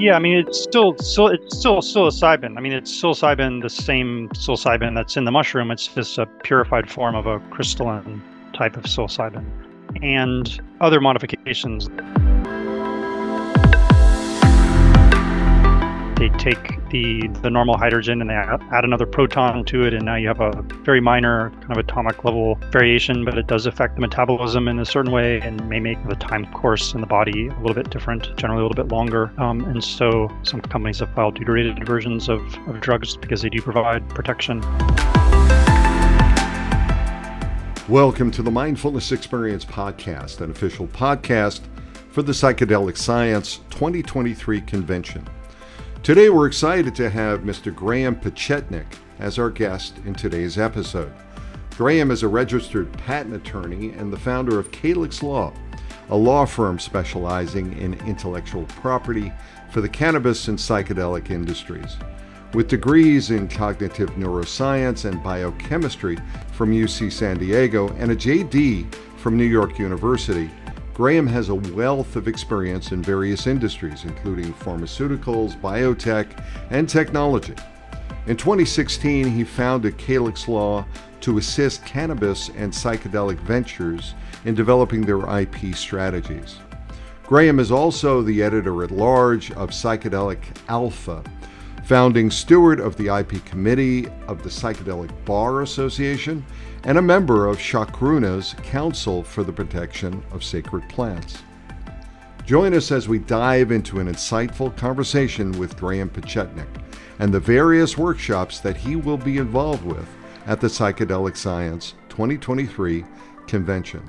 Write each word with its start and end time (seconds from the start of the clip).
Yeah, 0.00 0.16
I 0.16 0.18
mean 0.18 0.38
it's 0.38 0.58
still 0.58 0.96
still 0.96 1.26
it's 1.26 1.58
still 1.58 1.82
psilocybin. 1.82 2.56
I 2.56 2.60
mean 2.62 2.72
it's 2.72 2.90
psilocybin, 2.90 3.60
the 3.60 3.68
same 3.68 4.30
psilocybin 4.30 4.94
that's 4.94 5.18
in 5.18 5.26
the 5.26 5.30
mushroom. 5.30 5.70
It's 5.70 5.88
just 5.88 6.16
a 6.16 6.24
purified 6.24 6.90
form 6.90 7.14
of 7.14 7.26
a 7.26 7.38
crystalline 7.50 8.22
type 8.54 8.78
of 8.78 8.84
psilocybin, 8.84 9.44
and 10.02 10.58
other 10.80 11.02
modifications. 11.02 11.88
They 16.18 16.30
take 16.38 16.79
the 16.90 17.28
the 17.42 17.50
normal 17.50 17.76
hydrogen 17.76 18.20
and 18.20 18.30
they 18.30 18.34
add 18.34 18.84
another 18.84 19.06
proton 19.06 19.64
to 19.64 19.84
it, 19.84 19.94
and 19.94 20.04
now 20.04 20.16
you 20.16 20.28
have 20.28 20.40
a 20.40 20.62
very 20.84 21.00
minor 21.00 21.50
kind 21.60 21.72
of 21.72 21.78
atomic 21.78 22.24
level 22.24 22.56
variation, 22.70 23.24
but 23.24 23.38
it 23.38 23.46
does 23.46 23.66
affect 23.66 23.94
the 23.94 24.00
metabolism 24.00 24.68
in 24.68 24.78
a 24.78 24.84
certain 24.84 25.12
way 25.12 25.40
and 25.40 25.66
may 25.68 25.80
make 25.80 26.02
the 26.08 26.16
time 26.16 26.46
course 26.52 26.92
in 26.94 27.00
the 27.00 27.06
body 27.06 27.48
a 27.48 27.60
little 27.60 27.74
bit 27.74 27.90
different, 27.90 28.36
generally 28.36 28.60
a 28.60 28.66
little 28.66 28.84
bit 28.84 28.92
longer. 28.92 29.32
Um, 29.38 29.64
and 29.64 29.82
so 29.82 30.28
some 30.42 30.60
companies 30.60 30.98
have 31.00 31.14
filed 31.14 31.36
deuterated 31.36 31.86
versions 31.86 32.28
of, 32.28 32.40
of 32.68 32.80
drugs 32.80 33.16
because 33.16 33.42
they 33.42 33.48
do 33.48 33.62
provide 33.62 34.08
protection. 34.10 34.60
Welcome 37.88 38.30
to 38.32 38.42
the 38.42 38.50
Mindfulness 38.50 39.10
Experience 39.10 39.64
Podcast, 39.64 40.40
an 40.40 40.50
official 40.50 40.86
podcast 40.88 41.60
for 42.10 42.22
the 42.22 42.32
Psychedelic 42.32 42.96
Science 42.96 43.60
2023 43.70 44.60
convention. 44.60 45.26
Today, 46.02 46.30
we're 46.30 46.46
excited 46.46 46.94
to 46.94 47.10
have 47.10 47.40
Mr. 47.40 47.74
Graham 47.74 48.16
Pechenik 48.16 48.86
as 49.18 49.38
our 49.38 49.50
guest 49.50 49.98
in 50.06 50.14
today's 50.14 50.56
episode. 50.56 51.12
Graham 51.76 52.10
is 52.10 52.22
a 52.22 52.28
registered 52.28 52.90
patent 52.94 53.34
attorney 53.34 53.90
and 53.90 54.10
the 54.10 54.18
founder 54.18 54.58
of 54.58 54.72
Calyx 54.72 55.22
Law, 55.22 55.52
a 56.08 56.16
law 56.16 56.46
firm 56.46 56.78
specializing 56.78 57.76
in 57.76 57.94
intellectual 58.06 58.64
property 58.64 59.30
for 59.70 59.82
the 59.82 59.88
cannabis 59.90 60.48
and 60.48 60.56
psychedelic 60.56 61.30
industries. 61.30 61.98
With 62.54 62.68
degrees 62.68 63.30
in 63.30 63.46
cognitive 63.46 64.08
neuroscience 64.12 65.04
and 65.04 65.22
biochemistry 65.22 66.16
from 66.52 66.72
UC 66.72 67.12
San 67.12 67.36
Diego 67.36 67.90
and 67.98 68.10
a 68.10 68.16
JD 68.16 68.92
from 69.18 69.36
New 69.36 69.44
York 69.44 69.78
University, 69.78 70.50
Graham 71.00 71.26
has 71.26 71.48
a 71.48 71.54
wealth 71.54 72.14
of 72.14 72.28
experience 72.28 72.92
in 72.92 73.02
various 73.02 73.46
industries, 73.46 74.04
including 74.04 74.52
pharmaceuticals, 74.52 75.58
biotech, 75.58 76.44
and 76.68 76.86
technology. 76.86 77.54
In 78.26 78.36
2016, 78.36 79.30
he 79.30 79.42
founded 79.42 79.96
Calyx 79.96 80.46
Law 80.46 80.84
to 81.22 81.38
assist 81.38 81.86
cannabis 81.86 82.50
and 82.50 82.70
psychedelic 82.70 83.38
ventures 83.38 84.12
in 84.44 84.54
developing 84.54 85.00
their 85.00 85.22
IP 85.40 85.74
strategies. 85.74 86.58
Graham 87.22 87.60
is 87.60 87.72
also 87.72 88.20
the 88.20 88.42
editor 88.42 88.84
at 88.84 88.90
large 88.90 89.52
of 89.52 89.70
Psychedelic 89.70 90.42
Alpha, 90.68 91.24
founding 91.82 92.30
steward 92.30 92.78
of 92.78 92.94
the 92.98 93.06
IP 93.06 93.42
committee 93.46 94.06
of 94.28 94.42
the 94.42 94.50
Psychedelic 94.50 95.10
Bar 95.24 95.62
Association, 95.62 96.44
and 96.84 96.98
a 96.98 97.02
member 97.02 97.46
of 97.46 97.58
Chacruna's 97.58 98.54
Council 98.62 99.22
for 99.22 99.44
the 99.44 99.52
Protection 99.52 100.22
of 100.32 100.42
Sacred 100.42 100.88
Plants. 100.88 101.42
Join 102.46 102.74
us 102.74 102.90
as 102.90 103.08
we 103.08 103.18
dive 103.18 103.70
into 103.70 104.00
an 104.00 104.08
insightful 104.08 104.76
conversation 104.76 105.52
with 105.52 105.76
Graham 105.76 106.10
Pechenik 106.10 106.66
and 107.18 107.32
the 107.32 107.40
various 107.40 107.98
workshops 107.98 108.60
that 108.60 108.76
he 108.76 108.96
will 108.96 109.18
be 109.18 109.38
involved 109.38 109.84
with 109.84 110.08
at 110.46 110.60
the 110.60 110.66
Psychedelic 110.66 111.36
Science 111.36 111.94
2023 112.08 113.04
convention. 113.46 114.02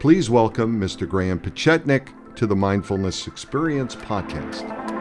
Please 0.00 0.28
welcome 0.28 0.80
Mr. 0.80 1.08
Graham 1.08 1.38
Pechenik 1.38 2.08
to 2.34 2.46
the 2.46 2.56
Mindfulness 2.56 3.28
Experience 3.28 3.94
podcast. 3.94 4.91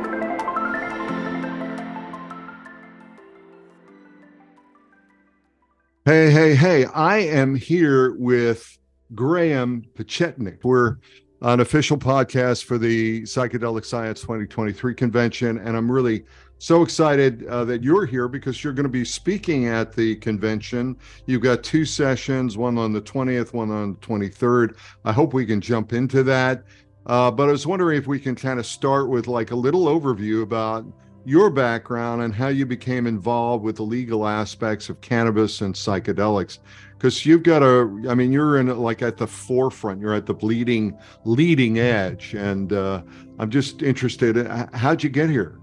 Hey, 6.04 6.32
hey, 6.32 6.56
hey. 6.56 6.86
I 6.86 7.18
am 7.18 7.54
here 7.54 8.16
with 8.16 8.80
Graham 9.14 9.84
Pechenik. 9.94 10.64
We're 10.64 10.98
an 11.42 11.60
official 11.60 11.96
podcast 11.96 12.64
for 12.64 12.80
the 12.80 13.22
Psychedelic 13.22 13.86
Science 13.86 14.22
2023 14.22 14.96
convention. 14.96 15.60
And 15.60 15.78
I'm 15.78 15.92
really 15.92 16.26
so 16.58 16.82
excited 16.82 17.46
uh, 17.46 17.66
that 17.66 17.84
you're 17.84 18.08
here 18.08 18.28
because 18.28 18.64
you're 18.64 18.74
going 18.74 18.86
to 18.86 18.90
be 18.90 19.06
speaking 19.06 19.68
at 19.68 19.94
the 19.94 20.16
convention. 20.16 20.98
You've 21.28 21.44
got 21.44 21.62
two 21.62 21.86
sessions, 21.86 22.58
one 22.58 22.80
on 22.80 22.94
the 22.94 23.02
20th, 23.02 23.54
one 23.54 23.70
on 23.70 23.92
the 23.92 24.00
23rd. 24.00 24.78
I 25.06 25.12
hope 25.12 25.36
we 25.36 25.46
can 25.46 25.62
jump 25.62 25.94
into 25.94 26.24
that. 26.24 26.64
Uh, 27.06 27.30
but 27.30 27.48
I 27.48 27.52
was 27.52 27.68
wondering 27.68 28.00
if 28.00 28.08
we 28.08 28.20
can 28.20 28.34
kind 28.34 28.60
of 28.60 28.66
start 28.66 29.08
with 29.08 29.28
like 29.28 29.52
a 29.52 29.56
little 29.56 29.86
overview 29.86 30.42
about 30.42 30.84
your 31.26 31.50
background 31.50 32.22
and 32.22 32.34
how 32.34 32.48
you 32.48 32.66
became 32.66 33.06
involved 33.06 33.64
with 33.64 33.76
the 33.76 33.84
legal 33.84 34.28
aspects 34.28 34.90
of 34.90 35.00
cannabis 35.02 35.62
and 35.62 35.76
psychedelics 35.76 36.60
because 36.98 37.26
you've 37.26 37.44
got 37.44 37.62
a 37.62 37.82
i 38.10 38.16
mean 38.16 38.32
you're 38.32 38.60
in 38.60 38.68
like 38.80 39.02
at 39.02 39.18
the 39.18 39.28
forefront 39.28 40.00
you're 40.00 40.14
at 40.14 40.26
the 40.26 40.34
bleeding 40.34 40.98
leading 41.26 41.80
edge 41.80 42.34
and 42.34 42.74
uh, 42.74 43.02
i'm 43.40 43.50
just 43.50 43.82
interested 43.82 44.48
how'd 44.74 45.04
you 45.04 45.10
get 45.10 45.30
here 45.30 45.60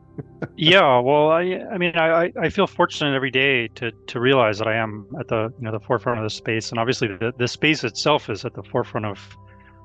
yeah 0.56 0.98
well 0.98 1.30
i 1.30 1.42
i 1.72 1.78
mean 1.78 1.96
i 1.96 2.32
i 2.40 2.48
feel 2.48 2.66
fortunate 2.66 3.14
every 3.14 3.30
day 3.30 3.68
to 3.68 3.92
to 4.08 4.18
realize 4.18 4.58
that 4.58 4.66
i 4.66 4.74
am 4.74 5.06
at 5.20 5.28
the 5.28 5.52
you 5.58 5.64
know 5.64 5.70
the 5.70 5.80
forefront 5.80 6.18
of 6.18 6.24
the 6.24 6.30
space 6.30 6.70
and 6.70 6.78
obviously 6.78 7.06
the, 7.06 7.32
the 7.38 7.46
space 7.46 7.84
itself 7.84 8.28
is 8.28 8.44
at 8.44 8.54
the 8.54 8.62
forefront 8.64 9.06
of 9.06 9.18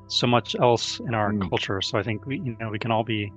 so 0.08 0.26
much 0.26 0.56
else 0.56 1.00
in 1.02 1.14
our 1.14 1.32
mm. 1.32 1.48
culture 1.50 1.82
so 1.82 2.00
i 2.00 2.04
think 2.04 2.26
we 2.26 2.38
you 2.40 2.58
know 2.60 2.70
we 2.70 2.80
can 2.80 2.92
all 2.92 3.04
be 3.04 3.32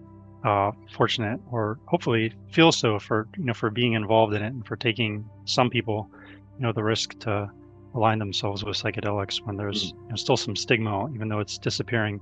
uh, 0.47 0.71
fortunate 0.95 1.41
or 1.51 1.79
hopefully 1.87 2.33
feel 2.53 2.71
so 2.71 3.01
for 3.01 3.27
you 3.37 3.45
know 3.45 3.53
for 3.53 3.69
being 3.69 3.95
involved 3.95 4.33
in 4.33 4.43
it 4.43 4.53
and 4.53 4.65
for 4.65 4.77
taking 4.77 5.29
some 5.45 5.69
people 5.69 6.09
you 6.57 6.62
know 6.62 6.73
the 6.73 6.83
risk 6.83 7.19
to 7.19 7.51
align 7.95 8.21
themselves 8.21 8.65
with 8.65 8.77
psychedelics 8.77 9.45
when 9.45 9.57
there's 9.57 9.93
mm. 9.93 10.03
you 10.05 10.09
know, 10.11 10.15
still 10.15 10.37
some 10.37 10.55
stigma 10.55 11.12
even 11.12 11.29
though 11.29 11.41
it's 11.41 11.59
disappearing 11.59 12.21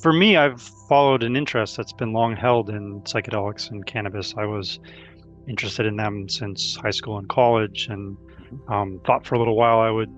for 0.00 0.10
me 0.10 0.38
i've 0.38 0.62
followed 0.88 1.22
an 1.22 1.36
interest 1.36 1.76
that's 1.76 1.92
been 1.92 2.14
long 2.14 2.34
held 2.34 2.70
in 2.70 3.02
psychedelics 3.02 3.70
and 3.70 3.84
cannabis 3.84 4.32
i 4.38 4.46
was 4.46 4.80
interested 5.46 5.84
in 5.84 5.96
them 5.96 6.26
since 6.30 6.76
high 6.76 6.90
school 6.90 7.18
and 7.18 7.28
college 7.28 7.88
and 7.90 8.16
mm-hmm. 8.16 8.72
um, 8.72 8.98
thought 9.04 9.26
for 9.26 9.34
a 9.34 9.38
little 9.38 9.56
while 9.56 9.80
i 9.80 9.90
would 9.90 10.10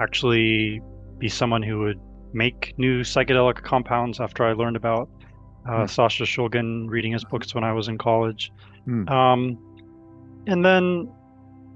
actually 0.00 0.80
be 1.18 1.28
someone 1.28 1.62
who 1.62 1.80
would 1.80 2.00
make 2.32 2.72
new 2.78 3.00
psychedelic 3.00 3.64
compounds 3.64 4.20
after 4.20 4.44
i 4.44 4.52
learned 4.52 4.76
about 4.76 5.08
uh, 5.68 5.84
mm. 5.84 5.90
Sasha 5.90 6.24
Shulgin, 6.24 6.88
reading 6.88 7.12
his 7.12 7.24
books 7.24 7.54
when 7.54 7.64
I 7.64 7.72
was 7.72 7.88
in 7.88 7.98
college. 7.98 8.50
Mm. 8.86 9.08
Um, 9.10 9.58
and 10.46 10.64
then 10.64 11.10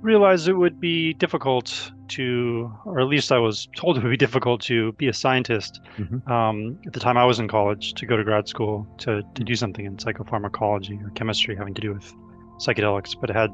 realized 0.01 0.49
it 0.49 0.55
would 0.55 0.81
be 0.81 1.15
difficult 1.15 1.93
to, 2.09 2.73
or 2.85 3.01
at 3.01 3.07
least 3.07 3.31
I 3.31 3.39
was 3.39 3.69
told 3.77 3.97
it 3.99 4.03
would 4.03 4.11
be 4.11 4.17
difficult 4.17 4.61
to 4.63 4.93
be 4.93 5.09
a 5.09 5.13
scientist 5.13 5.81
mm-hmm. 5.97 6.31
um, 6.31 6.79
at 6.87 6.93
the 6.93 7.01
time 7.01 7.17
I 7.17 7.25
was 7.25 7.39
in 7.39 7.49
college 7.49 7.95
to 7.95 8.07
go 8.07 8.17
to 8.17 8.25
grad 8.25 8.49
school 8.49 8.87
to, 8.99 9.23
to 9.35 9.45
do 9.45 9.55
something 9.55 9.85
in 9.85 9.97
psychopharmacology 9.97 11.05
or 11.05 11.11
chemistry 11.11 11.55
having 11.55 11.75
to 11.75 11.81
do 11.81 11.95
with 11.95 12.13
psychedelics, 12.59 13.15
but 13.21 13.31
had 13.31 13.51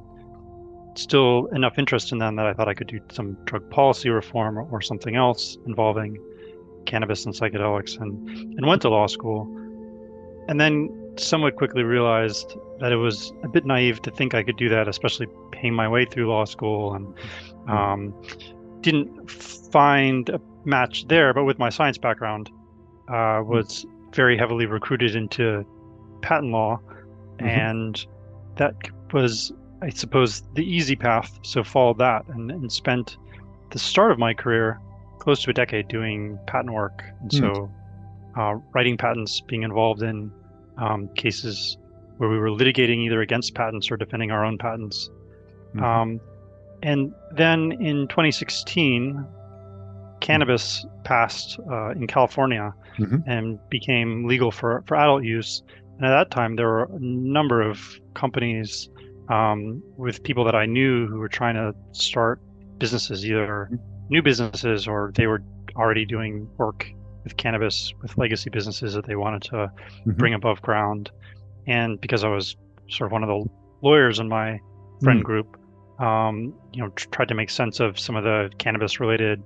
still 0.94 1.47
enough 1.53 1.78
interest 1.78 2.12
in 2.12 2.19
them 2.19 2.37
that 2.37 2.47
I 2.47 2.55
thought 2.55 2.69
I 2.69 2.75
could 2.75 2.88
do 2.88 3.00
some 3.12 3.37
drug 3.44 3.69
policy 3.70 4.09
reform 4.09 4.59
or, 4.59 4.62
or 4.70 4.81
something 4.81 5.16
else 5.16 5.56
involving 5.66 6.16
cannabis 6.87 7.26
and 7.26 7.34
psychedelics 7.34 8.00
and, 8.00 8.28
and 8.56 8.66
went 8.66 8.82
to 8.82 8.88
law 8.88 9.06
school 9.06 9.47
and 10.49 10.59
then 10.61 10.89
somewhat 11.17 11.57
quickly 11.57 11.83
realized 11.83 12.57
that 12.81 12.93
it 12.93 12.97
was 12.97 13.33
a 13.43 13.49
bit 13.49 13.65
naive 13.65 14.01
to 14.03 14.11
think 14.11 14.35
I 14.35 14.43
could 14.43 14.57
do 14.57 14.69
that, 14.71 14.89
especially 14.89 15.27
paying 15.53 15.75
my 15.75 15.89
way 15.89 16.05
through 16.05 16.29
law 16.29 16.45
school, 16.45 16.95
and 16.95 17.07
mm-hmm. 17.07 17.71
um, 17.71 18.15
didn't 18.81 19.31
find 19.31 20.29
a 20.31 20.41
match 20.65 21.07
there. 21.09 21.35
But 21.35 21.45
with 21.45 21.59
my 21.59 21.69
science 21.69 21.99
background, 21.99 22.51
uh, 23.09 23.12
mm-hmm. 23.12 23.50
was 23.50 23.87
very 24.12 24.39
heavily 24.39 24.67
recruited 24.67 25.15
into 25.15 25.65
patent 26.23 26.53
law, 26.53 26.81
mm-hmm. 27.37 27.47
and 27.47 28.06
that 28.56 28.75
was, 29.12 29.53
I 29.83 29.91
suppose, 29.91 30.43
the 30.55 30.65
easy 30.65 30.97
path. 30.97 31.39
So 31.43 31.62
followed 31.62 31.99
that, 31.99 32.27
and, 32.29 32.51
and 32.51 32.73
spent 32.73 33.19
the 33.71 33.79
start 33.79 34.12
of 34.12 34.19
my 34.19 34.33
career 34.33 34.81
close 35.19 35.43
to 35.43 35.51
a 35.51 35.53
decade 35.53 35.89
doing 35.89 36.39
patent 36.47 36.73
work, 36.73 37.03
and 37.21 37.31
mm. 37.31 37.39
so 37.39 37.71
uh, 38.41 38.55
writing 38.73 38.97
patents, 38.97 39.41
being 39.41 39.62
involved 39.62 40.03
in 40.03 40.33
um, 40.79 41.09
cases 41.15 41.77
where 42.19 42.29
we 42.29 42.39
were 42.39 42.51
litigating 42.51 43.05
either 43.05 43.21
against 43.21 43.55
patents 43.55 43.91
or 43.91 43.97
defending 43.97 44.31
our 44.31 44.45
own 44.45 44.59
patents. 44.59 45.11
Mm-hmm. 45.75 45.85
Um, 45.85 46.21
and 46.83 47.13
then 47.33 47.73
in 47.73 48.09
2016, 48.09 49.27
cannabis 50.21 50.85
passed 51.05 51.59
uh, 51.71 51.91
in 51.91 52.07
California 52.07 52.75
mm-hmm. 52.99 53.19
and 53.29 53.59
became 53.71 54.27
legal 54.27 54.51
for, 54.51 54.83
for 54.87 54.97
adult 54.97 55.25
use. 55.25 55.63
And 55.97 56.07
at 56.07 56.11
that 56.11 56.31
time, 56.31 56.57
there 56.57 56.69
were 56.69 56.85
a 56.85 56.99
number 57.01 57.63
of 57.63 57.81
companies 58.15 58.89
um, 59.29 59.83
with 59.97 60.23
people 60.23 60.45
that 60.45 60.55
I 60.55 60.67
knew 60.67 61.07
who 61.07 61.19
were 61.19 61.29
trying 61.29 61.55
to 61.55 61.75
start 61.93 62.41
businesses, 62.79 63.25
either 63.25 63.69
mm-hmm. 63.71 63.77
new 64.09 64.23
businesses 64.23 64.87
or 64.89 65.13
they 65.15 65.27
were 65.27 65.43
already 65.77 66.05
doing 66.05 66.49
work 66.57 66.87
with 67.25 67.37
cannabis 67.37 67.93
with 68.03 68.17
legacy 68.19 68.50
businesses 68.50 68.94
that 68.94 69.06
they 69.06 69.17
wanted 69.17 69.43
to 69.43 69.56
mm-hmm. 69.56 70.12
bring 70.12 70.35
above 70.35 70.62
ground 70.62 71.11
and 71.67 72.00
because 72.00 72.25
I 72.25 72.29
was 72.29 72.56
sort 72.88 73.09
of 73.09 73.12
one 73.12 73.23
of 73.23 73.29
the 73.29 73.50
lawyers 73.82 74.19
in 74.19 74.29
my 74.29 74.59
friend 75.03 75.20
Mm. 75.20 75.25
group, 75.25 75.56
um, 76.00 76.55
you 76.73 76.82
know, 76.82 76.88
tr- 76.91 77.09
tried 77.11 77.29
to 77.29 77.35
make 77.35 77.50
sense 77.50 77.81
of 77.81 77.99
some 77.99 78.17
of 78.17 78.25
the 78.25 78.50
cannabis-related, 78.59 79.43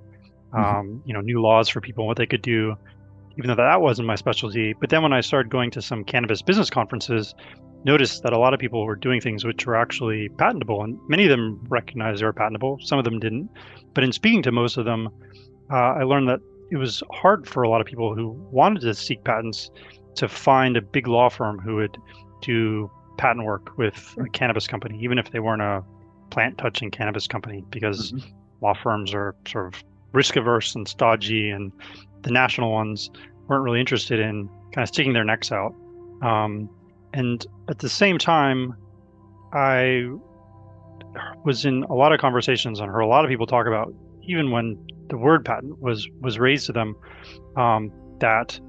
Mhm. 0.53 0.59
um, 0.59 1.03
you 1.05 1.13
know, 1.13 1.21
new 1.21 1.41
laws 1.41 1.69
for 1.69 1.81
people 1.81 2.03
and 2.03 2.07
what 2.07 2.17
they 2.17 2.25
could 2.25 2.41
do, 2.41 2.75
even 3.37 3.47
though 3.47 3.55
that 3.55 3.81
wasn't 3.81 4.07
my 4.07 4.15
specialty. 4.15 4.73
But 4.73 4.89
then 4.89 5.03
when 5.03 5.13
I 5.13 5.21
started 5.21 5.51
going 5.51 5.71
to 5.71 5.81
some 5.81 6.03
cannabis 6.03 6.41
business 6.41 6.69
conferences, 6.69 7.35
noticed 7.85 8.23
that 8.23 8.31
a 8.31 8.37
lot 8.37 8.53
of 8.53 8.59
people 8.59 8.85
were 8.85 8.95
doing 8.95 9.19
things 9.19 9.43
which 9.43 9.65
were 9.65 9.75
actually 9.75 10.29
patentable, 10.29 10.83
and 10.83 10.97
many 11.09 11.23
of 11.25 11.29
them 11.29 11.59
recognized 11.67 12.21
they 12.21 12.25
were 12.25 12.33
patentable. 12.33 12.79
Some 12.81 12.97
of 12.97 13.03
them 13.03 13.19
didn't. 13.19 13.49
But 13.93 14.05
in 14.05 14.11
speaking 14.13 14.41
to 14.43 14.51
most 14.51 14.77
of 14.77 14.85
them, 14.85 15.09
uh, 15.69 15.75
I 15.99 16.03
learned 16.03 16.29
that 16.29 16.39
it 16.71 16.77
was 16.77 17.03
hard 17.11 17.47
for 17.47 17.63
a 17.63 17.69
lot 17.69 17.81
of 17.81 17.87
people 17.87 18.15
who 18.15 18.29
wanted 18.51 18.81
to 18.81 18.93
seek 18.93 19.23
patents 19.23 19.69
to 20.15 20.27
find 20.27 20.77
a 20.77 20.81
big 20.81 21.07
law 21.07 21.29
firm 21.29 21.59
who 21.59 21.75
would 21.75 21.97
do 22.41 22.89
patent 23.17 23.45
work 23.45 23.77
with 23.77 24.15
a 24.19 24.29
cannabis 24.29 24.67
company, 24.67 24.99
even 25.01 25.17
if 25.17 25.31
they 25.31 25.39
weren't 25.39 25.61
a 25.61 25.83
plant 26.29 26.57
touching 26.57 26.89
cannabis 26.89 27.27
company, 27.27 27.63
because 27.69 28.11
Mhm. 28.11 28.23
law 28.61 28.73
firms 28.73 29.13
are 29.13 29.35
sort 29.47 29.67
of 29.67 29.83
risk 30.13 30.35
averse 30.35 30.75
and 30.75 30.87
stodgy, 30.87 31.49
and 31.49 31.71
the 32.23 32.31
national 32.31 32.71
ones 32.71 33.09
weren't 33.47 33.63
really 33.63 33.79
interested 33.79 34.19
in 34.19 34.47
kind 34.71 34.83
of 34.83 34.87
sticking 34.87 35.13
their 35.13 35.23
necks 35.23 35.51
out. 35.51 35.73
Um, 36.21 36.69
and 37.13 37.45
at 37.69 37.79
the 37.79 37.89
same 37.89 38.17
time, 38.17 38.75
I 39.53 40.09
was 41.43 41.65
in 41.65 41.83
a 41.83 41.93
lot 41.93 42.13
of 42.13 42.19
conversations 42.19 42.79
and 42.79 42.91
heard 42.91 43.01
a 43.01 43.07
lot 43.07 43.23
of 43.25 43.29
people 43.29 43.45
talk 43.45 43.67
about, 43.67 43.93
even 44.23 44.51
when 44.51 44.77
the 45.13 45.19
word 45.19 45.45
patent 45.45 45.79
was 45.79 46.09
was 46.21 46.39
raised 46.39 46.65
to 46.65 46.73
them, 46.73 46.95
um, 47.55 47.91
that 48.19 48.59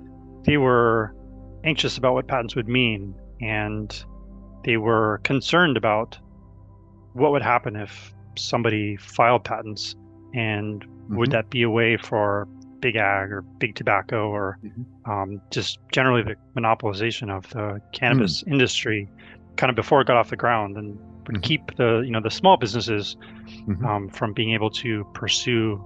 they 0.45 0.59
were 0.59 1.17
anxious 1.65 1.97
about 1.97 2.13
what 2.13 2.29
patents 2.29 2.55
would 2.55 2.69
mean, 2.69 3.15
and 3.41 4.05
they 4.65 4.77
were 4.77 5.21
concerned 5.25 5.79
about 5.79 6.19
what 7.15 7.33
would 7.33 7.41
happen 7.41 7.77
if 7.77 8.13
somebody 8.37 8.97
filed 8.97 9.43
patents, 9.43 9.97
and 10.35 10.85
would 11.09 11.31
Mhm. 11.31 11.33
that 11.33 11.49
be 11.49 11.63
a 11.63 11.71
way 11.71 11.97
for 11.97 12.47
big 12.81 12.97
ag 12.97 13.33
or 13.33 13.41
big 13.59 13.75
tobacco 13.75 14.29
or 14.29 14.59
Mhm. 14.63 14.85
um, 15.07 15.41
just 15.51 15.79
generally 15.93 16.23
the 16.23 16.37
monopolization 16.61 17.31
of 17.31 17.49
the 17.51 17.81
cannabis 17.93 18.45
industry, 18.47 19.09
kind 19.57 19.71
of 19.71 19.77
before 19.77 20.03
it 20.03 20.07
got 20.07 20.19
off 20.19 20.29
the 20.29 20.37
ground, 20.37 20.77
and 20.77 20.99
would 21.27 21.37
Mhm. 21.37 21.43
keep 21.43 21.63
the 21.77 22.03
you 22.05 22.11
know 22.11 22.21
the 22.21 22.31
small 22.31 22.59
businesses 22.59 23.17
Mhm. 23.67 23.83
um, 23.87 24.09
from 24.11 24.35
being 24.35 24.53
able 24.53 24.69
to 24.69 25.05
pursue 25.15 25.83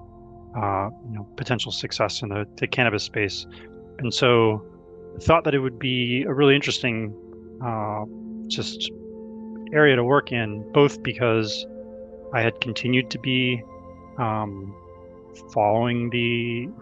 uh, 0.56 0.88
you 1.08 1.14
know 1.14 1.26
potential 1.36 1.72
success 1.72 2.22
in 2.22 2.28
the, 2.30 2.46
the 2.56 2.66
cannabis 2.66 3.04
space, 3.04 3.46
and 3.98 4.12
so 4.12 4.64
thought 5.22 5.44
that 5.44 5.54
it 5.54 5.58
would 5.60 5.78
be 5.78 6.24
a 6.28 6.32
really 6.32 6.54
interesting 6.54 7.12
uh, 7.64 8.04
just 8.48 8.90
area 9.72 9.96
to 9.96 10.04
work 10.04 10.32
in, 10.32 10.64
both 10.72 11.02
because 11.02 11.66
I 12.34 12.40
had 12.42 12.60
continued 12.60 13.10
to 13.10 13.18
be 13.18 13.62
um, 14.18 14.74
following 15.52 16.10
the 16.10 16.18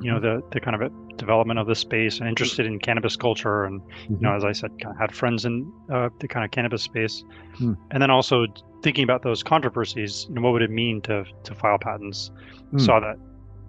you 0.00 0.10
know 0.10 0.20
the 0.20 0.42
the 0.52 0.60
kind 0.60 0.80
of 0.80 0.90
development 1.16 1.58
of 1.58 1.66
the 1.66 1.74
space 1.74 2.20
and 2.20 2.28
interested 2.28 2.66
in 2.66 2.78
cannabis 2.78 3.16
culture 3.16 3.64
and 3.64 3.80
you 4.08 4.16
know 4.20 4.30
Mhm. 4.30 4.36
as 4.36 4.44
I 4.44 4.52
said 4.52 4.70
kind 4.82 4.94
of 4.94 5.00
had 5.00 5.14
friends 5.14 5.44
in 5.46 5.72
uh, 5.90 6.10
the 6.20 6.28
kind 6.28 6.44
of 6.44 6.50
cannabis 6.50 6.82
space 6.82 7.24
Hmm. 7.56 7.72
and 7.90 8.02
then 8.02 8.10
also 8.10 8.46
thinking 8.82 9.02
about 9.04 9.22
those 9.22 9.42
controversies 9.42 10.26
and 10.28 10.42
what 10.42 10.52
would 10.52 10.62
it 10.62 10.70
mean 10.70 11.00
to 11.02 11.24
to 11.44 11.54
file 11.54 11.78
patents 11.78 12.30
Hmm. 12.70 12.78
saw 12.78 13.00
that 13.00 13.16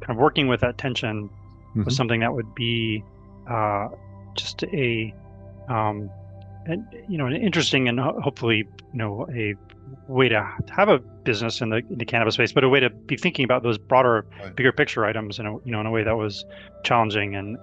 kind 0.01 0.11
of 0.11 0.17
working 0.17 0.47
with 0.47 0.61
that 0.61 0.77
tension 0.77 1.29
Mhm. 1.75 1.85
was 1.85 1.95
something 1.95 2.19
that 2.21 2.33
would 2.33 2.53
be 2.55 3.03
uh, 3.49 3.87
just 4.35 4.63
a 4.63 5.13
um, 5.69 6.09
and 6.65 6.85
you 7.07 7.17
know 7.17 7.25
an 7.25 7.35
interesting 7.35 7.87
and 7.87 7.99
hopefully 7.99 8.57
you 8.57 8.97
know 8.97 9.27
a 9.33 9.53
way 10.07 10.27
to 10.27 10.45
have 10.69 10.89
a 10.89 10.99
business 11.23 11.61
in 11.61 11.69
the 11.69 11.77
in 11.77 11.97
the 11.97 12.05
cannabis 12.05 12.33
space, 12.35 12.51
but 12.51 12.63
a 12.63 12.69
way 12.69 12.79
to 12.79 12.89
be 12.89 13.15
thinking 13.15 13.45
about 13.45 13.63
those 13.63 13.77
broader, 13.77 14.25
Right. 14.41 14.55
bigger 14.55 14.71
picture 14.71 15.05
items 15.05 15.39
in 15.39 15.45
a 15.45 15.53
you 15.65 15.71
know 15.71 15.79
in 15.81 15.85
a 15.85 15.91
way 15.91 16.03
that 16.03 16.17
was 16.17 16.45
challenging 16.83 17.35
and 17.35 17.57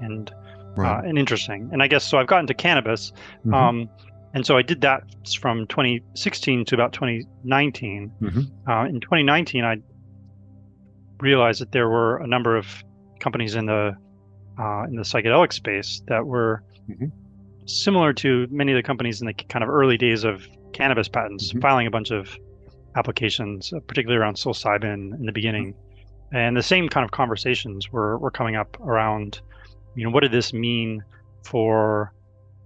and 0.00 0.30
uh, 0.78 1.00
and 1.04 1.18
interesting. 1.18 1.68
And 1.72 1.82
I 1.82 1.88
guess 1.88 2.04
so. 2.04 2.18
I've 2.18 2.26
gotten 2.28 2.46
to 2.46 2.54
cannabis, 2.54 3.12
Mhm. 3.44 3.52
um, 3.54 3.90
and 4.34 4.46
so 4.46 4.56
I 4.56 4.62
did 4.62 4.80
that 4.82 5.02
from 5.40 5.66
2016 5.66 6.64
to 6.66 6.74
about 6.74 6.92
2019. 6.92 8.10
Mhm. 8.20 8.46
Uh, 8.68 8.86
in 8.88 9.00
2019, 9.00 9.64
I 9.64 9.78
realized 11.20 11.60
that 11.60 11.72
there 11.72 11.88
were 11.88 12.18
a 12.18 12.26
number 12.26 12.56
of 12.56 12.66
companies 13.20 13.54
in 13.54 13.66
the 13.66 13.96
uh, 14.60 14.84
in 14.84 14.96
the 14.96 15.02
psychedelic 15.02 15.52
space 15.52 16.02
that 16.08 16.26
were 16.26 16.64
Mhm. 16.90 17.12
similar 17.66 18.12
to 18.12 18.48
many 18.50 18.72
of 18.72 18.76
the 18.76 18.82
companies 18.82 19.20
in 19.20 19.26
the 19.28 19.32
kind 19.34 19.62
of 19.62 19.68
early 19.68 19.96
days 19.96 20.24
of 20.24 20.48
cannabis 20.72 21.06
patents, 21.08 21.52
Mhm. 21.52 21.60
filing 21.60 21.86
a 21.86 21.90
bunch 21.90 22.10
of 22.10 22.36
applications, 22.96 23.72
uh, 23.72 23.78
particularly 23.86 24.20
around 24.20 24.34
psilocybin 24.34 25.14
in 25.14 25.26
the 25.26 25.32
beginning. 25.32 25.74
And 26.32 26.56
the 26.56 26.62
same 26.62 26.88
kind 26.88 27.04
of 27.04 27.12
conversations 27.12 27.92
were, 27.92 28.18
were 28.18 28.32
coming 28.32 28.56
up 28.56 28.76
around, 28.80 29.40
you 29.94 30.04
know, 30.04 30.10
what 30.10 30.20
did 30.24 30.32
this 30.32 30.52
mean 30.52 31.04
for 31.44 32.12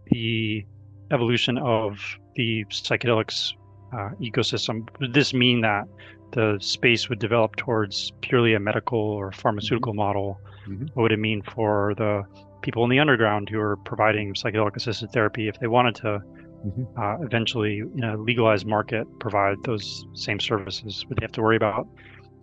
the 0.06 0.64
evolution 1.10 1.58
of 1.58 1.98
the 2.36 2.64
psychedelics 2.70 3.52
uh, 3.92 4.10
ecosystem? 4.20 4.88
Would 5.00 5.14
this 5.14 5.32
mean 5.34 5.60
that 5.62 5.84
the 6.32 6.58
space 6.60 7.08
would 7.08 7.18
develop 7.18 7.56
towards 7.56 8.12
purely 8.22 8.54
a 8.54 8.60
medical 8.60 8.98
or 8.98 9.32
pharmaceutical 9.32 9.94
model? 9.94 10.40
Mhm. 10.66 10.88
What 10.94 11.02
would 11.04 11.12
it 11.12 11.18
mean 11.18 11.42
for 11.42 11.94
the 11.96 12.22
people 12.62 12.84
in 12.84 12.90
the 12.90 12.98
underground 13.00 13.48
who 13.48 13.60
are 13.60 13.76
providing 13.78 14.34
psychedelic 14.34 14.76
assisted 14.76 15.10
therapy 15.12 15.48
if 15.48 15.58
they 15.58 15.66
wanted 15.66 15.94
to 15.96 16.20
Mhm. 16.64 16.86
uh, 16.96 17.24
eventually, 17.24 17.80
in 17.80 18.04
a 18.04 18.16
legalized 18.16 18.66
market, 18.66 19.04
provide 19.18 19.56
those 19.64 20.06
same 20.14 20.38
services? 20.38 21.04
Would 21.08 21.18
they 21.18 21.24
have 21.24 21.32
to 21.32 21.42
worry 21.42 21.56
about 21.56 21.88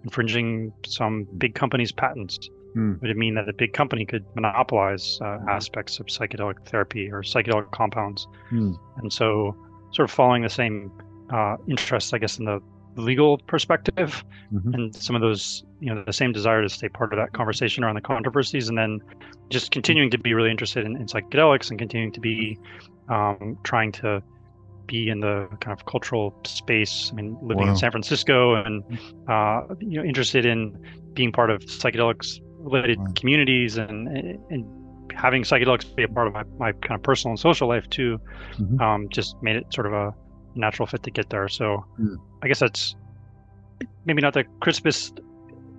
infringing 0.03 0.73
some 0.85 1.25
big 1.37 1.55
company's 1.55 1.93
patents? 1.93 2.37
Mm. 2.75 3.01
Would 3.01 3.09
it 3.11 3.17
mean 3.17 3.33
that 3.35 3.47
a 3.49 3.53
big 3.53 3.71
company 3.73 4.05
could 4.05 4.25
monopolize 4.35 5.19
uh, 5.21 5.25
Mhm. 5.39 5.47
aspects 5.47 5.99
of 6.01 6.07
psychedelic 6.07 6.67
therapy 6.67 7.09
or 7.09 7.21
psychedelic 7.23 7.71
compounds? 7.71 8.27
Mm. 8.51 8.75
And 8.97 9.11
so, 9.11 9.55
sort 9.91 10.09
of 10.09 10.11
following 10.11 10.43
the 10.43 10.49
same 10.49 10.91
uh, 11.31 11.55
interests, 11.67 12.13
I 12.13 12.17
guess, 12.17 12.37
in 12.39 12.45
the 12.45 12.59
legal 12.95 13.37
perspective, 13.47 14.23
Mhm. 14.51 14.73
and 14.73 14.95
some 14.95 15.15
of 15.15 15.21
those, 15.21 15.63
you 15.79 15.93
know, 15.93 16.03
the 16.05 16.13
same 16.13 16.31
desire 16.31 16.61
to 16.61 16.69
stay 16.69 16.89
part 16.89 17.13
of 17.13 17.17
that 17.19 17.31
conversation 17.33 17.83
around 17.83 17.95
the 17.95 18.01
controversies, 18.01 18.69
and 18.69 18.77
then 18.77 18.99
just 19.49 19.71
continuing 19.71 20.09
to 20.11 20.17
be 20.17 20.33
really 20.33 20.51
interested 20.51 20.85
in, 20.85 20.95
in 20.97 21.05
psychedelics 21.07 21.69
and 21.69 21.79
continuing 21.79 22.11
to 22.11 22.19
be 22.19 22.57
um, 23.09 23.57
trying 23.63 23.91
to 23.91 24.21
be 24.87 25.07
in 25.09 25.19
the 25.19 25.47
kind 25.61 25.77
of 25.77 25.85
cultural 25.85 26.35
space. 26.45 27.09
I 27.11 27.15
mean, 27.15 27.37
living 27.41 27.63
Wow. 27.63 27.69
in 27.69 27.75
San 27.75 27.91
Francisco 27.91 28.55
and 28.55 28.83
uh, 29.27 29.61
you 29.79 29.99
know, 29.99 30.03
interested 30.03 30.45
in 30.45 30.75
being 31.13 31.31
part 31.31 31.49
of 31.51 31.61
psychedelics 31.65 32.39
related 32.59 32.97
Wow. 32.97 33.05
communities 33.15 33.77
and 33.77 34.07
and 34.07 34.65
having 35.15 35.43
psychedelics 35.43 35.95
be 35.95 36.03
a 36.03 36.07
part 36.07 36.27
of 36.27 36.33
my, 36.33 36.43
my 36.57 36.71
kind 36.83 36.95
of 36.97 37.03
personal 37.03 37.31
and 37.33 37.39
social 37.39 37.67
life 37.67 37.87
too. 37.89 38.17
Mhm. 38.59 38.81
Um, 38.81 39.07
just 39.11 39.35
made 39.41 39.55
it 39.57 39.65
sort 39.73 39.87
of 39.87 39.93
a 39.93 40.13
natural 40.55 40.87
fit 40.87 41.03
to 41.03 41.11
get 41.11 41.29
there. 41.29 41.47
So 41.47 41.85
Mm. 41.99 42.15
I 42.43 42.47
guess 42.47 42.59
that's 42.59 42.95
maybe 44.05 44.21
not 44.21 44.33
the 44.33 44.43
crispest 44.61 45.19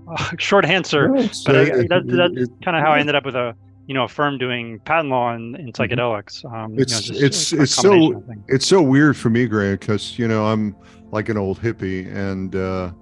uh, 0.09 0.31
short 0.39 0.65
answer, 0.65 1.09
No, 1.09 1.29
but 1.47 1.57
I, 1.57 1.61
it- 1.63 1.89
that, 1.89 2.07
that's 2.07 2.51
kind 2.65 2.77
of 2.77 2.83
how 2.83 2.93
I 2.93 2.99
ended 2.99 3.15
up 3.15 3.25
with 3.25 3.35
a 3.37 3.55
you 3.87 3.95
know 3.95 4.05
a 4.05 4.09
firm 4.09 4.39
doing 4.39 4.79
patent 4.85 5.09
law 5.09 5.35
in, 5.35 5.57
in 5.57 5.73
psychedelics. 5.73 6.45
Um, 6.45 6.71
you 6.73 6.77
know, 6.79 6.83
It's- 6.83 7.11
it's- 7.11 7.53
it's 7.53 7.75
so- 7.75 7.83
combination 7.91 8.17
of 8.17 8.27
things. 8.27 8.45
it's 8.49 8.67
so 8.67 8.83
weird 8.83 9.17
for 9.17 9.31
me, 9.31 9.47
Grant, 9.47 9.81
because 9.81 10.19
you 10.19 10.29
know 10.29 10.47
I'm 10.47 10.77
like 11.11 11.29
an 11.29 11.37
old 11.37 11.61
hippie, 11.61 12.07
and 12.15 12.55
uh, 12.55 12.93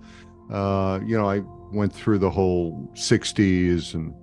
uh, 0.50 1.00
you 1.04 1.16
know 1.18 1.28
I 1.28 1.40
went 1.72 1.92
through 1.92 2.18
the 2.18 2.30
whole 2.30 2.90
'60s 2.94 3.92
and 3.94 4.14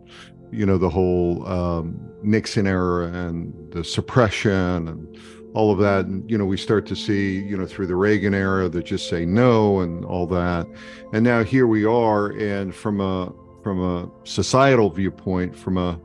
you 0.51 0.65
know 0.65 0.77
the 0.79 0.89
whole 0.89 1.45
um, 1.47 1.99
Nixon 2.23 2.65
era 2.65 3.07
and 3.11 3.53
the 3.71 3.83
suppression 3.83 4.87
and 4.87 5.17
all 5.55 5.71
of 5.71 5.79
that, 5.79 6.05
and 6.05 6.29
you 6.29 6.37
know 6.37 6.45
we 6.45 6.57
start 6.57 6.85
to 6.87 6.95
see 6.95 7.39
you 7.39 7.57
know 7.57 7.65
through 7.65 7.87
the 7.87 7.95
Reagan 7.95 8.33
era 8.33 8.67
that 8.69 8.85
just 8.85 9.09
say 9.09 9.25
no 9.25 9.79
and 9.79 10.05
all 10.05 10.27
that, 10.27 10.67
and 11.13 11.23
now 11.23 11.43
here 11.43 11.65
we 11.65 11.85
are, 11.85 12.27
and 12.31 12.75
from 12.75 12.99
a 13.01 13.31
from 13.63 13.81
a 13.81 14.11
societal 14.25 14.89
viewpoint, 14.91 15.55
from 15.55 15.77
a 15.77 15.99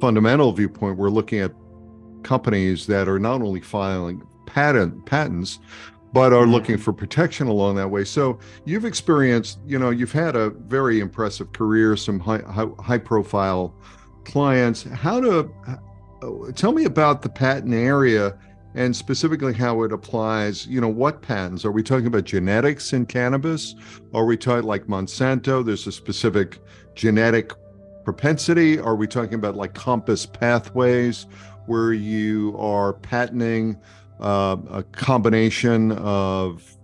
fundamental 0.00 0.52
viewpoint, 0.52 0.98
we're 0.98 1.08
looking 1.08 1.38
at 1.38 1.52
companies 2.22 2.86
that 2.86 3.08
are 3.08 3.18
not 3.18 3.40
only 3.40 3.60
filing 3.60 4.22
patent 4.44 5.06
patents 5.06 5.58
but 6.12 6.32
are 6.32 6.44
Mhm. 6.44 6.50
looking 6.50 6.76
for 6.76 6.92
protection 6.92 7.46
along 7.46 7.76
that 7.76 7.88
way. 7.88 8.02
So 8.02 8.40
you've 8.64 8.84
experienced 8.84 9.60
you 9.64 9.78
know 9.78 9.90
you've 9.90 10.10
had 10.10 10.34
a 10.34 10.50
very 10.50 10.98
impressive 10.98 11.52
career 11.52 11.94
some 11.96 12.18
high 12.18 12.42
high, 12.50 12.66
high 12.80 12.98
profile 12.98 13.72
clients. 14.24 14.82
How 14.82 15.20
to 15.20 15.48
tell 16.56 16.72
me 16.72 16.84
about 16.84 17.22
the 17.22 17.28
patent 17.28 17.72
area 17.72 18.34
and 18.74 18.94
specifically 18.94 19.52
how 19.52 19.82
it 19.82 19.92
applies 19.92 20.66
you 20.66 20.80
know 20.80 20.88
what 20.88 21.22
patents 21.22 21.64
are 21.64 21.72
we 21.72 21.82
talking 21.82 22.06
about 22.06 22.24
genetics 22.24 22.92
in 22.92 23.04
cannabis 23.04 23.74
are 24.14 24.24
we 24.24 24.36
talking 24.36 24.66
like 24.66 24.86
monsanto 24.86 25.64
there's 25.64 25.86
a 25.86 25.92
specific 25.92 26.58
genetic 26.94 27.52
propensity? 28.04 28.78
Are 28.78 28.96
we 28.96 29.06
talking 29.06 29.34
about 29.34 29.56
like 29.56 29.74
compass 29.74 30.26
pathways 30.26 31.26
where 31.66 31.92
you 31.92 32.56
are 32.58 32.94
patenting 32.94 33.78
uh, 34.20 34.56
a 34.70 34.82
combination 34.82 35.92
of, 35.92 36.76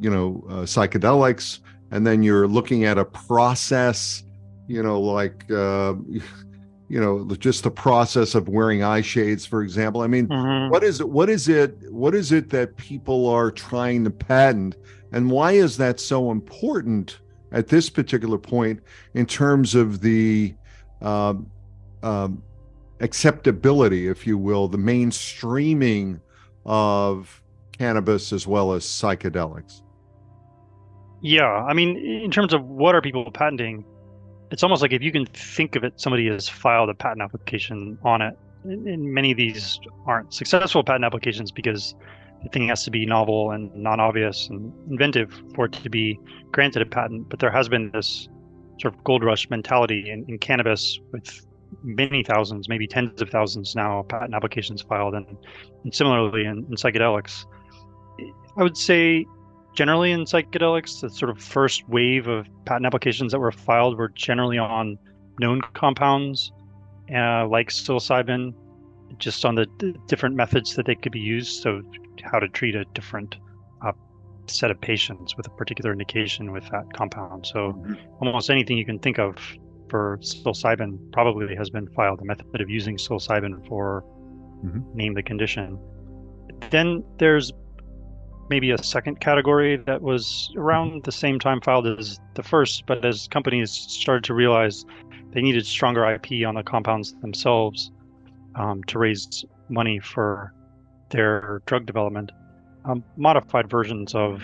you 0.00 0.10
know, 0.10 0.44
uh, 0.48 0.52
psychedelics, 0.62 1.60
and 1.90 2.06
then 2.06 2.22
you're 2.22 2.46
looking 2.46 2.84
at 2.84 2.98
a 2.98 3.04
process, 3.04 4.22
you 4.66 4.82
know, 4.82 5.00
like, 5.00 5.50
uh, 5.50 5.94
you 6.88 7.00
know, 7.00 7.24
just 7.36 7.64
the 7.64 7.70
process 7.70 8.34
of 8.34 8.48
wearing 8.48 8.82
eye 8.82 9.00
shades, 9.00 9.44
for 9.44 9.62
example. 9.62 10.02
I 10.02 10.06
mean, 10.06 10.28
Mhm. 10.28 10.70
what 10.70 10.84
is 10.84 11.00
it? 11.00 11.08
What 11.08 11.28
is 11.28 11.48
it? 11.48 11.76
What 11.90 12.14
is 12.14 12.32
it 12.32 12.50
that 12.50 12.76
people 12.76 13.28
are 13.28 13.50
trying 13.50 14.04
to 14.04 14.10
patent, 14.10 14.76
and 15.12 15.30
why 15.30 15.52
is 15.52 15.76
that 15.78 15.98
so 15.98 16.30
important 16.30 17.18
at 17.52 17.68
this 17.68 17.90
particular 17.90 18.38
point 18.38 18.80
in 19.14 19.26
terms 19.26 19.74
of 19.74 20.00
the 20.00 20.54
um, 21.02 21.46
um, 22.02 22.42
acceptability, 23.00 24.08
if 24.08 24.26
you 24.26 24.38
will, 24.38 24.66
the 24.66 24.78
mainstreaming 24.78 26.20
of 26.64 27.42
cannabis 27.76 28.32
as 28.32 28.46
well 28.46 28.72
as 28.72 28.84
psychedelics? 28.84 29.82
Yeah, 31.20 31.44
I 31.44 31.74
mean, 31.74 31.96
in 31.96 32.30
terms 32.30 32.54
of 32.54 32.64
what 32.64 32.94
are 32.94 33.02
people 33.02 33.30
patenting, 33.30 33.84
it's 34.50 34.62
almost 34.62 34.82
like 34.82 34.92
if 34.92 35.02
you 35.02 35.12
can 35.12 35.26
think 35.26 35.76
of 35.76 35.84
it, 35.84 36.00
somebody 36.00 36.28
has 36.28 36.48
filed 36.48 36.88
a 36.88 36.94
patent 36.94 37.22
application 37.22 37.98
on 38.02 38.22
it. 38.22 38.38
And 38.64 39.12
many 39.12 39.30
of 39.30 39.36
these 39.36 39.78
aren't 40.06 40.32
successful 40.32 40.82
patent 40.82 41.04
applications 41.04 41.52
because 41.52 41.94
the 42.42 42.48
thing 42.50 42.68
has 42.68 42.84
to 42.84 42.90
be 42.90 43.06
novel 43.06 43.50
and 43.52 43.74
non-obvious 43.74 44.48
and 44.48 44.72
inventive 44.90 45.40
for 45.54 45.66
it 45.66 45.72
to 45.72 45.90
be 45.90 46.18
granted 46.52 46.82
a 46.82 46.86
patent. 46.86 47.28
But 47.28 47.38
there 47.38 47.50
has 47.50 47.68
been 47.68 47.90
this 47.92 48.28
sort 48.80 48.94
of 48.94 49.04
gold 49.04 49.24
rush 49.24 49.48
mentality 49.50 50.10
in, 50.10 50.24
in 50.28 50.38
cannabis 50.38 50.98
with 51.12 51.46
many 51.82 52.22
thousands, 52.22 52.68
maybe 52.68 52.86
tens 52.86 53.20
of 53.22 53.30
thousands 53.30 53.74
now 53.74 54.04
patent 54.08 54.34
applications 54.34 54.82
filed, 54.82 55.14
and, 55.14 55.26
and 55.84 55.94
similarly 55.94 56.44
in, 56.44 56.58
in 56.58 56.74
psychedelics. 56.76 57.46
I 58.56 58.62
would 58.62 58.76
say 58.76 59.26
generally 59.76 60.10
in 60.10 60.24
psychedelics, 60.24 61.00
the 61.00 61.10
sort 61.10 61.30
of 61.30 61.38
first 61.40 61.88
wave 61.88 62.26
of 62.26 62.46
patent 62.64 62.86
applications 62.86 63.30
that 63.32 63.38
were 63.38 63.52
filed 63.52 63.96
were 63.96 64.08
generally 64.08 64.58
on 64.58 64.98
known 65.38 65.60
compounds, 65.74 66.50
uh, 67.14 67.46
like 67.46 67.68
psilocybin, 67.68 68.52
just 69.18 69.44
on 69.44 69.54
the 69.54 69.66
d- 69.78 69.94
different 70.08 70.34
methods 70.34 70.74
that 70.74 70.86
they 70.86 70.94
could 70.94 71.12
be 71.12 71.20
used. 71.20 71.62
So, 71.62 71.82
how 72.24 72.38
to 72.40 72.48
treat 72.48 72.74
a 72.74 72.84
different 72.94 73.36
uh, 73.84 73.92
set 74.48 74.70
of 74.70 74.80
patients 74.80 75.36
with 75.36 75.46
a 75.46 75.50
particular 75.50 75.92
indication 75.92 76.50
with 76.50 76.68
that 76.70 76.92
compound. 76.94 77.46
So, 77.46 77.80
almost 78.20 78.50
anything 78.50 78.78
you 78.78 78.86
can 78.86 78.98
think 78.98 79.18
of 79.18 79.36
for 79.90 80.18
psilocybin 80.22 81.12
probably 81.12 81.54
has 81.54 81.70
been 81.70 81.86
filed. 81.88 82.18
The 82.18 82.24
method 82.24 82.60
of 82.60 82.68
using 82.68 82.96
psilocybin 82.96 83.68
for 83.68 84.02
Mhm. 84.64 84.94
name 84.94 85.14
the 85.14 85.22
condition. 85.22 85.78
Then 86.70 87.04
there's 87.18 87.52
maybe 88.48 88.70
a 88.70 88.82
second 88.82 89.20
category 89.20 89.76
that 89.76 90.02
was 90.02 90.52
around 90.56 91.04
the 91.04 91.12
same 91.12 91.38
time 91.38 91.60
filed 91.60 91.86
as 91.86 92.20
the 92.34 92.42
first, 92.42 92.84
but 92.86 93.04
as 93.04 93.28
companies 93.28 93.70
started 93.70 94.24
to 94.24 94.34
realize 94.34 94.84
they 95.32 95.42
needed 95.42 95.66
stronger 95.66 96.04
IP 96.06 96.46
on 96.46 96.54
the 96.54 96.62
compounds 96.62 97.14
themselves 97.20 97.90
um, 98.54 98.82
to 98.84 98.98
raise 98.98 99.44
money 99.68 99.98
for 99.98 100.52
their 101.10 101.62
drug 101.66 101.86
development, 101.86 102.32
um, 102.84 103.02
modified 103.16 103.68
versions 103.68 104.14
of 104.14 104.42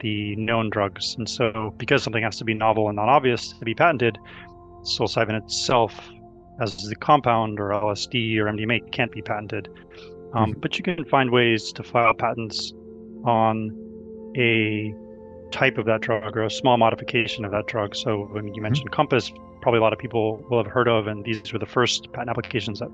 the 0.00 0.36
known 0.36 0.70
drugs. 0.70 1.14
And 1.16 1.28
so, 1.28 1.74
because 1.76 2.02
something 2.02 2.22
has 2.22 2.36
to 2.38 2.44
be 2.44 2.54
novel 2.54 2.88
and 2.88 2.96
non 2.96 3.08
obvious 3.08 3.52
to 3.52 3.64
be 3.64 3.74
patented, 3.74 4.18
psilocybin 4.82 5.42
itself, 5.42 5.98
as 6.60 6.76
the 6.76 6.96
compound 6.96 7.58
or 7.58 7.70
LSD 7.70 8.38
or 8.38 8.46
MDMA, 8.46 8.92
can't 8.92 9.10
be 9.10 9.22
patented. 9.22 9.68
Um, 10.34 10.52
But 10.52 10.78
you 10.78 10.84
can 10.84 11.04
find 11.04 11.30
ways 11.30 11.72
to 11.72 11.82
file 11.82 12.14
patents 12.14 12.72
on 13.24 13.76
a 14.36 14.94
type 15.50 15.78
of 15.78 15.86
that 15.86 16.00
drug 16.00 16.36
or 16.36 16.42
a 16.44 16.50
small 16.50 16.76
modification 16.76 17.44
of 17.44 17.52
that 17.52 17.66
drug. 17.66 17.94
So 17.94 18.28
when 18.32 18.52
you 18.54 18.60
mentioned 18.62 18.90
Compass, 18.90 19.32
probably 19.62 19.78
a 19.78 19.82
lot 19.82 19.92
of 19.92 19.98
people 19.98 20.44
will 20.50 20.62
have 20.62 20.70
heard 20.70 20.88
of, 20.88 21.06
and 21.06 21.24
these 21.24 21.52
were 21.52 21.58
the 21.58 21.66
first 21.66 22.12
patent 22.12 22.30
applications 22.30 22.80
that 22.80 22.88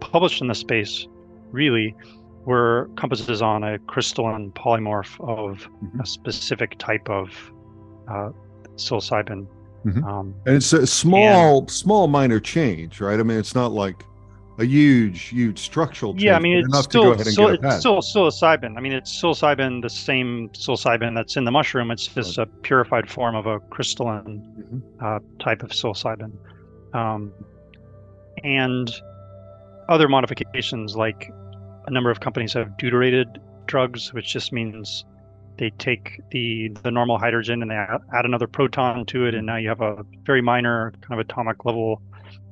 published 0.00 0.40
in 0.40 0.48
the 0.48 0.54
space, 0.54 1.06
really, 1.50 1.94
were 2.44 2.90
Compass's 2.96 3.40
on 3.40 3.64
a 3.64 3.78
crystalline 3.80 4.50
polymorph 4.52 5.18
of 5.26 5.68
Mhm. 5.82 6.02
a 6.02 6.06
specific 6.06 6.76
type 6.78 7.08
of 7.08 7.30
uh, 8.08 8.30
psilocybin. 8.76 9.46
Mhm. 9.86 10.04
Um, 10.04 10.34
And 10.44 10.56
it's 10.56 10.72
a 10.72 10.86
small, 10.86 11.66
small 11.68 12.08
minor 12.08 12.40
change, 12.40 13.00
right? 13.00 13.18
I 13.18 13.22
mean, 13.22 13.38
it's 13.38 13.54
not 13.54 13.70
like 13.72 14.04
a 14.58 14.64
huge, 14.64 15.22
huge 15.28 15.58
structural 15.58 16.12
change. 16.12 16.24
yeah, 16.24 16.36
I 16.36 16.38
mean, 16.38 16.58
it's 16.58 16.68
enough 16.68 16.84
still, 16.84 17.02
to 17.02 17.08
go 17.08 17.12
ahead 17.14 17.26
and 17.26 17.32
still 17.32 17.56
get 17.56 17.64
it's 17.64 17.78
still 17.80 17.98
psilocybin. 17.98 18.76
I 18.76 18.80
mean, 18.80 18.92
it's 18.92 19.10
psilocybin, 19.10 19.82
the 19.82 19.90
same 19.90 20.50
psilocybin 20.50 21.14
that's 21.14 21.36
in 21.36 21.44
the 21.44 21.50
mushroom. 21.50 21.90
It's 21.90 22.06
just 22.06 22.38
a 22.38 22.46
purified 22.46 23.10
form 23.10 23.34
of 23.34 23.46
a 23.46 23.60
crystalline 23.60 24.42
Mhm. 24.58 24.82
uh, 25.00 25.20
type 25.42 25.62
of 25.62 25.70
psilocybin. 25.70 26.32
Um, 26.92 27.32
and 28.44 28.90
other 29.88 30.08
modifications, 30.08 30.96
like 30.96 31.32
a 31.86 31.90
number 31.90 32.10
of 32.10 32.20
companies 32.20 32.52
have 32.52 32.76
deuterated 32.76 33.40
drugs, 33.66 34.12
which 34.12 34.32
just 34.32 34.52
means 34.52 35.04
they 35.58 35.70
take 35.78 36.20
the 36.30 36.68
the 36.82 36.90
normal 36.90 37.18
hydrogen 37.18 37.62
and 37.62 37.70
they 37.70 37.74
add 37.74 38.00
add 38.14 38.24
another 38.24 38.46
proton 38.46 39.04
to 39.06 39.26
it, 39.26 39.34
and 39.34 39.46
now 39.46 39.56
you 39.56 39.68
have 39.68 39.80
a 39.80 40.04
very 40.24 40.40
minor 40.40 40.92
kind 41.02 41.18
of 41.20 41.24
atomic 41.26 41.64
level 41.64 42.00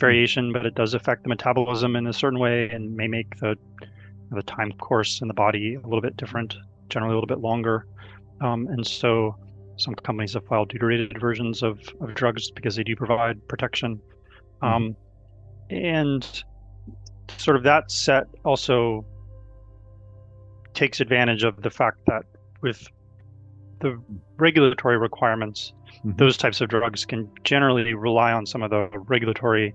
variation, 0.00 0.52
but 0.52 0.66
it 0.66 0.74
does 0.74 0.94
affect 0.94 1.22
the 1.22 1.28
metabolism 1.28 1.94
in 1.94 2.06
a 2.06 2.12
certain 2.12 2.38
way 2.38 2.68
and 2.70 2.96
may 2.96 3.06
make 3.06 3.36
the 3.38 3.56
the 4.32 4.42
time 4.42 4.72
course 4.72 5.20
in 5.20 5.28
the 5.28 5.34
body 5.34 5.74
a 5.74 5.80
little 5.80 6.00
bit 6.00 6.16
different, 6.16 6.56
generally 6.88 7.12
a 7.12 7.16
little 7.16 7.26
bit 7.26 7.40
longer. 7.40 7.86
Um, 8.40 8.68
and 8.68 8.86
so 8.86 9.36
some 9.76 9.94
companies 9.94 10.34
have 10.34 10.46
filed 10.46 10.68
deuterated 10.68 11.18
versions 11.20 11.62
of, 11.62 11.80
of 12.00 12.14
drugs 12.14 12.50
because 12.50 12.76
they 12.76 12.84
do 12.84 12.94
provide 12.94 13.46
protection. 13.48 14.00
Um, 14.62 14.96
and 15.68 16.24
sort 17.38 17.56
of 17.56 17.64
that 17.64 17.90
set 17.90 18.24
also 18.44 19.04
takes 20.74 21.00
advantage 21.00 21.42
of 21.42 21.62
the 21.62 21.70
fact 21.70 21.98
that 22.06 22.22
with 22.60 22.86
the 23.80 24.00
regulatory 24.36 24.98
requirements, 24.98 25.72
Mhm. 26.04 26.16
those 26.16 26.36
types 26.36 26.60
of 26.60 26.68
drugs 26.68 27.04
can 27.04 27.28
generally 27.44 27.94
rely 27.94 28.32
on 28.32 28.46
some 28.46 28.62
of 28.62 28.70
the 28.70 28.88
regulatory 29.06 29.74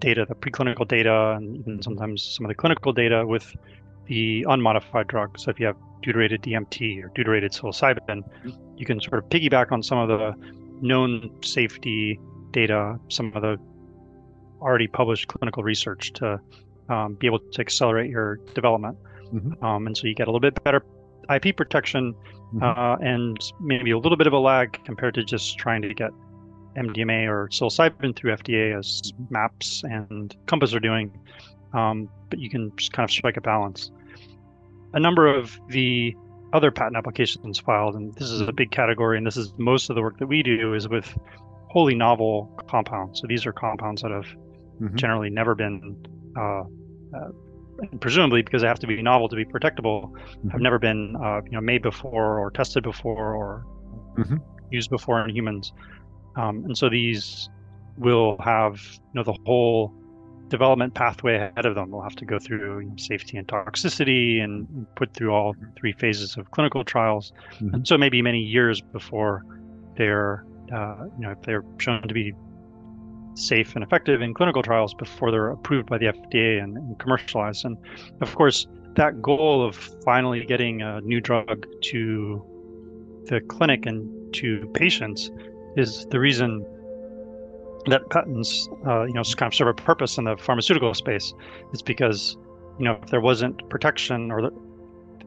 data, 0.00 0.26
the 0.28 0.34
preclinical 0.34 0.86
data, 0.86 1.34
and 1.36 1.56
even 1.56 1.80
sometimes 1.82 2.22
some 2.22 2.44
of 2.44 2.48
the 2.48 2.54
clinical 2.54 2.92
data 2.92 3.26
with 3.26 3.56
the 4.06 4.44
unmodified 4.48 5.06
drug. 5.06 5.38
So 5.38 5.50
if 5.50 5.58
you 5.60 5.66
have 5.66 5.76
deuterated 6.02 6.42
DMT 6.42 7.02
or 7.02 7.10
deuterated 7.14 7.52
psilocybin, 7.52 8.22
you 8.76 8.84
can 8.84 9.00
sort 9.00 9.22
of 9.22 9.30
piggyback 9.30 9.72
on 9.72 9.82
some 9.82 9.98
of 9.98 10.08
the 10.08 10.34
known 10.80 11.30
safety 11.42 12.18
data, 12.50 12.98
some 13.08 13.32
of 13.34 13.42
the 13.42 13.56
already 14.60 14.88
published 14.88 15.28
clinical 15.28 15.62
research 15.62 16.12
to 16.14 16.38
um, 16.88 17.14
be 17.14 17.26
able 17.26 17.38
to 17.38 17.60
accelerate 17.60 18.10
your 18.10 18.36
development. 18.54 18.96
Mhm. 19.32 19.62
Um, 19.62 19.86
and 19.86 19.96
so 19.96 20.06
you 20.06 20.14
get 20.14 20.26
a 20.28 20.30
little 20.30 20.40
bit 20.40 20.62
better 20.64 20.82
IP 21.30 21.56
protection 21.56 22.14
Mhm. 22.54 22.62
uh, 22.62 22.96
and 23.00 23.38
maybe 23.60 23.90
a 23.90 23.98
little 23.98 24.16
bit 24.16 24.26
of 24.26 24.32
a 24.32 24.38
lag 24.38 24.78
compared 24.84 25.14
to 25.14 25.24
just 25.24 25.58
trying 25.58 25.82
to 25.82 25.94
get 25.94 26.10
MDMA 26.76 27.26
or 27.26 27.48
psilocybin 27.48 28.14
through 28.16 28.32
FDA 28.32 28.72
as 28.78 29.00
Mm-hmm. 29.02 29.32
MAPS 29.34 29.84
and 29.84 30.36
Compass 30.46 30.74
are 30.74 30.80
doing. 30.80 31.10
Um, 31.72 32.08
but 32.30 32.38
you 32.38 32.50
can 32.50 32.72
just 32.76 32.92
kind 32.92 33.04
of 33.04 33.10
strike 33.10 33.36
a 33.36 33.40
balance. 33.40 33.90
A 34.94 35.00
number 35.00 35.26
of 35.26 35.58
the 35.68 36.14
other 36.52 36.70
patent 36.70 36.96
applications 36.96 37.58
filed, 37.58 37.94
and 37.94 38.14
this 38.14 38.30
is 38.30 38.42
a 38.42 38.52
big 38.52 38.70
category, 38.70 39.16
and 39.16 39.26
this 39.26 39.38
is 39.38 39.54
most 39.56 39.88
of 39.88 39.96
the 39.96 40.02
work 40.02 40.18
that 40.18 40.26
we 40.26 40.42
do, 40.42 40.74
is 40.74 40.86
with 40.88 41.16
wholly 41.70 41.94
novel 41.94 42.50
compounds. 42.68 43.20
So 43.20 43.26
these 43.26 43.46
are 43.46 43.52
compounds 43.52 44.02
that 44.02 44.10
have 44.10 44.26
Mhm. 44.82 44.94
generally 44.96 45.30
never 45.30 45.54
been, 45.54 45.96
uh, 46.36 46.64
uh, 47.14 47.28
presumably 48.00 48.42
because 48.42 48.62
they 48.62 48.68
have 48.68 48.78
to 48.80 48.86
be 48.86 49.00
novel 49.02 49.28
to 49.28 49.36
be 49.36 49.44
protectable, 49.44 50.12
have 50.50 50.60
Mhm. 50.60 50.62
never 50.62 50.78
been 50.78 51.16
uh, 51.16 51.40
you 51.44 51.52
know 51.52 51.60
made 51.60 51.82
before 51.82 52.38
or 52.38 52.50
tested 52.50 52.82
before 52.82 53.34
or 53.34 53.64
Mhm. 54.16 54.40
used 54.70 54.90
before 54.90 55.22
in 55.22 55.34
humans. 55.34 55.72
Um, 56.36 56.64
and 56.64 56.76
so 56.76 56.88
these 56.88 57.48
will 57.98 58.36
have 58.40 58.80
you 58.82 59.14
know 59.14 59.22
the 59.22 59.36
whole 59.44 59.92
development 60.48 60.94
pathway 60.94 61.36
ahead 61.36 61.64
of 61.64 61.74
them. 61.74 61.90
They'll 61.90 62.02
have 62.02 62.16
to 62.16 62.26
go 62.26 62.38
through 62.38 62.80
you 62.80 62.88
know, 62.90 62.96
safety 62.96 63.38
and 63.38 63.46
toxicity 63.48 64.42
and 64.42 64.86
put 64.96 65.14
through 65.14 65.32
all 65.32 65.54
three 65.78 65.92
phases 65.92 66.36
of 66.36 66.50
clinical 66.50 66.84
trials. 66.84 67.32
Mhm. 67.60 67.72
And 67.74 67.88
so 67.88 67.96
maybe 67.96 68.20
many 68.22 68.40
years 68.40 68.80
before 68.80 69.44
they're 69.96 70.44
uh, 70.72 71.04
you 71.18 71.26
know 71.26 71.30
if 71.30 71.42
they're 71.42 71.64
shown 71.78 72.02
to 72.02 72.14
be 72.14 72.32
safe 73.34 73.74
and 73.74 73.82
effective 73.84 74.20
in 74.20 74.34
clinical 74.34 74.62
trials 74.62 74.94
before 74.94 75.30
they're 75.30 75.50
approved 75.50 75.88
by 75.88 75.98
the 75.98 76.06
FDA 76.06 76.62
and, 76.62 76.76
and 76.76 76.98
commercialized. 76.98 77.64
And 77.64 77.76
of 78.20 78.34
course, 78.34 78.66
that 78.96 79.22
goal 79.22 79.66
of 79.66 79.74
finally 80.04 80.44
getting 80.44 80.82
a 80.82 81.00
new 81.00 81.20
drug 81.20 81.66
to 81.80 82.44
the 83.26 83.40
clinic 83.40 83.86
and 83.86 84.34
to 84.34 84.70
patients 84.74 85.30
is 85.76 86.06
the 86.10 86.20
reason 86.20 86.66
that 87.86 88.08
patents, 88.10 88.68
uh, 88.86 89.04
you 89.04 89.14
know, 89.14 89.22
kind 89.36 89.50
of 89.50 89.54
serve 89.54 89.68
a 89.68 89.74
purpose 89.74 90.18
in 90.18 90.24
the 90.24 90.36
pharmaceutical 90.36 90.94
space. 90.94 91.34
It's 91.72 91.82
because, 91.82 92.36
you 92.78 92.84
know, 92.84 92.98
if 93.02 93.10
there 93.10 93.20
wasn't 93.20 93.68
protection 93.68 94.30
or 94.30 94.50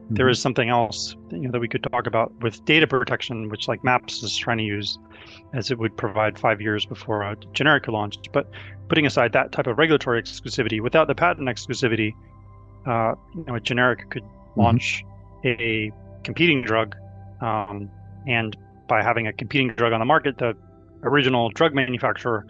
mm-hmm. 0.06 0.14
there 0.14 0.28
is 0.28 0.40
something 0.40 0.68
else, 0.68 1.16
you 1.30 1.42
know, 1.42 1.50
that 1.50 1.60
we 1.60 1.68
could 1.68 1.82
talk 1.82 2.06
about 2.06 2.32
with 2.40 2.64
data 2.64 2.86
protection, 2.86 3.48
which 3.48 3.68
like 3.68 3.82
Maps 3.84 4.22
is 4.22 4.36
trying 4.36 4.58
to 4.58 4.64
use, 4.64 4.98
as 5.52 5.70
it 5.70 5.78
would 5.78 5.96
provide 5.96 6.38
five 6.38 6.60
years 6.60 6.86
before 6.86 7.22
a 7.22 7.36
generic 7.52 7.84
could 7.84 7.94
launch. 7.94 8.16
But 8.32 8.48
putting 8.88 9.06
aside 9.06 9.32
that 9.32 9.52
type 9.52 9.66
of 9.66 9.78
regulatory 9.78 10.22
exclusivity, 10.22 10.80
without 10.80 11.08
the 11.08 11.14
patent 11.14 11.48
exclusivity, 11.48 12.12
uh, 12.86 13.14
you 13.34 13.44
know, 13.46 13.56
a 13.56 13.60
generic 13.60 14.08
could 14.10 14.22
mm-hmm. 14.22 14.60
launch 14.60 15.04
a 15.44 15.92
competing 16.24 16.62
drug, 16.62 16.96
um, 17.40 17.90
and 18.26 18.56
by 18.88 19.02
having 19.02 19.26
a 19.26 19.32
competing 19.32 19.68
drug 19.74 19.92
on 19.92 20.00
the 20.00 20.06
market, 20.06 20.38
the 20.38 20.56
original 21.02 21.50
drug 21.50 21.74
manufacturer, 21.74 22.46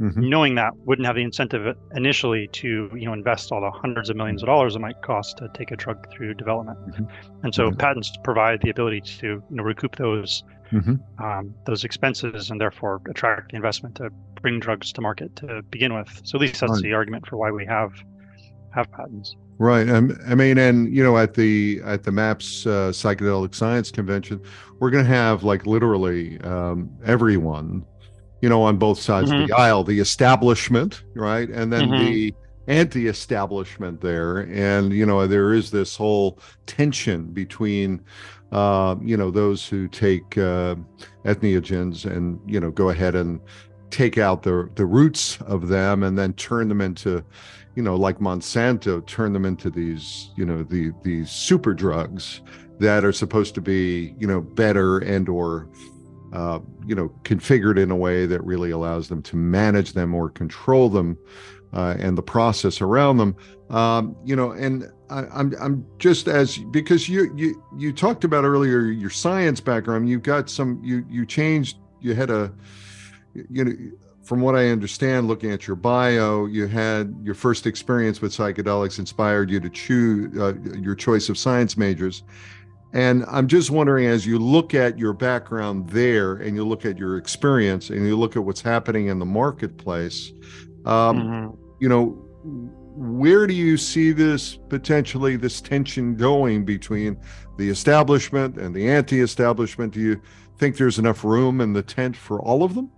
mm-hmm. 0.00 0.28
knowing 0.28 0.54
that, 0.54 0.72
wouldn't 0.84 1.06
have 1.06 1.16
the 1.16 1.22
incentive 1.22 1.76
initially 1.94 2.48
to 2.52 2.90
you 2.94 3.06
know 3.06 3.12
invest 3.12 3.52
all 3.52 3.60
the 3.60 3.70
hundreds 3.70 4.10
of 4.10 4.16
millions 4.16 4.42
of 4.42 4.46
dollars 4.46 4.76
it 4.76 4.80
might 4.80 5.00
cost 5.02 5.38
to 5.38 5.48
take 5.54 5.70
a 5.70 5.76
drug 5.76 6.10
through 6.10 6.34
development. 6.34 6.78
Mm-hmm. 6.88 7.04
And 7.44 7.54
so 7.54 7.68
mm-hmm. 7.68 7.76
patents 7.76 8.12
provide 8.24 8.60
the 8.62 8.70
ability 8.70 9.02
to 9.02 9.26
you 9.26 9.44
know 9.50 9.62
recoup 9.62 9.96
those 9.96 10.42
mm-hmm. 10.72 11.24
um, 11.24 11.54
those 11.66 11.84
expenses 11.84 12.50
and 12.50 12.60
therefore 12.60 13.00
attract 13.08 13.50
the 13.50 13.56
investment 13.56 13.94
to 13.96 14.10
bring 14.40 14.58
drugs 14.60 14.92
to 14.92 15.00
market 15.00 15.36
to 15.36 15.62
begin 15.70 15.94
with. 15.94 16.20
So 16.24 16.36
at 16.36 16.40
least 16.40 16.60
that's 16.60 16.72
right. 16.72 16.82
the 16.82 16.94
argument 16.94 17.26
for 17.26 17.36
why 17.36 17.50
we 17.50 17.66
have 17.66 17.92
have 18.74 18.90
patents. 18.92 19.36
Right. 19.58 19.88
Um, 19.90 20.18
I 20.26 20.34
mean, 20.34 20.56
and 20.56 20.94
you 20.94 21.02
know, 21.02 21.18
at 21.18 21.34
the 21.34 21.82
at 21.84 22.04
the 22.04 22.12
MAPS 22.12 22.66
uh, 22.66 22.90
psychedelic 22.90 23.54
science 23.54 23.90
convention, 23.90 24.40
we're 24.78 24.90
going 24.90 25.04
to 25.04 25.10
have 25.10 25.42
like 25.42 25.66
literally 25.66 26.40
um, 26.40 26.90
everyone, 27.04 27.84
you 28.40 28.48
know, 28.48 28.62
on 28.62 28.76
both 28.76 28.98
sides 28.98 29.30
mm-hmm. 29.30 29.42
of 29.42 29.48
the 29.48 29.54
aisle, 29.56 29.84
the 29.84 30.00
establishment, 30.00 31.02
right, 31.14 31.48
and 31.48 31.72
then 31.72 31.88
mm-hmm. 31.88 32.04
the 32.04 32.34
anti-establishment 32.68 34.00
there, 34.00 34.38
and 34.38 34.92
you 34.92 35.06
know, 35.06 35.26
there 35.26 35.52
is 35.52 35.70
this 35.70 35.96
whole 35.96 36.38
tension 36.66 37.24
between, 37.26 38.00
uh, 38.52 38.96
you 39.02 39.16
know, 39.16 39.30
those 39.30 39.66
who 39.66 39.88
take 39.88 40.38
uh, 40.38 40.74
entheogens 41.24 42.04
and 42.04 42.40
you 42.46 42.60
know 42.60 42.70
go 42.70 42.90
ahead 42.90 43.14
and 43.14 43.40
take 43.90 44.18
out 44.18 44.42
the 44.42 44.70
the 44.76 44.86
roots 44.86 45.40
of 45.42 45.68
them 45.68 46.02
and 46.02 46.16
then 46.16 46.32
turn 46.34 46.68
them 46.68 46.80
into 46.80 47.24
you 47.74 47.82
know, 47.82 47.94
like 47.94 48.18
Monsanto, 48.18 49.04
turn 49.06 49.32
them 49.32 49.44
into 49.44 49.70
these, 49.70 50.30
you 50.36 50.44
know, 50.44 50.62
the 50.62 50.92
these 51.02 51.30
super 51.30 51.72
drugs 51.72 52.42
that 52.78 53.04
are 53.04 53.12
supposed 53.12 53.54
to 53.54 53.60
be, 53.60 54.14
you 54.18 54.26
know, 54.26 54.40
better 54.40 54.98
and 54.98 55.28
or 55.28 55.68
uh, 56.32 56.60
you 56.86 56.94
know, 56.94 57.08
configured 57.24 57.78
in 57.78 57.90
a 57.90 57.96
way 57.96 58.26
that 58.26 58.42
really 58.44 58.70
allows 58.70 59.08
them 59.08 59.22
to 59.22 59.36
manage 59.36 59.92
them 59.92 60.14
or 60.14 60.30
control 60.30 60.88
them 60.88 61.18
uh, 61.72 61.96
and 61.98 62.16
the 62.16 62.22
process 62.22 62.80
around 62.80 63.16
them. 63.16 63.36
Um, 63.70 64.16
you 64.24 64.34
know, 64.34 64.52
and 64.52 64.90
I, 65.10 65.26
I'm 65.32 65.54
I'm 65.60 65.86
just 65.98 66.28
as 66.28 66.58
because 66.58 67.08
you 67.08 67.32
you 67.36 67.62
you 67.76 67.92
talked 67.92 68.24
about 68.24 68.44
earlier 68.44 68.80
your 68.80 69.10
science 69.10 69.60
background. 69.60 70.08
You've 70.08 70.22
got 70.22 70.50
some 70.50 70.80
you 70.82 71.04
you 71.08 71.26
changed. 71.26 71.78
You 72.00 72.14
had 72.14 72.30
a 72.30 72.52
you 73.34 73.64
know 73.64 73.72
from 74.22 74.40
what 74.40 74.54
I 74.54 74.68
understand, 74.68 75.26
looking 75.26 75.50
at 75.50 75.66
your 75.66 75.74
bio, 75.74 76.46
you 76.46 76.68
had 76.68 77.12
your 77.20 77.34
first 77.34 77.66
experience 77.66 78.20
with 78.20 78.30
psychedelics 78.30 79.00
inspired 79.00 79.50
you 79.50 79.58
to 79.58 79.68
choose 79.68 80.38
uh, 80.38 80.54
your 80.78 80.94
choice 80.94 81.28
of 81.28 81.36
science 81.36 81.76
majors. 81.76 82.22
And 82.92 83.24
I'm 83.28 83.46
just 83.46 83.70
wondering, 83.70 84.06
as 84.06 84.26
you 84.26 84.38
look 84.38 84.74
at 84.74 84.98
your 84.98 85.12
background 85.12 85.88
there 85.90 86.34
and 86.34 86.56
you 86.56 86.64
look 86.64 86.84
at 86.84 86.98
your 86.98 87.16
experience 87.18 87.90
and 87.90 88.04
you 88.06 88.16
look 88.16 88.36
at 88.36 88.44
what's 88.44 88.60
happening 88.60 89.06
in 89.06 89.18
the 89.18 89.26
marketplace, 89.26 90.32
um, 90.84 91.16
mm-hmm. 91.16 91.62
you 91.78 91.88
know, 91.88 92.18
where 92.96 93.46
do 93.46 93.54
you 93.54 93.76
see 93.76 94.10
this 94.10 94.56
potentially 94.68 95.36
this 95.36 95.60
tension 95.60 96.16
going 96.16 96.64
between 96.64 97.16
the 97.58 97.68
establishment 97.68 98.56
and 98.56 98.74
the 98.74 98.88
anti 98.88 99.20
establishment? 99.20 99.92
Do 99.92 100.00
you 100.00 100.20
think 100.58 100.76
there's 100.76 100.98
enough 100.98 101.22
room 101.22 101.60
in 101.60 101.72
the 101.72 101.82
tent 101.82 102.16
for 102.16 102.40
all 102.40 102.64
of 102.64 102.74
them? 102.74 102.90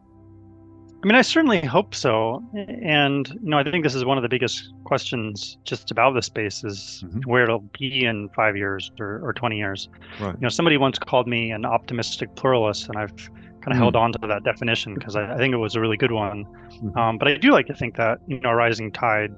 I 1.03 1.07
mean, 1.07 1.17
I 1.17 1.23
certainly 1.23 1.61
hope 1.67 1.97
so. 1.97 2.45
And, 2.55 3.29
you 3.29 3.51
know, 3.51 3.59
I 3.59 3.65
think 3.65 3.83
this 3.83 3.95
is 3.95 4.05
one 4.05 4.19
of 4.19 4.23
the 4.23 4.29
biggest 4.29 4.73
questions 4.85 5.59
just 5.65 5.91
about 5.91 6.15
the 6.15 6.23
space 6.23 6.63
is 6.63 7.03
mm-hmm. 7.05 7.29
where 7.29 7.43
it'll 7.43 7.65
be 7.79 8.05
in 8.05 8.29
five 8.37 8.57
years 8.57 8.93
or, 9.01 9.21
or 9.27 9.33
20 9.33 9.57
years. 9.57 9.89
Right. 10.21 10.35
You 10.35 10.41
know, 10.41 10.49
somebody 10.49 10.77
once 10.77 11.01
called 11.01 11.27
me 11.27 11.51
an 11.51 11.65
optimistic 11.65 12.37
pluralist, 12.37 12.89
and 12.89 12.97
I've 12.97 13.17
kind 13.17 13.33
of 13.33 13.73
mm-hmm. 13.73 13.79
held 13.83 13.97
on 13.97 14.13
to 14.13 14.27
that 14.29 14.45
definition 14.45 14.95
because 14.95 15.17
I, 15.17 15.35
I, 15.35 15.39
think 15.39 15.53
it 15.53 15.57
was 15.57 15.75
a 15.75 15.81
really 15.81 15.97
good 15.97 16.13
one. 16.13 16.45
Mm-hmm. 16.45 16.97
Um, 16.97 17.19
but 17.19 17.27
I 17.27 17.35
do 17.37 17.51
like 17.51 17.67
to 17.67 17.75
think 17.75 17.97
that, 17.97 18.19
you 18.29 18.39
know, 18.39 18.51
a 18.51 18.55
rising 18.55 18.93
tide 18.93 19.35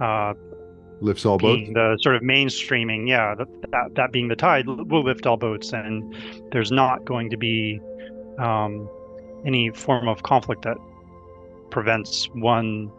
uh, 0.00 0.34
lifts 1.00 1.26
all 1.26 1.38
boats. 1.38 1.70
The 1.72 1.98
sort 2.02 2.14
of 2.14 2.22
mainstreaming, 2.22 3.08
yeah, 3.08 3.34
that, 3.34 3.48
that, 3.72 3.94
that 3.96 4.12
being 4.12 4.28
the 4.28 4.36
tide 4.36 4.66
will 4.66 5.02
lift 5.02 5.26
all 5.26 5.36
boats. 5.36 5.72
And 5.72 6.14
there's 6.52 6.70
not 6.70 7.04
going 7.04 7.30
to 7.30 7.36
be 7.36 7.80
um, 8.38 8.88
any 9.44 9.70
form 9.70 10.06
of 10.06 10.22
conflict 10.22 10.62
that 10.62 10.76
prevents 11.70 12.28
one 12.34 12.90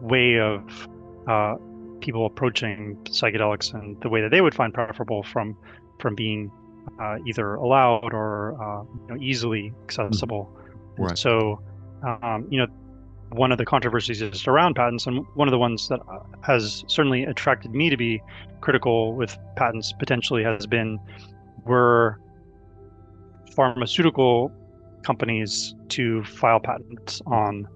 way 0.00 0.38
of 0.38 0.88
uh, 1.28 1.56
people 2.00 2.26
approaching 2.26 2.96
psychedelics 3.04 3.74
and 3.74 4.00
the 4.00 4.08
way 4.08 4.20
that 4.20 4.30
they 4.30 4.40
would 4.40 4.54
find 4.54 4.72
preferable 4.72 5.22
from 5.22 5.56
from 5.98 6.14
being 6.14 6.50
uh, 7.00 7.16
either 7.26 7.54
allowed 7.54 8.12
or 8.12 8.56
uh, 8.62 8.82
you 8.82 9.14
know, 9.14 9.20
easily 9.20 9.72
accessible. 9.84 10.50
Right. 10.98 11.16
So, 11.18 11.60
um, 12.22 12.46
you 12.50 12.58
know, 12.58 12.66
one 13.30 13.50
of 13.50 13.58
the 13.58 13.64
controversies 13.64 14.22
is 14.22 14.46
around 14.46 14.74
patents, 14.74 15.06
and 15.06 15.26
one 15.34 15.48
of 15.48 15.52
the 15.52 15.58
ones 15.58 15.88
that 15.88 16.00
uh, 16.00 16.20
has 16.42 16.84
certainly 16.86 17.24
attracted 17.24 17.72
me 17.72 17.90
to 17.90 17.96
be 17.96 18.22
critical 18.60 19.14
with 19.14 19.36
patents 19.56 19.92
potentially 19.92 20.44
has 20.44 20.66
been 20.66 20.98
were 21.64 22.20
pharmaceutical 23.54 24.52
companies 25.02 25.74
to 25.88 26.22
file 26.24 26.60
patents 26.60 27.20
on 27.26 27.66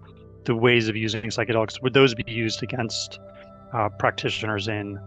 the 0.44 0.54
ways 0.54 0.88
of 0.88 0.96
using 0.96 1.22
psychedelics 1.24 1.82
would 1.82 1.94
those 1.94 2.14
be 2.14 2.24
used 2.26 2.62
against 2.62 3.18
uh, 3.72 3.88
practitioners 3.98 4.68
in 4.68 4.98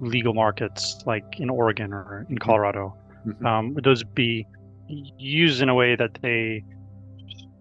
legal 0.00 0.34
markets 0.34 1.02
like 1.06 1.24
in 1.38 1.50
Oregon 1.50 1.92
or 1.92 2.26
in 2.28 2.36
mm-hmm. 2.36 2.44
Colorado? 2.44 2.96
Mm-hmm. 3.26 3.46
Um, 3.46 3.74
would 3.74 3.84
those 3.84 4.02
be 4.04 4.46
used 4.88 5.62
in 5.62 5.68
a 5.68 5.74
way 5.74 5.96
that 5.96 6.18
they 6.22 6.64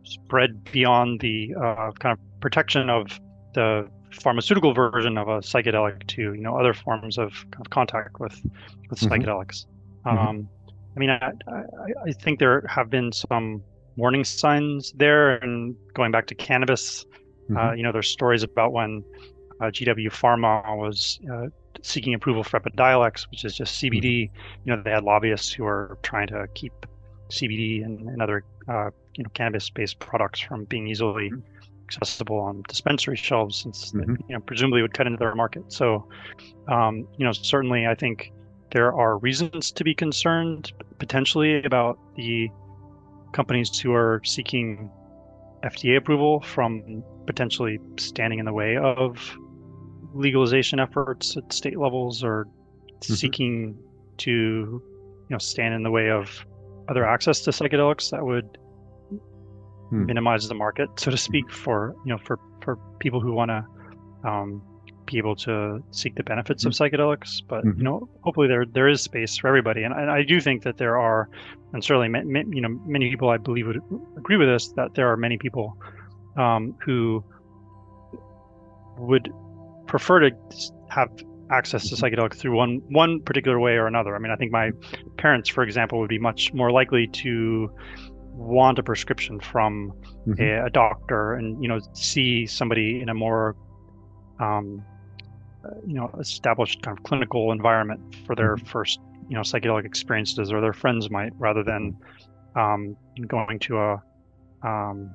spread 0.04 0.64
beyond 0.72 1.22
the 1.22 1.54
uh, 1.56 1.92
kind 2.00 2.18
of 2.18 2.42
protection 2.42 2.90
of 2.90 3.20
the 3.54 3.88
pharmaceutical 4.12 4.74
version 4.74 5.18
of 5.18 5.28
a 5.28 5.40
psychedelic 5.40 6.06
to 6.08 6.22
you 6.22 6.42
know 6.42 6.58
other 6.58 6.74
forms 6.74 7.18
of, 7.18 7.46
of 7.60 7.70
contact 7.70 8.20
with 8.20 8.42
with 8.90 9.00
mm-hmm. 9.00 9.14
psychedelics? 9.14 9.66
Mm-hmm. 10.06 10.18
Um, 10.18 10.50
I 10.96 11.00
mean, 11.00 11.10
I, 11.10 11.32
I, 11.48 11.64
I 12.08 12.12
think 12.12 12.40
there 12.40 12.66
have 12.68 12.90
been 12.90 13.12
some 13.14 13.64
warning 13.96 14.24
signs 14.24 14.92
there, 14.94 15.36
and 15.38 15.76
going 15.94 16.12
back 16.12 16.28
to 16.28 16.36
cannabis 16.36 17.06
mm-hmm. 17.44 17.58
Uh, 17.58 17.74
you 17.74 17.84
know, 17.84 17.92
there's 17.92 18.10
stories 18.10 18.44
about 18.44 18.74
when 18.74 19.04
uh, 19.60 19.66
GW 19.66 20.08
Pharma 20.08 20.78
was 20.78 21.20
uh, 21.32 21.48
seeking 21.82 22.14
approval 22.14 22.44
for 22.44 22.60
Epidiolex, 22.60 23.30
which 23.30 23.46
is 23.46 23.56
just 23.56 23.82
CBD. 23.82 24.30
Mm-hmm. 24.30 24.70
You 24.70 24.76
know, 24.76 24.84
they 24.84 24.92
had 24.92 25.04
lobbyists 25.04 25.52
who 25.52 25.64
were 25.64 25.98
trying 26.04 26.28
to 26.28 26.48
keep 26.54 26.74
CBD 27.30 27.84
and, 27.84 28.08
and 28.10 28.22
other 28.22 28.44
uh, 28.68 28.90
you 29.16 29.24
know 29.24 29.30
cannabis-based 29.34 30.00
products 30.00 30.40
from 30.40 30.66
being 30.66 30.88
easily 30.88 31.30
mm-hmm. 31.30 31.40
accessible 31.86 32.40
on 32.40 32.64
dispensary 32.68 33.16
shelves, 33.16 33.62
since 33.62 33.92
mm-hmm. 33.92 34.16
you 34.28 34.36
know 34.36 34.42
presumably 34.42 34.82
would 34.82 34.94
cut 34.94 35.08
into 35.08 35.18
their 35.18 35.36
market. 35.36 35.72
So, 35.72 36.08
um, 36.68 37.08
you 37.18 37.26
know, 37.26 37.32
certainly 37.32 37.88
I 37.88 37.96
think 37.96 38.32
there 38.72 38.94
are 38.94 39.18
reasons 39.18 39.72
to 39.72 39.84
be 39.84 39.94
concerned 39.94 40.72
potentially 40.98 41.64
about 41.64 42.00
the 42.16 42.50
companies 43.34 43.80
who 43.80 43.94
are 43.94 44.22
seeking 44.24 44.90
FDA 45.64 45.98
approval 45.98 46.42
from 46.42 47.04
potentially 47.26 47.80
standing 47.98 48.40
in 48.40 48.46
the 48.46 48.54
way 48.54 48.78
of 48.78 49.38
legalization 50.14 50.80
efforts 50.80 51.38
at 51.38 51.52
state 51.54 51.78
levels 51.78 52.24
or 52.24 52.46
mm-hmm. 52.46 53.14
seeking 53.14 53.78
to 54.18 54.32
you 54.32 54.82
know 55.30 55.38
stand 55.38 55.74
in 55.74 55.84
the 55.84 55.92
way 55.92 56.10
of 56.10 56.46
other 56.90 57.06
access 57.06 57.42
to 57.42 57.52
psychedelics 57.52 58.12
that 58.12 58.26
would 58.26 58.58
hmm. 59.90 60.06
minimize 60.06 60.48
the 60.48 60.54
market 60.54 60.90
so 60.98 61.10
to 61.10 61.18
speak 61.18 61.50
for 61.52 61.96
you 62.06 62.12
know 62.12 62.18
for 62.18 62.40
for 62.62 62.78
people 63.00 63.22
who 63.22 63.32
want 63.32 63.50
to 63.50 63.66
um, 64.28 64.62
be 65.12 65.18
able 65.18 65.36
to 65.36 65.84
seek 65.92 66.16
the 66.16 66.24
benefits 66.24 66.66
of 66.66 66.72
mm-hmm. 66.72 66.84
psychedelics 66.84 67.42
but 67.48 67.64
mm-hmm. 67.64 67.78
you 67.78 67.84
know 67.84 68.10
hopefully 68.22 68.48
there 68.48 68.66
there 68.66 68.88
is 68.88 69.02
space 69.02 69.38
for 69.38 69.48
everybody 69.48 69.84
and, 69.84 69.94
and 69.94 70.10
i 70.10 70.24
do 70.24 70.40
think 70.40 70.64
that 70.64 70.78
there 70.78 70.98
are 70.98 71.30
and 71.74 71.84
certainly 71.84 72.08
you 72.56 72.62
know 72.62 72.70
many 72.86 73.10
people 73.10 73.30
i 73.30 73.38
believe 73.38 73.68
would 73.68 73.82
agree 74.18 74.38
with 74.38 74.48
this 74.48 74.70
that 74.74 74.94
there 74.96 75.12
are 75.12 75.18
many 75.18 75.38
people 75.38 75.78
um, 76.38 76.76
who 76.84 77.24
would 78.98 79.30
prefer 79.88 80.20
to 80.20 80.32
have 80.90 81.10
access 81.52 81.90
to 81.90 81.96
mm-hmm. 81.96 82.06
psychedelics 82.06 82.36
through 82.36 82.56
one 82.56 82.82
one 82.90 83.22
particular 83.22 83.60
way 83.60 83.74
or 83.74 83.88
another. 83.88 84.16
I 84.16 84.20
mean, 84.20 84.32
I 84.32 84.36
think 84.36 84.52
my 84.52 84.72
parents, 85.18 85.50
for 85.50 85.64
example, 85.64 86.00
would 86.00 86.10
be 86.10 86.20
much 86.20 86.54
more 86.54 86.72
likely 86.72 87.08
to 87.08 87.70
want 88.34 88.80
a 88.80 88.84
prescription 88.84 89.40
from 89.40 89.94
Mhm. 90.28 90.40
a, 90.40 90.66
a 90.66 90.70
doctor 90.70 91.34
and 91.34 91.62
you 91.62 91.68
know 91.68 91.80
see 91.94 92.46
somebody 92.46 93.02
in 93.02 93.10
a 93.10 93.14
more 93.14 93.56
um, 94.40 94.84
you 95.86 95.94
know 95.94 96.10
established 96.20 96.82
kind 96.82 96.98
of 96.98 97.04
clinical 97.04 97.52
environment 97.52 98.00
for 98.26 98.36
their 98.36 98.58
first 98.58 99.00
you 99.30 99.36
know 99.36 99.42
psychedelic 99.42 99.86
experiences 99.86 100.52
or 100.52 100.60
their 100.62 100.74
friends 100.74 101.10
might 101.10 101.32
rather 101.38 101.64
than 101.64 101.96
um, 102.56 102.96
going 103.28 103.60
to 103.60 103.78
a 103.78 104.02
um, 104.64 105.10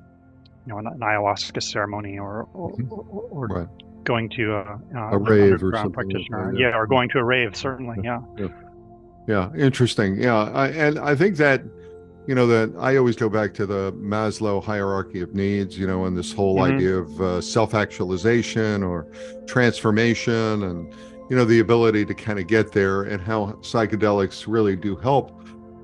you 0.65 0.73
know 0.73 0.77
an, 0.79 0.87
an 0.87 0.99
ayahuasca 0.99 1.61
ceremony 1.61 2.17
or 2.17 2.47
or, 2.53 2.71
Mhm. 2.71 2.91
or, 2.91 3.23
or 3.31 3.47
Right. 3.47 3.67
going 4.03 4.29
to 4.29 4.53
a, 4.55 4.79
uh, 4.95 5.09
A 5.11 5.17
rave 5.17 5.61
or 5.63 5.73
something 5.73 5.91
practitioner 5.91 6.51
that, 6.51 6.59
yeah. 6.59 6.69
yeah. 6.69 6.77
or 6.77 6.87
going 6.87 7.09
to 7.09 7.19
a 7.19 7.23
rave 7.23 7.55
certainly 7.55 7.97
yeah 8.03 8.19
Yeah, 9.27 9.49
interesting. 9.57 10.15
Yeah, 10.15 10.37
I, 10.53 10.67
and 10.69 10.97
I 10.99 11.13
think 11.13 11.35
that 11.35 11.61
you 12.27 12.35
know 12.35 12.45
that 12.47 12.73
I 12.77 12.97
always 12.97 13.15
go 13.15 13.29
back 13.29 13.53
to 13.55 13.65
the 13.65 13.93
Maslow 13.93 14.61
hierarchy 14.63 15.21
of 15.21 15.33
needs. 15.33 15.77
You 15.77 15.87
know, 15.87 16.05
and 16.05 16.17
this 16.17 16.33
whole 16.33 16.57
Mhm. 16.57 16.75
idea 16.75 16.97
of 16.97 17.21
uh, 17.21 17.41
self-actualization 17.41 18.83
or 18.83 19.07
transformation, 19.47 20.63
and 20.63 20.93
you 21.29 21.35
know 21.35 21.45
the 21.45 21.59
ability 21.59 22.05
to 22.05 22.13
kind 22.13 22.39
of 22.39 22.47
get 22.47 22.71
there, 22.73 23.03
and 23.03 23.21
how 23.21 23.57
psychedelics 23.61 24.45
really 24.47 24.75
do 24.75 24.95
help 24.97 25.31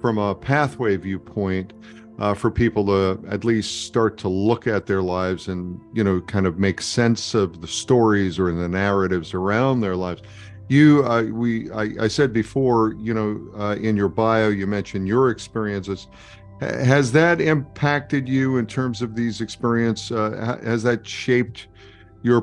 from 0.01 0.17
a 0.17 0.35
pathway 0.35 0.97
viewpoint. 0.97 1.73
Uh, 2.19 2.31
for 2.31 2.51
people 2.51 2.85
to 2.85 3.19
at 3.27 3.43
least 3.43 3.85
start 3.87 4.19
to 4.19 4.29
look 4.29 4.67
at 4.67 4.85
their 4.85 5.01
lives 5.01 5.47
and 5.47 5.79
you 5.95 6.03
know 6.03 6.21
kind 6.21 6.45
of 6.45 6.59
make 6.59 6.79
sense 6.79 7.33
of 7.33 7.59
the 7.59 7.67
stories 7.67 8.37
or 8.37 8.51
the 8.51 8.69
narratives 8.69 9.33
around 9.33 9.81
their 9.81 9.95
lives 9.95 10.21
you 10.69 11.03
uh, 11.05 11.23
we 11.23 11.71
I, 11.71 11.89
I 12.01 12.07
said 12.07 12.33
before 12.33 12.95
you 12.97 13.13
know 13.13 13.41
uh, 13.59 13.75
in 13.75 13.95
your 13.95 14.09
bio 14.09 14.49
you 14.49 14.67
mentioned 14.67 15.07
your 15.07 15.29
experiences. 15.29 16.07
Has 16.61 17.11
that 17.11 17.41
impacted 17.41 18.29
you 18.29 18.57
in 18.57 18.65
terms 18.65 19.01
of 19.01 19.15
these 19.15 19.41
experience 19.41 20.11
uh, 20.11 20.59
has 20.63 20.83
that 20.83 21.05
shaped 21.05 21.67
your 22.21 22.41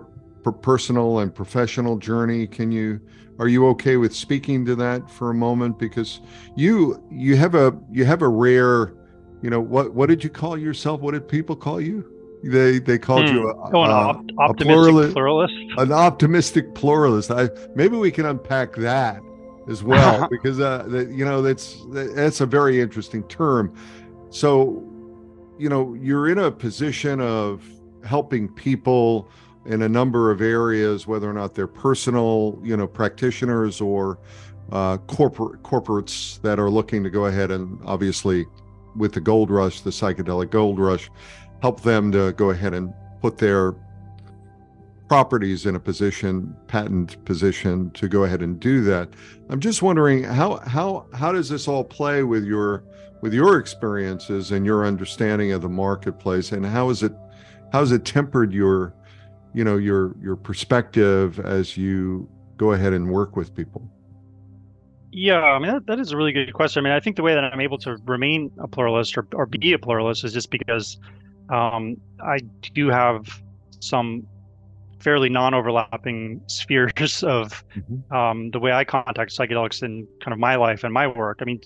personal 0.62 1.20
and 1.20 1.34
professional 1.34 1.96
journey? 1.96 2.46
Can 2.46 2.70
you 2.70 3.00
are 3.38 3.48
you 3.48 3.66
okay 3.68 3.96
with 3.96 4.14
speaking 4.14 4.66
to 4.66 4.74
that 4.76 5.10
for 5.10 5.30
a 5.30 5.34
moment? 5.34 5.78
Because 5.78 6.20
you 6.56 7.02
you 7.10 7.36
have 7.36 7.54
a 7.54 7.78
you 7.90 8.04
have 8.04 8.22
a 8.22 8.28
rare 8.28 8.94
you 9.42 9.48
know 9.48 9.60
what 9.60 9.94
what 9.94 10.10
did 10.10 10.22
you 10.22 10.28
call 10.30 10.58
yourself? 10.58 11.00
What 11.00 11.12
did 11.12 11.26
people 11.26 11.56
call 11.56 11.80
you 11.80 12.19
they 12.42 12.78
they 12.78 12.98
called 12.98 13.28
Hmm. 13.28 13.34
you 13.36 13.48
a, 13.48 13.54
oh 13.74 13.82
an 13.84 13.90
a- 13.90 13.94
opt- 13.94 14.32
optimistic 14.38 14.94
plurali- 14.94 15.12
pluralist 15.12 15.54
an 15.78 15.92
optimistic 15.92 16.74
pluralist. 16.74 17.30
I 17.30 17.50
maybe 17.74 17.96
we 17.96 18.10
can 18.10 18.26
unpack 18.26 18.74
that 18.76 19.20
as 19.68 19.82
well 19.82 20.26
because 20.30 20.58
uh, 20.60 20.84
that, 20.88 21.10
you 21.10 21.24
know 21.24 21.42
that's 21.42 21.84
that's 21.90 22.40
a 22.40 22.46
very 22.46 22.80
interesting 22.80 23.22
term. 23.24 23.74
So, 24.30 24.82
you 25.58 25.68
know, 25.68 25.94
you're 25.94 26.28
in 26.30 26.38
a 26.38 26.50
position 26.50 27.20
of 27.20 27.62
helping 28.04 28.48
people 28.48 29.28
in 29.66 29.82
a 29.82 29.88
number 29.88 30.30
of 30.30 30.40
areas, 30.40 31.06
whether 31.06 31.28
or 31.28 31.32
not 31.34 31.54
they're 31.54 31.66
personal, 31.66 32.58
you 32.62 32.76
know, 32.76 32.86
practitioners 32.86 33.80
or 33.80 34.18
uh, 34.72 34.96
corporate 34.98 35.62
corporates 35.62 36.40
that 36.42 36.58
are 36.58 36.70
looking 36.70 37.02
to 37.02 37.10
go 37.10 37.26
ahead 37.26 37.50
and 37.50 37.78
obviously, 37.84 38.46
with 38.96 39.12
the 39.12 39.20
gold 39.20 39.50
rush, 39.50 39.80
the 39.82 39.90
psychedelic 39.90 40.50
gold 40.50 40.78
rush, 40.78 41.10
help 41.62 41.82
them 41.82 42.10
to 42.12 42.32
go 42.32 42.50
ahead 42.50 42.74
and 42.74 42.92
put 43.20 43.38
their 43.38 43.74
properties 45.08 45.66
in 45.66 45.74
a 45.74 45.80
position, 45.80 46.56
patent 46.68 47.22
position 47.24 47.90
to 47.90 48.08
go 48.08 48.24
ahead 48.24 48.42
and 48.42 48.60
do 48.60 48.82
that. 48.82 49.08
I'm 49.48 49.58
just 49.60 49.82
wondering 49.82 50.22
how 50.22 50.58
how 50.58 51.06
how 51.12 51.32
does 51.32 51.48
this 51.48 51.66
all 51.66 51.82
play 51.84 52.22
with 52.22 52.44
your 52.44 52.84
with 53.20 53.34
your 53.34 53.58
experiences 53.58 54.52
and 54.52 54.64
your 54.64 54.86
understanding 54.86 55.52
of 55.52 55.62
the 55.62 55.68
marketplace, 55.68 56.52
and 56.52 56.64
how 56.64 56.90
is 56.90 57.02
it 57.02 57.12
how 57.72 57.80
has 57.80 57.92
it 57.92 58.04
tempered 58.04 58.52
your 58.52 58.94
you 59.52 59.64
know 59.64 59.76
your 59.76 60.14
your 60.22 60.36
perspective 60.36 61.40
as 61.40 61.76
you 61.76 62.28
go 62.56 62.72
ahead 62.72 62.92
and 62.92 63.10
work 63.10 63.36
with 63.36 63.54
people? 63.54 63.90
Yeah, 65.12 65.42
I 65.42 65.58
mean 65.58 65.72
that, 65.72 65.86
that 65.86 65.98
is 65.98 66.12
a 66.12 66.16
really 66.16 66.32
good 66.32 66.52
question. 66.52 66.84
I 66.84 66.88
mean, 66.88 66.96
I 66.96 67.00
think 67.00 67.16
the 67.16 67.22
way 67.22 67.34
that 67.34 67.42
I'm 67.42 67.60
able 67.60 67.78
to 67.78 67.96
remain 68.06 68.52
a 68.58 68.68
pluralist 68.68 69.18
or, 69.18 69.26
or 69.34 69.46
be 69.46 69.72
a 69.72 69.78
pluralist 69.78 70.22
is 70.22 70.32
just 70.32 70.52
because 70.52 70.98
um, 71.50 71.96
I 72.22 72.38
do 72.74 72.88
have 72.88 73.26
some 73.80 74.26
fairly 75.00 75.28
non-overlapping 75.28 76.40
spheres 76.46 77.22
of 77.24 77.64
Mhm. 77.74 78.12
um, 78.12 78.50
the 78.50 78.58
way 78.60 78.72
I 78.72 78.84
contact 78.84 79.32
psychedelics 79.32 79.82
in 79.82 80.06
kind 80.22 80.32
of 80.32 80.38
my 80.38 80.56
life 80.56 80.84
and 80.84 80.92
my 80.92 81.06
work. 81.06 81.38
I 81.40 81.44
mean, 81.44 81.60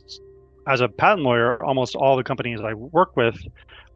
as 0.66 0.80
a 0.80 0.88
patent 0.88 1.22
lawyer, 1.22 1.62
almost 1.62 1.96
all 1.96 2.16
the 2.16 2.24
companies 2.24 2.60
I 2.60 2.74
work 2.74 3.16
with 3.16 3.36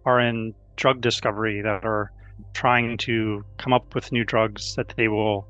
are 0.05 0.21
in 0.21 0.55
drug 0.77 1.01
discovery 1.01 1.61
that 1.63 1.85
are 1.85 2.11
trying 2.55 2.97
to 2.99 3.45
come 3.59 3.73
up 3.73 3.95
with 3.95 4.13
new 4.13 4.25
drugs 4.25 4.75
that 4.77 4.93
they 4.97 5.09
will 5.09 5.47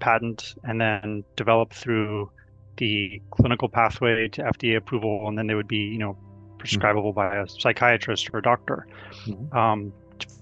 patent 0.00 0.54
and 0.64 0.80
then 0.80 1.24
develop 1.36 1.72
through 1.72 2.30
the 2.78 3.20
clinical 3.30 3.68
pathway 3.68 4.28
to 4.28 4.42
FDA 4.42 4.76
approval, 4.76 5.28
and 5.28 5.36
then 5.38 5.46
they 5.46 5.54
would 5.54 5.68
be, 5.68 5.76
you 5.76 5.98
know, 5.98 6.16
prescribable 6.62 7.12
by 7.12 7.36
a 7.36 7.46
psychiatrist 7.48 8.30
or 8.32 8.38
a 8.38 8.42
doctor 8.42 8.86
Mhm. 9.26 9.52
um, 9.52 9.92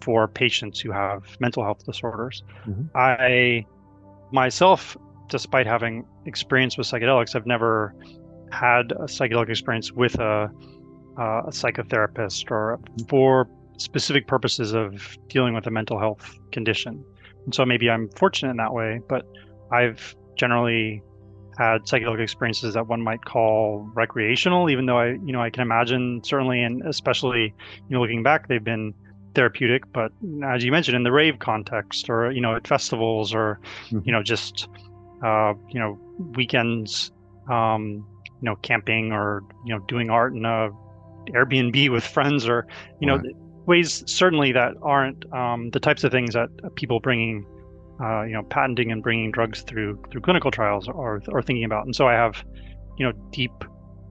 for 0.02 0.28
patients 0.28 0.78
who 0.78 0.92
have 0.92 1.22
mental 1.40 1.64
health 1.64 1.82
disorders. 1.86 2.42
Mhm. 2.66 2.90
I 2.94 3.64
myself, 4.30 4.96
despite 5.30 5.66
having 5.66 6.04
experience 6.26 6.76
with 6.76 6.86
psychedelics, 6.86 7.34
I've 7.34 7.46
never 7.46 7.94
had 8.52 8.92
a 8.92 9.06
psychedelic 9.06 9.48
experience 9.48 9.92
with 9.92 10.18
a, 10.20 10.50
uh, 11.18 11.42
a 11.46 11.52
psychotherapist 11.60 12.50
or 12.50 12.78
for 13.08 13.48
specific 13.78 14.26
purposes 14.26 14.74
of 14.74 15.16
dealing 15.28 15.54
with 15.54 15.66
a 15.66 15.70
mental 15.70 15.98
health 15.98 16.30
condition. 16.52 17.02
And 17.46 17.54
so 17.54 17.64
maybe 17.64 17.88
I'm 17.88 18.10
fortunate 18.10 18.50
in 18.50 18.58
that 18.58 18.74
way, 18.74 19.00
but 19.08 19.24
I've 19.72 20.14
generally 20.36 21.02
had 21.60 21.82
psychedelic 21.82 22.20
experiences 22.20 22.72
that 22.72 22.86
one 22.86 23.02
might 23.02 23.22
call 23.26 23.86
recreational, 23.94 24.70
even 24.70 24.86
though 24.86 24.98
I, 24.98 25.08
you 25.08 25.32
know, 25.32 25.42
I 25.42 25.50
can 25.50 25.60
imagine 25.60 26.22
certainly 26.24 26.62
and 26.62 26.82
especially, 26.86 27.52
you 27.88 27.94
know, 27.94 28.00
looking 28.00 28.22
back, 28.22 28.48
they've 28.48 28.64
been 28.64 28.94
therapeutic. 29.34 29.82
But 29.92 30.10
as 30.42 30.64
you 30.64 30.72
mentioned, 30.72 30.96
in 30.96 31.02
the 31.02 31.12
rave 31.12 31.38
context, 31.38 32.08
or 32.08 32.30
you 32.32 32.40
know, 32.40 32.56
at 32.56 32.66
festivals, 32.66 33.34
or 33.34 33.60
Mhm. 33.90 34.06
you 34.06 34.12
know, 34.12 34.22
just 34.22 34.68
uh, 35.22 35.52
you 35.68 35.78
know, 35.78 35.98
weekends, 36.34 37.12
um, 37.50 38.06
you 38.40 38.46
know, 38.48 38.56
camping, 38.56 39.12
or 39.12 39.42
you 39.66 39.74
know, 39.74 39.84
doing 39.86 40.08
art 40.08 40.32
in 40.32 40.46
a 40.46 40.70
Airbnb 41.28 41.90
with 41.94 42.04
friends, 42.04 42.48
or 42.48 42.66
you 43.00 43.06
know, 43.06 43.20
ways 43.66 44.02
certainly 44.06 44.52
that 44.52 44.72
aren't 44.82 45.30
um, 45.34 45.68
the 45.70 45.80
types 45.80 46.04
of 46.04 46.10
things 46.10 46.32
that 46.32 46.48
people 46.74 47.00
bringing 47.00 47.44
uh, 48.02 48.22
you 48.22 48.32
know 48.32 48.42
patenting 48.42 48.90
and 48.90 49.02
bringing 49.02 49.30
drugs 49.30 49.62
through 49.62 50.02
through 50.10 50.20
clinical 50.20 50.50
trials 50.50 50.88
or 50.88 51.22
are 51.32 51.42
thinking 51.42 51.64
about. 51.64 51.84
And 51.84 51.94
so 51.94 52.08
i 52.08 52.12
have 52.12 52.44
you 52.98 53.06
know 53.06 53.12
deep 53.30 53.52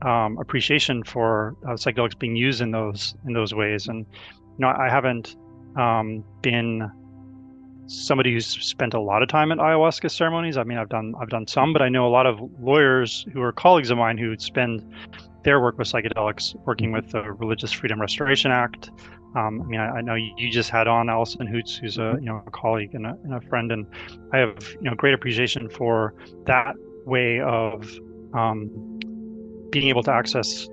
um, 0.02 0.38
appreciation 0.39 1.04
for 1.04 1.56
uh, 1.65 1.71
psychedelics 1.71 2.17
being 2.17 2.36
used 2.36 2.62
in 2.62 2.71
those 2.71 3.15
in 3.28 3.34
those 3.34 3.54
ways. 3.54 3.88
And 3.88 4.06
you 4.10 4.60
know 4.60 4.69
i 4.69 4.89
haven't 4.89 5.36
um, 5.75 6.23
been 6.41 6.89
somebody 7.88 8.32
who's 8.32 8.45
spent 8.45 8.93
a 8.93 8.99
lot 8.99 9.23
of 9.23 9.30
time 9.30 9.52
at 9.52 9.58
ayahuasca 9.58 10.12
ceremonies. 10.12 10.58
I 10.58 10.63
mean 10.63 10.78
i've 10.78 10.89
done 10.89 11.15
i've 11.19 11.30
done 11.30 11.47
some 11.47 11.73
but 11.73 11.82
i 11.82 11.89
know 11.89 12.08
a 12.08 12.13
lot 12.13 12.28
of 12.28 12.39
lawyers 12.60 13.25
who 13.34 13.41
are 13.41 13.52
colleagues 13.52 13.89
of 13.89 13.97
mine 13.97 14.17
who 14.17 14.38
spend 14.38 14.84
their 15.43 15.60
work 15.60 15.78
with 15.78 15.88
psychedelics 15.88 16.56
working 16.65 16.91
with 16.91 17.12
the 17.12 17.23
religious 17.34 17.71
freedom 17.71 17.99
restoration 17.99 18.52
act 18.52 18.91
um, 19.36 19.62
I 19.62 19.65
mean, 19.65 19.80
I, 19.80 19.98
I 19.98 20.02
know 20.02 20.15
you, 20.15 20.50
just 20.50 20.72
had 20.72 20.88
on 20.88 21.10
Allison 21.10 21.46
Hoots, 21.46 21.76
who's 21.76 21.98
a 21.98 22.18
you 22.20 22.26
know 22.26 22.42
a 22.48 22.52
colleague 22.52 22.96
and 22.96 23.06
a, 23.06 23.15
and 23.24 23.34
a 23.34 23.42
friend, 23.42 23.72
and 23.72 23.86
I 24.34 24.39
have 24.39 24.58
you 24.82 24.89
know 24.89 24.96
great 24.96 25.13
appreciation 25.13 25.70
for 25.70 26.15
that 26.46 26.76
way 27.06 27.39
of 27.39 27.88
um, 28.34 29.00
being 29.70 29.88
able 29.88 30.02
to 30.04 30.12
access 30.12 30.68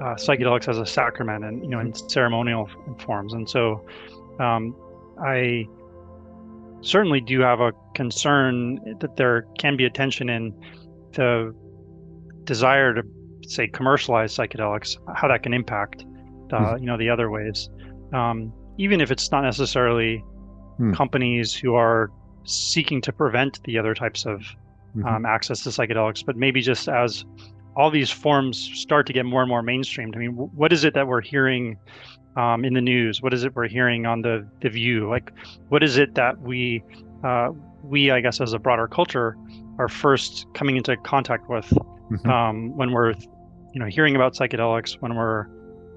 uh, 0.00 0.14
psychedelics 0.14 0.68
as 0.68 0.78
a 0.78 0.86
sacrament 0.86 1.44
and 1.44 1.62
you 1.62 1.70
know 1.70 1.78
in 1.78 1.94
ceremonial 1.94 2.68
forms. 2.98 3.32
And 3.32 3.48
so, 3.48 3.86
um, 4.40 4.74
I 5.24 5.66
certainly 6.80 7.20
do 7.20 7.40
have 7.40 7.60
a 7.60 7.72
concern 7.94 8.80
that 9.00 9.16
there 9.16 9.42
can 9.60 9.76
be 9.76 9.84
a 9.84 9.90
tension 9.90 10.28
in 10.28 10.52
the 11.12 11.54
desire 12.42 12.94
to 12.94 13.02
say 13.46 13.68
commercialize 13.68 14.34
psychedelics, 14.36 14.96
how 15.14 15.28
that 15.28 15.44
can 15.44 15.54
impact 15.54 16.04
uh, 16.52 16.76
you 16.76 16.86
know 16.86 16.96
the 16.98 17.08
other 17.10 17.30
ways 17.30 17.68
um, 18.12 18.52
even 18.78 19.00
if 19.00 19.10
it's 19.10 19.30
not 19.30 19.42
necessarily 19.42 20.22
Hmm. 20.78 20.92
companies 20.92 21.54
who 21.54 21.74
are 21.74 22.08
seeking 22.44 23.00
to 23.02 23.12
prevent 23.12 23.60
the 23.64 23.76
other 23.78 23.94
types 23.94 24.24
of 24.26 24.42
Mhm. 24.96 25.04
um, 25.06 25.26
access 25.26 25.62
to 25.64 25.70
psychedelics 25.70 26.24
but 26.24 26.36
maybe 26.36 26.60
just 26.60 26.88
as 26.88 27.24
all 27.76 27.90
these 27.90 28.10
forms 28.10 28.56
start 28.74 29.06
to 29.06 29.12
get 29.12 29.24
more 29.26 29.42
and 29.42 29.48
more 29.48 29.62
mainstreamed 29.62 30.14
i 30.16 30.18
mean 30.18 30.30
wh- 30.32 30.52
what 30.56 30.72
is 30.72 30.84
it 30.84 30.94
that 30.94 31.06
we're 31.08 31.20
hearing 31.20 31.76
um, 32.36 32.64
in 32.64 32.74
the 32.74 32.80
news 32.80 33.20
what 33.20 33.34
is 33.34 33.42
it 33.44 33.54
we're 33.56 33.66
hearing 33.68 34.06
on 34.06 34.22
the 34.22 34.46
the 34.62 34.68
view 34.70 35.08
like 35.08 35.32
what 35.68 35.82
is 35.82 35.98
it 35.98 36.14
that 36.14 36.40
we 36.40 36.82
uh, 37.24 37.48
we 37.82 38.10
i 38.12 38.20
guess 38.20 38.40
as 38.40 38.52
a 38.52 38.58
broader 38.58 38.86
culture 38.86 39.36
are 39.78 39.88
first 39.88 40.46
coming 40.54 40.76
into 40.76 40.96
contact 40.98 41.48
with 41.50 41.70
Mhm. 42.10 42.28
um, 42.30 42.76
when 42.76 42.92
we're 42.92 43.12
you 43.74 43.80
know 43.80 43.86
hearing 43.86 44.14
about 44.16 44.34
psychedelics 44.34 44.94
when 45.00 45.14
we're 45.16 45.46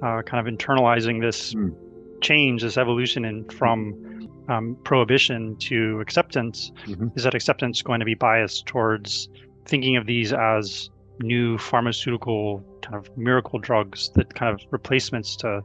uh, 0.02 0.22
kind 0.24 0.46
of 0.46 0.54
internalizing 0.54 1.22
this 1.22 1.54
mm. 1.54 1.74
change, 2.22 2.62
this 2.62 2.78
evolution 2.78 3.26
in 3.26 3.48
from 3.50 4.30
um, 4.50 4.78
prohibition 4.84 5.56
to 5.58 6.00
acceptance, 6.02 6.72
mm-hmm. 6.86 7.08
is 7.16 7.24
that 7.24 7.36
acceptance 7.36 7.82
going 7.82 8.00
to 8.00 8.06
be 8.06 8.16
biased 8.16 8.66
towards 8.66 9.30
thinking 9.66 9.96
of 9.96 10.06
these 10.06 10.34
as 10.34 10.90
new 11.20 11.58
pharmaceutical 11.58 12.64
kind 12.82 12.96
of 12.96 13.16
miracle 13.18 13.60
drugs 13.60 14.10
that 14.16 14.34
kind 14.34 14.54
of 14.54 14.62
replacements 14.72 15.36
to 15.36 15.62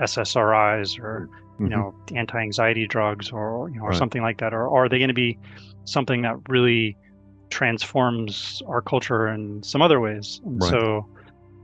SSRIs 0.00 0.98
or 0.98 1.28
you 1.58 1.66
mm-hmm. 1.66 1.68
know 1.68 1.94
anti-anxiety 2.14 2.86
drugs 2.86 3.30
or 3.30 3.68
you 3.70 3.76
know 3.76 3.84
or 3.84 3.90
right. 3.90 3.98
something 3.98 4.22
like 4.22 4.38
that 4.38 4.52
or, 4.52 4.66
or 4.66 4.84
are 4.84 4.88
they 4.88 4.98
going 4.98 5.08
to 5.08 5.14
be 5.14 5.38
something 5.84 6.22
that 6.22 6.36
really 6.48 6.96
transforms 7.50 8.62
our 8.66 8.80
culture 8.80 9.28
in 9.28 9.62
some 9.62 9.82
other 9.82 10.00
ways 10.00 10.40
and 10.44 10.60
right. 10.60 10.70
so 10.70 11.06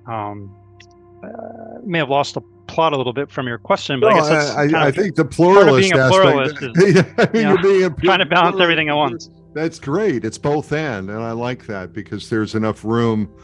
um, 0.07 0.55
uh, 1.23 1.79
may 1.85 1.99
have 1.99 2.09
lost 2.09 2.35
the 2.35 2.41
plot 2.67 2.93
a 2.93 2.97
little 2.97 3.13
bit 3.13 3.31
from 3.31 3.47
your 3.47 3.59
question, 3.59 3.99
but 4.01 4.11
no, 4.11 4.17
I 4.17 4.19
guess 4.19 4.29
that's 4.29 4.75
I, 4.75 4.79
I, 4.79 4.87
I 4.87 4.91
think 4.91 5.17
the 5.17 5.25
pluralist 5.25 5.91
being 5.91 6.01
a 6.01 6.09
pluralist 6.09 6.57
aspect, 6.57 6.79
is, 6.79 6.95
yeah, 6.95 7.27
you 7.35 7.43
know, 7.43 7.63
being 7.63 7.95
trying 7.97 8.19
to 8.21 8.27
balance 8.27 8.61
everything 8.61 8.89
at 8.89 8.95
once. 8.95 9.31
That's 9.55 9.79
great. 9.79 10.25
It's 10.25 10.39
both 10.39 10.73
and, 10.73 11.11
and 11.11 11.21
I 11.21 11.33
like 11.33 11.67
that 11.67 11.93
because 11.93 12.31
there's 12.31 12.55
enough 12.55 12.85
room 12.85 13.35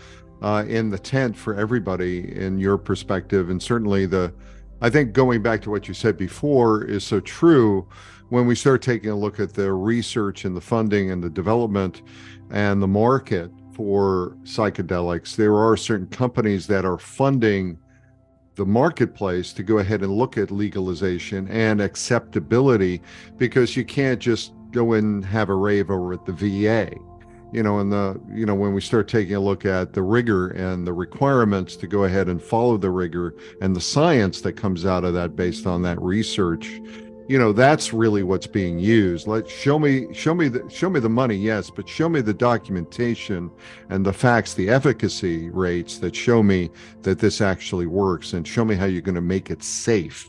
uh, 0.42 0.64
in 0.68 0.90
the 0.90 0.98
tent 0.98 1.36
for 1.36 1.54
everybody 1.54 2.36
in 2.36 2.58
your 2.58 2.78
perspective, 2.78 3.50
and 3.50 3.62
certainly 3.62 4.06
the. 4.06 4.32
I 4.80 4.90
think 4.90 5.12
going 5.12 5.40
back 5.40 5.62
to 5.62 5.70
what 5.70 5.88
you 5.88 5.94
said 5.94 6.16
before 6.16 6.84
is 6.84 7.04
so 7.04 7.20
true. 7.20 7.88
When 8.28 8.46
we 8.46 8.54
start 8.54 8.82
taking 8.82 9.10
a 9.10 9.16
look 9.16 9.38
at 9.38 9.54
the 9.54 9.72
research 9.72 10.44
and 10.44 10.56
the 10.56 10.60
funding 10.60 11.10
and 11.10 11.22
the 11.22 11.30
development 11.30 12.02
and 12.50 12.82
the 12.82 12.88
market 12.88 13.50
for 13.74 14.36
psychedelics, 14.44 15.36
there 15.36 15.56
are 15.56 15.76
certain 15.76 16.06
companies 16.08 16.66
that 16.68 16.84
are 16.84 16.98
funding 16.98 17.78
the 18.54 18.64
marketplace 18.64 19.52
to 19.52 19.62
go 19.62 19.78
ahead 19.78 20.02
and 20.02 20.12
look 20.12 20.38
at 20.38 20.50
legalization 20.50 21.48
and 21.48 21.80
acceptability 21.80 23.02
because 23.36 23.76
you 23.76 23.84
can't 23.84 24.20
just 24.20 24.52
go 24.70 24.92
and 24.92 25.24
have 25.24 25.48
a 25.48 25.54
rave 25.54 25.90
over 25.90 26.12
at 26.12 26.24
the 26.24 26.32
VA. 26.32 26.94
You 27.52 27.62
know, 27.62 27.78
and 27.78 27.92
the 27.92 28.20
you 28.32 28.46
know 28.46 28.54
when 28.54 28.74
we 28.74 28.80
start 28.80 29.06
taking 29.06 29.36
a 29.36 29.40
look 29.40 29.64
at 29.64 29.92
the 29.92 30.02
rigor 30.02 30.48
and 30.48 30.84
the 30.84 30.92
requirements 30.92 31.76
to 31.76 31.86
go 31.86 32.02
ahead 32.02 32.28
and 32.28 32.42
follow 32.42 32.76
the 32.76 32.90
rigor 32.90 33.36
and 33.60 33.76
the 33.76 33.80
science 33.80 34.40
that 34.40 34.54
comes 34.54 34.84
out 34.84 35.04
of 35.04 35.14
that 35.14 35.36
based 35.36 35.64
on 35.64 35.80
that 35.82 36.00
research, 36.02 36.80
you 37.26 37.38
know 37.38 37.52
that's 37.52 37.92
really 37.92 38.22
what's 38.22 38.46
being 38.46 38.78
used. 38.78 39.26
Let 39.26 39.48
show 39.48 39.78
me 39.78 40.12
show 40.12 40.34
me 40.34 40.48
the 40.48 40.68
show 40.68 40.90
me 40.90 41.00
the 41.00 41.08
money 41.08 41.36
yes 41.36 41.70
but 41.70 41.88
show 41.88 42.08
me 42.08 42.20
the 42.20 42.34
documentation 42.34 43.50
and 43.88 44.04
the 44.04 44.12
facts 44.12 44.54
the 44.54 44.68
efficacy 44.68 45.48
rates 45.50 45.98
that 45.98 46.14
show 46.14 46.42
me 46.42 46.70
that 47.02 47.18
this 47.18 47.40
actually 47.40 47.86
works 47.86 48.32
and 48.32 48.46
show 48.46 48.64
me 48.64 48.74
how 48.74 48.84
you're 48.84 49.02
going 49.02 49.14
to 49.14 49.20
make 49.20 49.50
it 49.50 49.62
safe 49.62 50.28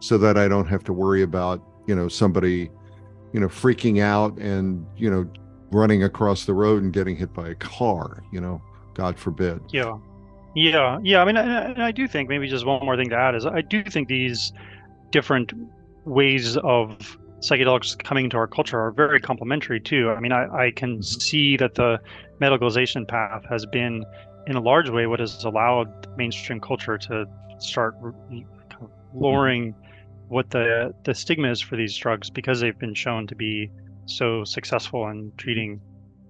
so 0.00 0.16
that 0.16 0.38
i 0.38 0.48
don't 0.48 0.66
have 0.66 0.82
to 0.84 0.92
worry 0.92 1.22
about 1.22 1.62
you 1.86 1.94
know 1.94 2.08
somebody 2.08 2.70
you 3.32 3.40
know 3.40 3.48
freaking 3.48 4.00
out 4.00 4.36
and 4.38 4.86
you 4.96 5.10
know 5.10 5.28
running 5.72 6.04
across 6.04 6.46
the 6.46 6.54
road 6.54 6.82
and 6.82 6.92
getting 6.92 7.16
hit 7.16 7.32
by 7.34 7.48
a 7.48 7.54
car 7.54 8.22
you 8.32 8.40
know 8.40 8.60
god 8.94 9.18
forbid. 9.18 9.60
Yeah. 9.70 9.98
Yeah. 10.54 10.98
Yeah. 11.02 11.22
I 11.22 11.24
mean 11.24 11.36
I, 11.36 11.86
I 11.86 11.92
do 11.92 12.08
think 12.08 12.28
maybe 12.28 12.48
just 12.48 12.66
one 12.66 12.84
more 12.84 12.96
thing 12.96 13.08
to 13.10 13.16
add 13.16 13.34
is 13.34 13.46
i 13.46 13.60
do 13.60 13.82
think 13.84 14.08
these 14.08 14.52
different 15.10 15.52
ways 16.04 16.56
of 16.58 17.18
psychedelics 17.40 17.98
coming 18.02 18.24
into 18.24 18.36
our 18.36 18.46
culture 18.46 18.78
are 18.78 18.90
very 18.90 19.20
complementary 19.20 19.80
too. 19.80 20.10
I 20.10 20.20
mean, 20.20 20.32
I, 20.32 20.66
I 20.66 20.70
can 20.70 20.98
mm-hmm. 20.98 21.02
see 21.02 21.56
that 21.56 21.74
the 21.74 22.00
medicalization 22.40 23.06
path 23.06 23.44
has 23.48 23.66
been, 23.66 24.04
in 24.46 24.56
a 24.56 24.60
large 24.60 24.90
way, 24.90 25.06
what 25.06 25.20
has 25.20 25.44
allowed 25.44 26.06
mainstream 26.16 26.60
culture 26.60 26.98
to 26.98 27.26
start 27.58 27.94
lowering 29.14 29.74
what 30.28 30.50
the 30.50 30.94
the 31.04 31.12
stigma 31.12 31.50
is 31.50 31.60
for 31.60 31.76
these 31.76 31.96
drugs 31.96 32.30
because 32.30 32.60
they've 32.60 32.78
been 32.78 32.94
shown 32.94 33.26
to 33.26 33.34
be 33.34 33.68
so 34.06 34.44
successful 34.44 35.08
in 35.08 35.32
treating 35.36 35.80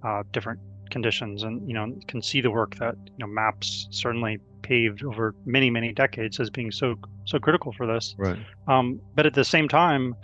uh, 0.02 0.22
different 0.32 0.58
conditions 0.90 1.42
and 1.42 1.66
you 1.68 1.74
know 1.74 1.94
can 2.08 2.22
see 2.22 2.40
the 2.40 2.50
work 2.50 2.74
that 2.76 2.96
you 3.04 3.18
know 3.18 3.26
maps 3.26 3.86
certainly 3.90 4.38
paved 4.62 5.04
over 5.04 5.34
many 5.44 5.70
many 5.70 5.92
decades 5.92 6.40
as 6.40 6.48
being 6.48 6.70
so 6.70 6.96
so 7.30 7.38
critical 7.38 7.72
for 7.72 7.86
this 7.86 8.14
right 8.18 8.38
um, 8.68 9.00
but 9.14 9.26
at 9.26 9.34
the 9.34 9.44
same 9.44 9.68
time 9.68 10.14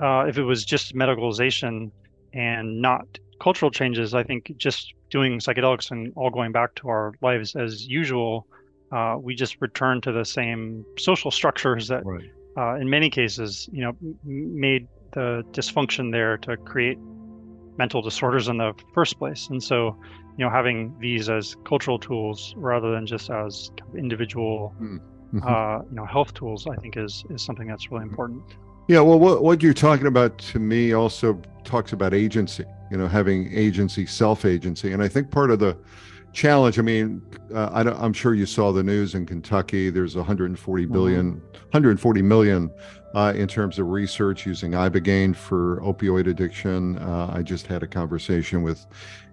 uh, 0.00 0.24
if 0.26 0.38
it 0.38 0.42
was 0.42 0.64
just 0.64 0.94
medicalization 0.94 1.90
and 2.32 2.80
not 2.80 3.06
cultural 3.40 3.70
changes 3.70 4.14
i 4.14 4.22
think 4.22 4.50
just 4.56 4.92
doing 5.10 5.38
psychedelics 5.38 5.90
and 5.90 6.12
all 6.16 6.30
going 6.30 6.52
back 6.52 6.74
to 6.74 6.88
our 6.88 7.12
lives 7.20 7.54
as 7.56 7.86
usual 7.86 8.46
uh, 8.92 9.16
we 9.18 9.34
just 9.34 9.56
return 9.60 10.00
to 10.00 10.12
the 10.12 10.24
same 10.24 10.84
social 10.98 11.30
structures 11.30 11.88
that 11.88 12.04
right. 12.04 12.24
uh, 12.56 12.74
in 12.74 12.88
many 12.88 13.10
cases 13.10 13.68
you 13.72 13.82
know 13.82 13.92
m- 14.02 14.16
made 14.24 14.86
the 15.12 15.42
dysfunction 15.52 16.10
there 16.10 16.38
to 16.38 16.56
create 16.58 16.98
mental 17.78 18.02
disorders 18.02 18.48
in 18.48 18.58
the 18.58 18.72
first 18.94 19.18
place. 19.18 19.48
And 19.50 19.62
so, 19.62 19.96
you 20.36 20.44
know, 20.44 20.50
having 20.50 20.94
these 21.00 21.28
as 21.28 21.56
cultural 21.64 21.98
tools 21.98 22.54
rather 22.56 22.92
than 22.92 23.06
just 23.06 23.30
as 23.30 23.70
individual, 23.96 24.74
hmm. 24.78 24.98
Mm-hmm. 25.32 25.46
uh, 25.46 25.82
you 25.88 25.96
know, 25.96 26.04
health 26.04 26.34
tools, 26.34 26.66
I 26.66 26.76
think 26.76 26.96
is 26.96 27.24
is 27.30 27.42
something 27.42 27.66
that's 27.66 27.90
really 27.90 28.04
important. 28.04 28.42
Yeah, 28.88 29.00
well, 29.00 29.18
what, 29.18 29.42
what 29.42 29.62
you're 29.62 29.72
talking 29.72 30.06
about 30.06 30.38
to 30.38 30.58
me 30.58 30.92
also 30.92 31.40
talks 31.64 31.92
about 31.92 32.12
agency. 32.14 32.64
You 32.90 32.98
know, 32.98 33.08
having 33.08 33.52
agency, 33.52 34.06
self 34.06 34.44
agency, 34.44 34.92
and 34.92 35.02
I 35.02 35.08
think 35.08 35.30
part 35.30 35.50
of 35.50 35.58
the 35.58 35.76
challenge. 36.32 36.78
I 36.78 36.82
mean, 36.82 37.22
uh, 37.54 37.70
I 37.72 38.04
am 38.04 38.12
sure 38.12 38.34
you 38.34 38.46
saw 38.46 38.72
the 38.72 38.82
news 38.82 39.14
in 39.14 39.26
Kentucky. 39.26 39.90
There's 39.90 40.16
140 40.16 40.84
mm-hmm. 40.84 40.92
billion, 40.92 41.32
mm-hmm. 41.34 41.56
140 41.70 42.22
million 42.22 42.70
uh, 43.14 43.32
in 43.36 43.48
terms 43.48 43.78
of 43.78 43.88
research 43.88 44.46
using 44.46 44.72
ibogaine 44.72 45.34
for 45.34 45.80
opioid 45.80 46.28
addiction. 46.28 46.98
Uh, 46.98 47.32
I 47.34 47.42
just 47.42 47.66
had 47.66 47.82
a 47.82 47.86
conversation 47.86 48.62
with 48.62 48.86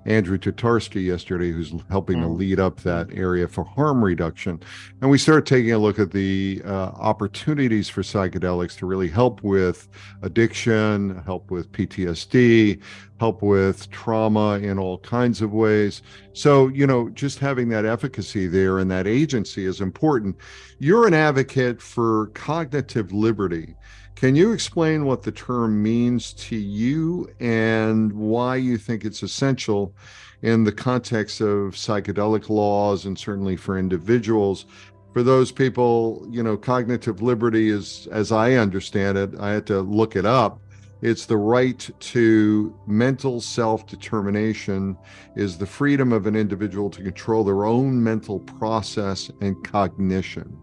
Andrew 0.06 0.38
Tatarsky 0.38 1.06
yesterday, 1.06 1.52
who's 1.52 1.74
helping 1.90 2.18
mm. 2.18 2.24
to 2.24 2.28
lead 2.28 2.60
up 2.60 2.80
that 2.82 3.08
area 3.12 3.48
for 3.48 3.64
harm 3.64 4.04
reduction. 4.04 4.62
And 5.02 5.10
we 5.10 5.18
started 5.18 5.46
taking 5.46 5.72
a 5.74 5.78
look 5.78 6.00
at 6.00 6.12
the 6.12 6.62
uh, 6.66 6.92
opportunities 6.96 7.90
for 7.90 8.02
psychedelics 8.02 8.78
to 8.78 8.86
really 8.86 9.10
help 9.10 9.44
with 9.44 9.88
addiction, 10.22 11.22
help 11.26 11.52
with 11.52 11.72
PTSD, 11.72 12.82
help 13.20 13.42
with 13.42 13.90
trauma 13.92 14.60
in 14.60 14.80
all 14.80 14.98
kinds 15.00 15.42
of 15.42 15.54
ways. 15.54 16.02
So, 16.34 16.70
you 16.70 16.88
know, 16.88 17.10
just 17.10 17.40
having 17.40 17.68
that 17.70 17.86
efficacy 17.86 18.48
there 18.48 18.80
and 18.80 18.90
that 18.92 19.06
agency 19.06 19.66
is 19.66 19.82
important. 19.82 20.38
You're 20.82 21.08
an 21.08 21.14
advocate 21.14 21.82
for 21.82 22.28
cognitive 22.28 23.12
liberty. 23.12 23.76
Can 24.16 24.34
you 24.34 24.54
explain 24.54 25.04
what 25.04 25.24
the 25.24 25.32
term 25.34 25.84
means 25.84 26.32
to 26.36 26.56
you 26.56 27.30
and 27.42 28.14
why 28.14 28.56
you 28.56 28.78
think 28.78 29.04
it's 29.04 29.22
essential 29.22 29.94
in 30.42 30.64
the 30.64 30.72
context 30.72 31.42
of 31.42 31.76
psychedelic 31.76 32.48
laws 32.48 33.06
and 33.06 33.20
certainly 33.20 33.58
for 33.58 33.78
individuals? 33.78 34.68
For 35.12 35.22
those 35.22 35.52
people, 35.52 36.26
you 36.32 36.44
know, 36.44 36.56
cognitive 36.56 37.22
liberty 37.22 37.68
is, 37.68 38.08
as 38.14 38.32
I 38.32 38.54
understand 38.54 39.18
it, 39.18 39.32
I 39.38 39.52
had 39.52 39.68
to 39.68 39.82
look 39.82 40.16
it 40.16 40.26
up. 40.26 40.62
It's 41.02 41.26
the 41.26 41.38
right 41.38 41.90
to 42.00 42.80
mental 42.88 43.42
self 43.42 43.86
determination, 43.86 44.98
is 45.36 45.58
the 45.58 45.66
freedom 45.66 46.14
of 46.14 46.26
an 46.26 46.38
individual 46.38 46.90
to 46.90 47.04
control 47.04 47.44
their 47.44 47.66
own 47.66 48.02
mental 48.02 48.40
process 48.40 49.30
and 49.42 49.62
cognition 49.64 50.58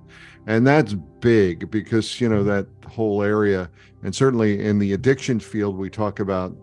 and 0.46 0.66
that's 0.66 0.94
big 1.20 1.70
because 1.70 2.20
you 2.20 2.28
know 2.28 2.42
that 2.42 2.66
whole 2.86 3.22
area 3.22 3.68
and 4.02 4.14
certainly 4.14 4.64
in 4.64 4.78
the 4.78 4.92
addiction 4.92 5.40
field 5.40 5.76
we 5.76 5.90
talk 5.90 6.20
about 6.20 6.56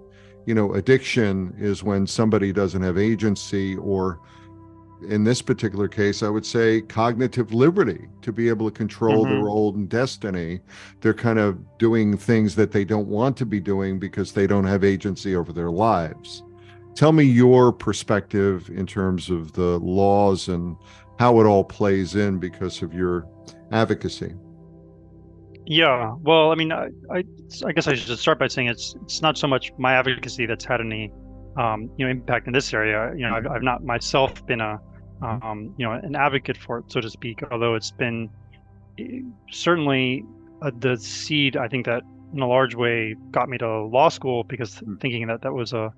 you 0.46 0.54
know 0.54 0.74
addiction 0.74 1.54
is 1.58 1.84
when 1.84 2.08
somebody 2.08 2.52
doesn't 2.52 2.82
have 2.82 2.98
agency 2.98 3.76
or 3.78 4.20
in 5.10 5.24
this 5.24 5.42
particular 5.42 5.88
case 5.88 6.24
i 6.24 6.30
would 6.30 6.46
say 6.46 6.82
cognitive 6.82 7.54
liberty 7.54 8.08
to 8.22 8.32
be 8.32 8.48
able 8.48 8.70
to 8.70 8.76
control 8.76 9.26
mm-hmm. 9.26 9.34
their 9.34 9.50
own 9.50 9.86
destiny 9.88 10.62
they're 11.02 11.14
kind 11.14 11.40
of 11.40 11.60
doing 11.78 12.18
things 12.18 12.56
that 12.56 12.72
they 12.72 12.86
don't 12.86 13.08
want 13.08 13.36
to 13.36 13.46
be 13.46 13.60
doing 13.60 14.00
because 14.00 14.32
they 14.32 14.48
don't 14.48 14.66
have 14.66 14.84
agency 14.84 15.36
over 15.36 15.52
their 15.52 15.72
lives 15.72 16.44
tell 16.96 17.12
me 17.12 17.24
your 17.24 17.74
perspective 17.74 18.70
in 18.70 18.86
terms 18.86 19.30
of 19.30 19.52
the 19.54 19.78
laws 19.80 20.48
and 20.48 20.78
how 21.20 21.40
it 21.40 21.46
all 21.46 21.64
plays 21.64 22.16
in 22.16 22.40
because 22.40 22.82
of 22.82 22.94
your 22.94 23.28
advocacy? 23.74 24.34
Yeah, 25.66 26.16
well, 26.22 26.52
I 26.52 26.56
mean, 26.56 26.72
I, 26.72 26.90
I, 27.12 27.24
I, 27.66 27.72
guess 27.72 27.88
I 27.88 27.96
should 27.96 28.18
start 28.20 28.38
by 28.38 28.48
saying 28.48 28.68
it's 28.68 28.96
it's 29.04 29.22
not 29.22 29.38
so 29.38 29.48
much 29.48 29.72
my 29.78 29.94
advocacy 29.94 30.46
that's 30.46 30.66
had 30.66 30.82
any, 30.82 31.12
um, 31.58 31.90
you 31.98 32.06
know, 32.06 32.12
impact 32.12 32.48
in 32.48 32.54
this 32.54 32.74
area. 32.74 33.14
You 33.16 33.30
know, 33.30 33.36
I've, 33.36 33.48
I've 33.48 33.64
not 33.64 33.84
myself 33.84 34.46
been 34.46 34.60
a, 34.60 34.80
mm-hmm. 35.22 35.46
um, 35.46 35.74
you 35.78 35.86
know, 35.86 35.94
an 35.94 36.16
advocate 36.16 36.58
for 36.58 36.80
it, 36.80 36.92
so 36.92 37.00
to 37.00 37.10
speak. 37.10 37.42
Although 37.50 37.76
it's 37.76 37.92
been 37.92 38.30
eh, 39.00 39.22
certainly 39.52 40.26
uh, 40.62 40.72
the 40.80 40.98
seed, 40.98 41.56
I 41.56 41.70
think 41.70 41.86
that 41.86 42.04
in 42.34 42.42
a 42.42 42.48
large 42.48 42.76
way 42.76 43.16
got 43.32 43.48
me 43.48 43.58
to 43.60 43.84
law 43.84 44.10
school 44.10 44.44
because 44.44 44.76
mm-hmm. 44.76 44.96
thinking 44.96 45.28
that 45.28 45.42
that 45.44 45.54
was 45.54 45.72
a, 45.72 45.94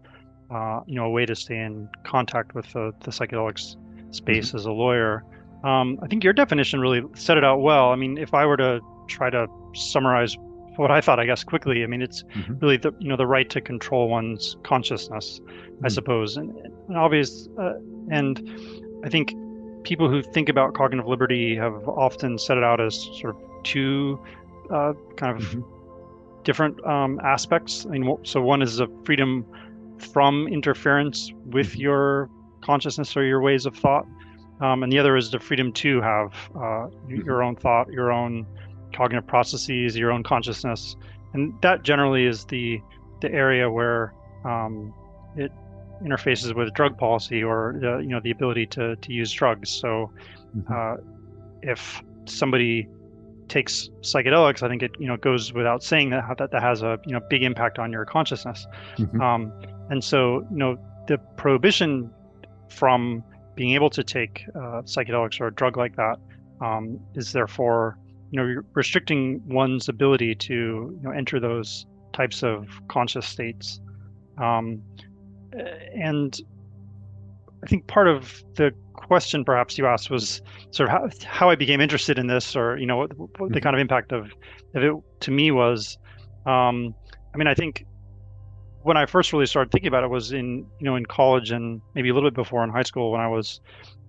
uh, 0.52 0.82
you 0.86 0.96
know, 0.96 1.06
a 1.06 1.10
way 1.10 1.26
to 1.26 1.36
stay 1.36 1.58
in 1.58 1.90
contact 2.04 2.54
with 2.54 2.72
the, 2.74 2.92
the 3.04 3.10
psychedelics 3.10 3.78
space 4.12 4.50
mm-hmm. 4.50 4.58
as 4.58 4.66
a 4.66 4.72
lawyer. 4.72 5.24
Um, 5.66 5.98
I 6.04 6.08
think 6.08 6.24
your 6.24 6.34
definition 6.34 6.80
really 6.80 7.04
set 7.16 7.38
it 7.38 7.44
out 7.44 7.62
well. 7.62 7.90
I 7.90 7.96
mean, 7.96 8.18
if 8.18 8.34
I 8.34 8.46
were 8.46 8.58
to 8.58 8.80
try 9.08 9.30
to 9.30 9.48
summarize 9.74 10.38
what 10.76 10.92
I 10.92 11.02
thought, 11.02 11.20
I 11.20 11.26
guess 11.26 11.44
quickly, 11.44 11.84
I 11.84 11.88
mean, 11.88 12.02
it's 12.02 12.24
mm-hmm. 12.24 12.60
really 12.60 12.78
the 12.78 12.94
you 13.00 13.10
know 13.10 13.18
the 13.18 13.26
right 13.26 13.50
to 13.50 13.62
control 13.62 14.08
one's 14.08 14.58
consciousness, 14.64 15.40
mm-hmm. 15.40 15.86
I 15.86 15.90
suppose, 15.90 16.38
and, 16.38 16.56
and 16.88 16.98
obvious. 16.98 17.48
Uh, 17.60 17.74
and 18.12 18.40
I 19.04 19.10
think 19.10 19.34
people 19.84 20.10
who 20.10 20.22
think 20.22 20.50
about 20.50 20.76
cognitive 20.76 21.08
liberty 21.08 21.56
have 21.56 21.88
often 21.88 22.38
set 22.38 22.58
it 22.58 22.64
out 22.64 22.80
as 22.80 22.96
sort 23.20 23.36
of 23.36 23.42
two 23.64 24.20
uh, 24.72 24.94
kind 25.16 25.38
of 25.38 25.44
mm-hmm. 25.44 26.44
different 26.44 26.84
um, 26.86 27.20
aspects. 27.24 27.86
I 27.86 27.90
mean, 27.90 28.18
so 28.24 28.42
one 28.42 28.62
is 28.62 28.80
a 28.80 28.88
freedom 29.04 29.46
from 29.98 30.48
interference 30.48 31.32
with 31.46 31.72
mm-hmm. 31.72 31.82
your 31.82 32.30
consciousness 32.62 33.16
or 33.16 33.24
your 33.24 33.42
ways 33.42 33.66
of 33.66 33.76
thought, 33.76 34.06
um, 34.62 34.84
and 34.84 34.92
the 34.92 35.00
other 35.00 35.16
is 35.18 35.32
the 35.32 35.40
freedom 35.40 35.72
to 35.74 36.02
have 36.02 36.34
uh, 36.56 36.60
mm-hmm. 36.60 37.22
your 37.26 37.44
own 37.44 37.56
thought, 37.56 37.92
your 37.92 38.12
own 38.12 38.46
cognitive 38.94 39.28
processes, 39.28 39.98
your 39.98 40.12
own 40.12 40.24
consciousness, 40.24 40.96
and 41.34 41.54
that 41.62 41.84
generally 41.84 42.26
is 42.26 42.46
the 42.46 42.80
the 43.22 43.32
area 43.32 43.70
where 43.70 44.14
um, 44.46 44.94
it 45.36 45.52
interfaces 46.04 46.56
with 46.56 46.74
drug 46.74 46.98
policy 46.98 47.44
or 47.44 47.76
the 47.80 47.98
you 48.00 48.10
know 48.10 48.20
the 48.20 48.32
ability 48.32 48.66
to 48.68 48.96
to 48.98 49.14
use 49.14 49.32
drugs. 49.32 49.70
So 49.70 50.12
mm-hmm. 50.56 50.72
uh, 50.72 50.98
if 51.62 52.02
somebody 52.26 52.88
takes 53.48 53.90
psychedelics, 54.02 54.64
I 54.64 54.70
think 54.70 54.84
it 54.84 54.92
you 55.00 55.08
know 55.08 55.18
goes 55.18 55.54
without 55.54 55.84
saying 55.84 56.12
that 56.12 56.38
that, 56.38 56.52
that 56.52 56.62
has 56.62 56.82
a 56.82 57.00
you 57.06 57.14
know 57.14 57.22
big 57.30 57.44
impact 57.44 57.80
on 57.80 57.92
your 57.92 58.06
consciousness. 58.06 58.68
Mm-hmm. 58.98 59.22
Um, 59.22 59.52
and 59.90 60.04
so 60.04 60.48
you 60.52 60.58
know 60.58 60.78
the 61.08 61.18
prohibition 61.38 62.10
from 62.70 63.24
being 63.56 63.74
able 63.74 63.90
to 63.90 64.04
take 64.04 64.46
uh, 64.56 64.82
psychedelics 64.84 65.40
or 65.40 65.48
a 65.48 65.54
drug 65.54 65.78
like 65.78 65.96
that 65.96 66.18
um, 66.62 67.00
is 67.16 67.32
therefore 67.32 67.98
you 68.32 68.40
know 68.42 68.62
restricting 68.74 69.42
one's 69.48 69.88
ability 69.90 70.36
to 70.36 70.54
you 70.54 71.00
know 71.02 71.12
enter 71.12 71.40
those 71.40 71.86
types 72.14 72.44
of 72.44 72.68
conscious 72.88 73.28
states. 73.28 73.82
Um, 74.38 74.82
and 75.94 76.40
I 77.64 77.68
think 77.68 77.88
part 77.88 78.08
of 78.08 78.44
the 78.56 78.72
question 78.94 79.46
perhaps 79.46 79.78
you 79.78 79.86
asked 79.86 80.10
was 80.10 80.42
sort 80.72 80.90
of 80.90 80.92
how, 80.92 81.10
how 81.28 81.50
I 81.50 81.56
became 81.56 81.82
interested 81.82 82.18
in 82.18 82.28
this, 82.28 82.56
or 82.56 82.78
you 82.78 82.86
know, 82.86 82.98
what, 82.98 83.18
what 83.18 83.30
the 83.38 83.46
mm-hmm. 83.46 83.60
kind 83.60 83.76
of 83.76 83.80
impact 83.80 84.12
of, 84.12 84.32
of 84.74 84.84
it 84.84 84.94
to 85.22 85.32
me 85.32 85.52
was. 85.52 85.98
Um, 86.46 86.94
I 87.34 87.38
mean, 87.38 87.48
I 87.48 87.54
think 87.54 87.86
when 88.86 88.98
I 88.98 89.08
first 89.08 89.34
really 89.34 89.48
started 89.48 89.72
thinking 89.72 89.88
about 89.88 90.04
it 90.04 90.12
was 90.12 90.32
in 90.32 90.64
you 90.80 90.86
know 90.86 90.96
in 90.96 91.08
college 91.08 91.50
and 91.50 91.82
maybe 91.96 92.10
a 92.10 92.14
little 92.14 92.30
bit 92.30 92.36
before 92.36 92.64
in 92.64 92.70
high 92.70 92.84
school 92.84 93.12
when 93.12 93.20
I 93.20 93.28
was 93.28 93.60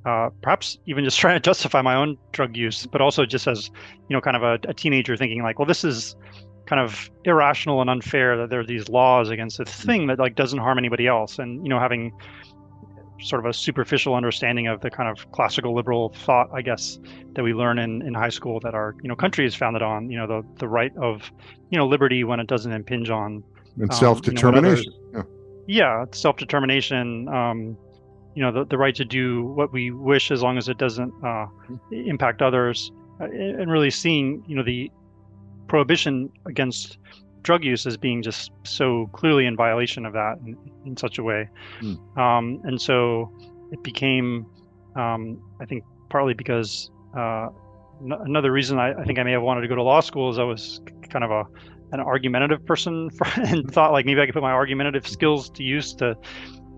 uh, 0.05 0.29
perhaps 0.43 0.79
even 0.85 1.03
just 1.03 1.19
trying 1.23 1.37
to 1.37 1.41
justify 1.41 1.81
my 1.81 1.95
own 1.97 2.19
drug 2.33 2.57
use, 2.57 2.87
but 2.87 3.01
also 3.01 3.25
just 3.25 3.47
as 3.47 3.71
you 4.09 4.15
know 4.15 4.21
kind 4.21 4.37
of 4.37 4.43
a, 4.43 4.59
a 4.69 4.75
teenager 4.75 5.17
thinking 5.17 5.43
like, 5.43 5.59
well, 5.59 5.67
this 5.67 5.83
is 5.83 6.15
kind 6.67 6.81
of 6.81 7.11
irrational 7.25 7.81
and 7.81 7.89
unfair 7.89 8.37
that 8.37 8.51
there 8.51 8.61
are 8.61 8.67
these 8.67 8.89
laws 8.91 9.31
against 9.31 9.59
a 9.59 9.65
mm-hmm. 9.65 9.87
thing 9.87 10.07
that 10.09 10.19
like 10.19 10.35
doesn't 10.35 10.59
harm 10.59 10.77
anybody 10.77 11.07
else 11.07 11.39
and 11.39 11.62
you 11.65 11.71
know 11.71 11.79
having 11.79 12.12
sort 13.23 13.43
of 13.43 13.49
a 13.49 13.55
superficial 13.55 14.15
understanding 14.15 14.67
of 14.67 14.83
the 14.83 14.91
kind 14.91 15.09
of 15.09 15.31
classical 15.33 15.75
liberal 15.75 16.11
thought 16.11 16.51
i 16.53 16.61
guess 16.61 16.99
that 17.35 17.45
we 17.45 17.55
learn 17.55 17.79
in, 17.79 18.03
in 18.03 18.12
high 18.12 18.29
school 18.29 18.59
that 18.59 18.75
our 18.75 18.97
you 19.01 19.09
know 19.09 19.15
country 19.15 19.47
is 19.47 19.55
founded 19.55 19.81
on 19.81 20.11
you 20.11 20.19
know 20.19 20.27
the 20.27 20.43
the 20.59 20.69
right 20.69 20.95
of 20.97 21.31
you 21.71 21.79
know 21.79 21.87
liberty 21.87 22.25
when 22.25 22.41
it 22.41 22.49
doesn't 22.49 22.73
impinge 22.73 23.11
on 23.11 23.45
and 23.77 23.91
um, 23.91 23.97
self-determination 23.97 24.93
you 24.93 25.12
know, 25.12 25.27
yeah. 25.67 26.01
yeah 26.01 26.05
self-determination 26.12 27.29
um 27.29 27.77
you 28.35 28.43
know 28.43 28.53
the, 28.53 28.65
the 28.67 28.79
right 28.79 28.95
to 28.95 29.05
do 29.05 29.45
what 29.45 29.73
we 29.73 29.91
wish 29.91 30.31
as 30.31 30.43
long 30.43 30.59
as 30.59 30.69
it 30.69 30.79
doesn't 30.79 31.12
uh, 31.23 31.47
mm-hmm. 31.47 31.77
impact 31.95 32.43
others 32.43 32.93
uh, 33.21 33.25
and 33.25 33.71
really 33.71 33.91
seeing 33.91 34.45
you 34.47 34.55
know 34.55 34.62
the 34.62 34.91
prohibition 35.69 36.31
against 36.47 36.99
drug 37.47 37.65
use 37.65 37.87
as 37.87 37.97
being 37.97 38.23
just 38.23 38.51
so 38.65 39.09
clearly 39.12 39.47
in 39.47 39.57
violation 39.57 40.05
of 40.05 40.12
that 40.12 40.37
in, 40.45 40.57
in 40.85 40.97
such 40.97 41.19
a 41.19 41.23
way. 41.23 41.49
Mm. 41.81 42.19
Um, 42.19 42.61
and 42.65 42.81
so 42.81 43.33
it 43.71 43.83
became, 43.85 44.47
um, 44.97 45.41
I 45.61 45.65
think, 45.65 45.85
partly 46.11 46.35
because 46.35 46.91
uh, 47.17 47.49
n- 48.03 48.21
another 48.25 48.51
reason 48.51 48.81
I, 48.81 48.93
I, 49.01 49.05
think 49.05 49.21
I 49.21 49.23
may 49.23 49.31
have 49.31 49.43
wanted 49.43 49.61
to 49.61 49.69
go 49.69 49.77
to 49.77 49.83
law 49.83 50.01
school 50.01 50.29
is 50.29 50.41
I 50.41 50.43
was 50.43 50.81
kind 51.09 51.25
of 51.25 51.31
a 51.31 51.45
an 51.92 52.01
argumentative 52.01 52.64
person 52.64 53.11
for, 53.16 53.27
and 53.40 53.70
thought 53.72 53.92
like 53.92 54.07
maybe 54.07 54.20
I 54.20 54.27
could 54.27 54.35
put 54.35 54.42
my 54.42 54.53
argumentative 54.53 55.07
skills 55.07 55.51
to 55.51 55.62
use 55.62 55.94
to 55.94 56.16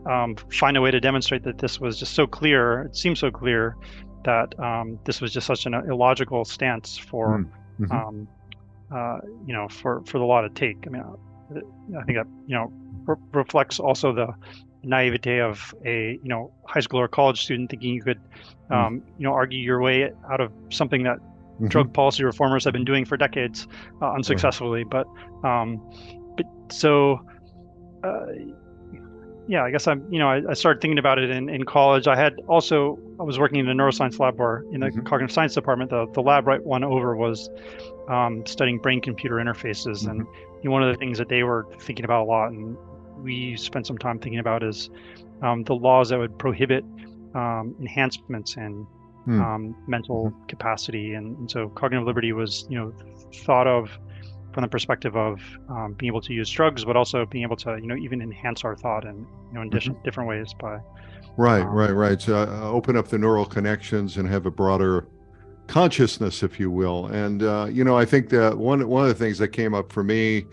um, 0.06 0.36
find 0.50 0.76
a 0.76 0.80
way 0.80 0.90
to 0.90 1.00
demonstrate 1.00 1.42
that 1.44 1.58
this 1.58 1.80
was 1.80 1.98
just 1.98 2.14
so 2.14 2.26
clear. 2.26 2.82
It 2.82 2.96
seemed 2.96 3.18
so 3.18 3.30
clear 3.30 3.76
that 4.24 4.58
um, 4.58 4.98
this 5.04 5.20
was 5.20 5.32
just 5.32 5.46
such 5.46 5.66
an 5.66 5.74
illogical 5.74 6.44
stance 6.44 6.96
for 6.96 7.38
hmm. 7.38 7.84
mm-hmm. 7.84 7.92
um, 7.92 8.28
uh, 8.90 9.18
you 9.46 9.52
know, 9.52 9.68
for 9.68 10.02
for 10.06 10.18
the 10.18 10.24
law 10.24 10.40
to 10.40 10.48
take. 10.50 10.78
I 10.86 10.90
mean, 10.90 11.02
uh, 11.02 11.98
I 11.98 12.04
think 12.04 12.18
that 12.18 12.26
you 12.46 12.54
know 12.54 12.72
re- 13.06 13.16
reflects 13.32 13.78
also 13.78 14.12
the 14.12 14.28
naivete 14.82 15.40
of 15.40 15.74
a 15.84 16.18
you 16.22 16.28
know 16.28 16.52
high 16.66 16.80
school 16.80 17.00
or 17.00 17.08
college 17.08 17.42
student 17.42 17.70
thinking 17.70 17.94
you 17.94 18.02
could 18.02 18.20
mm. 18.70 18.76
um, 18.76 19.02
you 19.18 19.24
know 19.24 19.32
argue 19.32 19.58
your 19.58 19.80
way 19.80 20.10
out 20.30 20.40
of 20.40 20.52
something 20.70 21.02
that 21.02 21.18
mm-hmm. 21.58 21.68
drug 21.68 21.92
policy 21.92 22.24
reformers 22.24 22.64
have 22.64 22.72
been 22.72 22.84
doing 22.84 23.04
for 23.04 23.16
decades 23.16 23.66
uh, 24.02 24.12
unsuccessfully. 24.12 24.84
Right. 24.84 25.04
But 25.42 25.48
um, 25.48 25.80
but 26.36 26.46
so. 26.70 27.20
Uh, 28.04 28.26
yeah, 29.48 29.64
I 29.64 29.70
guess 29.70 29.86
I'm, 29.86 30.06
you 30.12 30.18
know, 30.18 30.28
I, 30.28 30.42
I, 30.50 30.52
started 30.52 30.82
thinking 30.82 30.98
about 30.98 31.18
it 31.18 31.30
in, 31.30 31.48
in 31.48 31.64
college. 31.64 32.06
I 32.06 32.14
had 32.14 32.34
also, 32.48 32.98
I 33.18 33.22
was 33.22 33.38
working 33.38 33.60
in 33.60 33.68
a 33.68 33.74
neuroscience 33.74 34.18
lab 34.18 34.38
or 34.38 34.66
in 34.72 34.80
the 34.80 34.88
mm-hmm. 34.88 35.06
cognitive 35.06 35.32
science 35.32 35.54
department. 35.54 35.88
The, 35.88 36.06
the 36.12 36.20
lab 36.20 36.46
right 36.46 36.62
one 36.62 36.84
over 36.84 37.16
was 37.16 37.48
um, 38.10 38.44
studying 38.46 38.78
brain 38.78 39.00
computer 39.00 39.36
interfaces. 39.36 40.02
Mm-hmm. 40.02 40.10
And 40.10 40.18
you 40.20 40.64
know, 40.64 40.70
one 40.70 40.82
of 40.82 40.92
the 40.92 40.98
things 40.98 41.16
that 41.16 41.30
they 41.30 41.44
were 41.44 41.66
thinking 41.80 42.04
about 42.04 42.24
a 42.24 42.28
lot, 42.28 42.50
and 42.50 42.76
we 43.22 43.56
spent 43.56 43.86
some 43.86 43.96
time 43.96 44.18
thinking 44.18 44.38
about, 44.38 44.62
is 44.62 44.90
um, 45.40 45.64
the 45.64 45.74
laws 45.74 46.10
that 46.10 46.18
would 46.18 46.38
prohibit 46.38 46.84
um, 47.34 47.74
enhancements 47.80 48.56
in 48.58 48.86
mm. 49.32 49.74
mental 49.86 50.26
mm-hmm. 50.30 50.46
capacity. 50.46 51.14
And, 51.14 51.36
and, 51.38 51.50
so 51.50 51.68
cognitive 51.70 52.06
liberty 52.06 52.32
was, 52.32 52.66
you 52.68 52.78
know, 52.78 52.92
thought 53.44 53.66
of 53.66 53.90
from 54.52 54.62
the 54.62 54.68
perspective 54.68 55.16
of 55.16 55.40
um, 55.68 55.94
being 55.98 56.10
able 56.10 56.20
to 56.22 56.32
use 56.32 56.50
drugs, 56.50 56.84
but 56.84 56.96
also 56.96 57.26
being 57.26 57.44
able 57.44 57.56
to, 57.56 57.76
you 57.80 57.86
know, 57.86 57.96
even 57.96 58.20
enhance 58.20 58.64
our 58.64 58.76
thought 58.76 59.04
and, 59.04 59.26
you 59.48 59.54
know, 59.54 59.62
in 59.62 59.70
mm-hmm. 59.70 60.02
different 60.02 60.28
ways 60.28 60.54
by. 60.60 60.78
Right, 61.36 61.62
um, 61.62 61.68
right, 61.68 61.90
right. 61.90 62.20
So 62.20 62.36
uh, 62.36 62.70
open 62.70 62.96
up 62.96 63.08
the 63.08 63.18
neural 63.18 63.46
connections 63.46 64.16
and 64.16 64.28
have 64.28 64.46
a 64.46 64.50
broader 64.50 65.06
consciousness, 65.68 66.42
if 66.42 66.58
you 66.58 66.70
will. 66.70 67.06
And 67.06 67.44
uh, 67.44 67.68
you 67.70 67.84
know, 67.84 67.96
I 67.96 68.04
think 68.04 68.30
that 68.30 68.58
one 68.58 68.86
one 68.88 69.02
of 69.02 69.08
the 69.08 69.14
things 69.14 69.38
that 69.38 69.48
came 69.48 69.74
up 69.74 69.92
for 69.92 70.02
me 70.02 70.46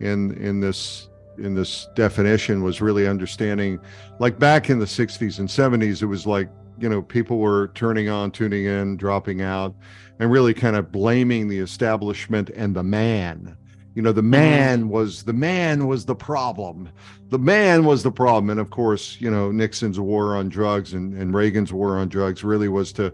in 0.00 0.32
in 0.38 0.58
this 0.58 1.08
in 1.38 1.54
this 1.54 1.88
definition 1.94 2.62
was 2.62 2.80
really 2.80 3.06
understanding, 3.06 3.78
like 4.18 4.38
back 4.38 4.68
in 4.68 4.80
the 4.80 4.84
'60s 4.84 5.38
and 5.38 5.48
'70s, 5.48 6.02
it 6.02 6.06
was 6.06 6.26
like 6.26 6.48
you 6.82 6.88
know 6.88 7.00
people 7.00 7.38
were 7.38 7.68
turning 7.74 8.08
on, 8.08 8.30
tuning 8.30 8.64
in, 8.64 8.96
dropping 8.96 9.40
out, 9.40 9.74
and 10.18 10.30
really 10.30 10.52
kind 10.52 10.76
of 10.76 10.92
blaming 10.92 11.48
the 11.48 11.58
establishment 11.58 12.50
and 12.50 12.74
the 12.74 12.82
man 12.82 13.56
you 13.94 14.00
know 14.00 14.12
the 14.12 14.22
mm-hmm. 14.22 14.30
man 14.30 14.88
was 14.88 15.22
the 15.24 15.34
man 15.34 15.86
was 15.86 16.06
the 16.06 16.14
problem 16.14 16.88
the 17.28 17.38
man 17.38 17.84
was 17.84 18.02
the 18.02 18.10
problem 18.10 18.48
and 18.48 18.58
of 18.58 18.70
course 18.70 19.20
you 19.20 19.30
know 19.30 19.52
nixon's 19.52 20.00
war 20.00 20.34
on 20.34 20.48
drugs 20.48 20.94
and, 20.94 21.12
and 21.12 21.34
reagan's 21.34 21.74
war 21.74 21.98
on 21.98 22.08
drugs 22.08 22.42
really 22.42 22.68
was 22.68 22.90
to 22.90 23.12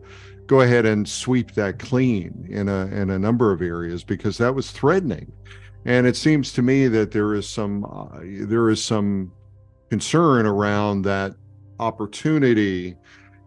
go 0.48 0.62
ahead 0.62 0.87
and 0.87 1.07
sweep 1.07 1.52
that 1.52 1.78
clean 1.78 2.46
in 2.50 2.68
a 2.68 2.87
in 2.87 3.11
a 3.11 3.18
number 3.18 3.52
of 3.52 3.62
areas 3.62 4.02
because 4.02 4.37
that 4.38 4.54
was 4.54 4.72
threatening. 4.72 5.31
And 5.85 6.07
it 6.07 6.16
seems 6.16 6.52
to 6.54 6.62
me 6.62 6.88
that 6.88 7.12
there 7.12 7.35
is 7.35 7.48
some 7.48 7.85
uh, 7.85 8.18
there 8.22 8.68
is 8.70 8.83
some 8.83 9.31
concern 9.90 10.46
around 10.46 11.02
that 11.02 11.35
opportunity. 11.78 12.96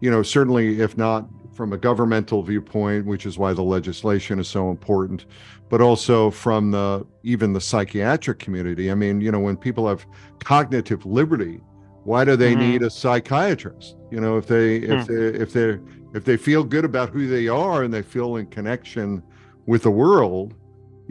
You 0.02 0.12
know, 0.12 0.24
certainly 0.24 0.82
if 0.82 0.98
not 0.98 1.28
from 1.54 1.74
a 1.74 1.78
governmental 1.78 2.44
viewpoint, 2.44 3.06
which 3.06 3.26
is 3.26 3.38
why 3.38 3.54
the 3.54 3.62
legislation 3.62 4.40
is 4.40 4.48
so 4.48 4.70
important, 4.70 5.26
but 5.70 5.82
also 5.82 6.32
from 6.32 6.72
the 6.72 7.06
even 7.24 7.54
the 7.54 7.62
psychiatric 7.62 8.40
community. 8.40 8.92
I 8.92 8.96
mean, 8.96 9.22
you 9.22 9.32
know, 9.32 9.40
when 9.40 9.58
people 9.58 9.88
have 9.88 10.06
cognitive 10.40 11.06
liberty, 11.06 11.62
why 12.04 12.26
do 12.26 12.36
they 12.36 12.54
mm-hmm. 12.54 12.62
need 12.62 12.84
a 12.84 12.90
psychiatrist? 12.90 13.96
You 14.10 14.20
know, 14.20 14.38
if 14.38 14.48
they 14.48 14.78
if 14.78 15.06
mm. 15.06 15.08
they 15.08 15.40
if 15.40 15.54
they're 15.54 15.82
if 16.14 16.26
they 16.26 16.38
feel 16.38 16.64
good 16.64 16.86
about 16.86 17.10
who 17.10 17.28
they 17.28 17.48
are 17.48 17.84
and 17.84 17.94
they 17.94 18.02
feel 18.02 18.38
in 18.38 18.48
connection 18.48 19.24
with 19.66 19.84
the 19.84 19.92
world 19.92 20.56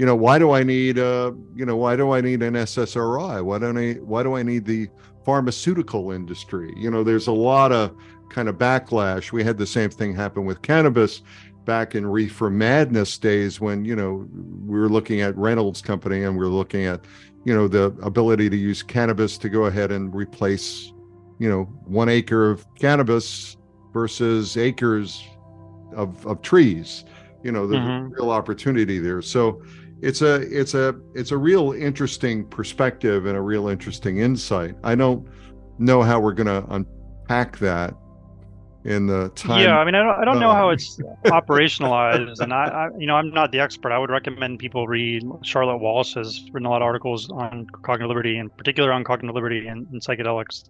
you 0.01 0.07
know 0.07 0.17
why 0.17 0.39
do 0.39 0.53
i 0.53 0.63
need 0.63 0.99
uh 0.99 1.31
you 1.55 1.67
know 1.67 1.77
why 1.77 1.95
do 1.95 2.11
i 2.13 2.23
need 2.23 2.43
an 2.43 2.55
ssri 2.55 3.45
why 3.45 3.59
don't 3.59 3.77
i 3.77 3.93
why 4.13 4.23
do 4.23 4.35
i 4.35 4.43
need 4.43 4.65
the 4.65 4.89
pharmaceutical 5.27 6.11
industry 6.11 6.73
you 6.75 6.91
know 6.91 7.05
there's 7.05 7.27
a 7.27 7.33
lot 7.51 7.71
of 7.71 7.95
kind 8.31 8.49
of 8.49 8.57
backlash 8.57 9.31
we 9.31 9.45
had 9.45 9.59
the 9.59 9.67
same 9.67 9.91
thing 9.91 10.15
happen 10.15 10.47
with 10.47 10.63
cannabis 10.63 11.21
back 11.67 11.95
in 11.95 12.07
reefer 12.07 12.49
madness 12.49 13.19
days 13.19 13.61
when 13.61 13.85
you 13.85 13.95
know 13.95 14.27
we 14.67 14.79
were 14.79 14.89
looking 14.89 15.21
at 15.21 15.37
reynolds 15.37 15.83
company 15.83 16.25
and 16.25 16.35
we 16.35 16.43
are 16.47 16.49
looking 16.49 16.87
at 16.87 17.05
you 17.45 17.55
know 17.55 17.69
the 17.69 17.95
ability 18.03 18.49
to 18.49 18.57
use 18.57 18.83
cannabis 18.83 19.37
to 19.37 19.51
go 19.51 19.67
ahead 19.67 19.93
and 19.93 20.15
replace 20.15 20.95
you 21.39 21.51
know 21.51 21.65
one 21.85 22.09
acre 22.09 22.51
of 22.51 22.67
cannabis 22.77 23.59
versus 23.93 24.57
acres 24.57 25.23
of, 25.95 26.27
of 26.27 26.41
trees. 26.43 27.05
You 27.43 27.53
know, 27.53 27.67
the 27.67 27.77
Mhm. 27.77 28.11
real 28.11 28.31
opportunity 28.31 28.99
there. 28.99 29.23
So 29.23 29.63
it's 30.03 30.23
a 30.23 30.37
it's 30.37 30.75
a 30.75 30.95
it's 31.15 31.31
a 31.31 31.37
real 31.37 31.73
interesting 31.73 32.47
perspective 32.47 33.27
and 33.27 33.37
a 33.37 33.41
real 33.41 33.69
interesting 33.69 34.19
insight. 34.19 34.75
I 34.83 34.95
don't 34.95 35.27
know 35.79 36.03
how 36.03 36.21
we're 36.21 36.33
going 36.33 36.47
to 36.47 36.65
unpack 36.71 37.59
that 37.59 37.95
in 38.85 39.07
the 39.07 39.29
time. 39.31 39.63
Yeah, 39.63 39.79
I 39.79 39.85
mean, 39.85 39.95
I 39.95 40.03
don't, 40.03 40.21
I 40.21 40.25
don't 40.25 40.41
know 40.41 40.51
uh, 40.51 40.55
how 40.55 40.71
it's 40.71 40.99
operationalized, 41.27 42.41
and 42.41 42.53
I, 42.53 42.65
I, 42.65 42.89
you 42.99 43.07
know, 43.07 43.15
I'm 43.15 43.31
not 43.31 43.53
the 43.53 43.61
expert. 43.61 43.93
I 43.93 43.99
would 43.99 44.11
recommend 44.11 44.59
people 44.59 44.89
read 44.89 45.23
Charlotte 45.43 45.79
Walsh 45.79 46.15
has 46.15 46.43
written 46.53 46.67
a 46.67 46.71
lot 46.71 46.83
of 46.83 46.87
articles 46.87 47.31
on 47.31 47.67
cognitive 47.83 48.09
liberty, 48.09 48.39
in 48.39 48.49
particular 48.49 48.93
on 48.93 49.05
cognitive 49.05 49.35
liberty 49.35 49.67
and, 49.67 49.87
and 49.93 50.01
psychedelics, 50.01 50.65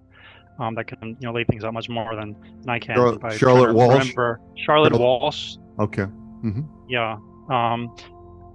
um, 0.59 0.75
that 0.75 0.87
can 0.87 1.17
you 1.21 1.27
know 1.27 1.33
lay 1.33 1.45
things 1.45 1.65
out 1.65 1.73
much 1.73 1.89
more 1.89 2.17
than, 2.17 2.37
than 2.61 2.69
I 2.69 2.79
can. 2.79 2.97
Charlotte- 2.97 3.21
if 3.25 3.39
Charlotte 3.39 3.69
to 3.69 3.75
Walsh? 3.75 3.99
remember. 3.99 4.41
Charlotte 4.57 4.99
Walsh. 4.99 5.57
Okay. 5.79 6.07
Yeah. 6.89 7.19
Um, 7.49 7.95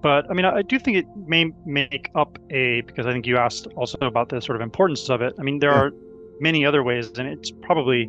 but 0.06 0.30
I 0.30 0.34
mean, 0.36 0.46
I 0.46 0.62
do 0.62 0.78
think 0.78 0.98
it 0.98 1.08
may 1.26 1.52
make 1.66 2.12
up 2.14 2.38
a 2.52 2.82
because 2.82 3.08
I 3.08 3.12
think 3.12 3.26
you 3.26 3.38
asked 3.38 3.66
also 3.76 3.98
about 4.02 4.30
the 4.30 4.40
sort 4.40 4.56
of 4.56 4.62
importance 4.62 5.10
of 5.10 5.20
it. 5.28 5.34
I 5.40 5.42
mean, 5.42 5.58
there 5.58 5.72
Yeah. 5.72 5.86
are 5.86 5.92
many 6.40 6.64
other 6.64 6.84
ways, 6.84 7.06
and 7.18 7.28
it's 7.28 7.50
probably 7.68 8.02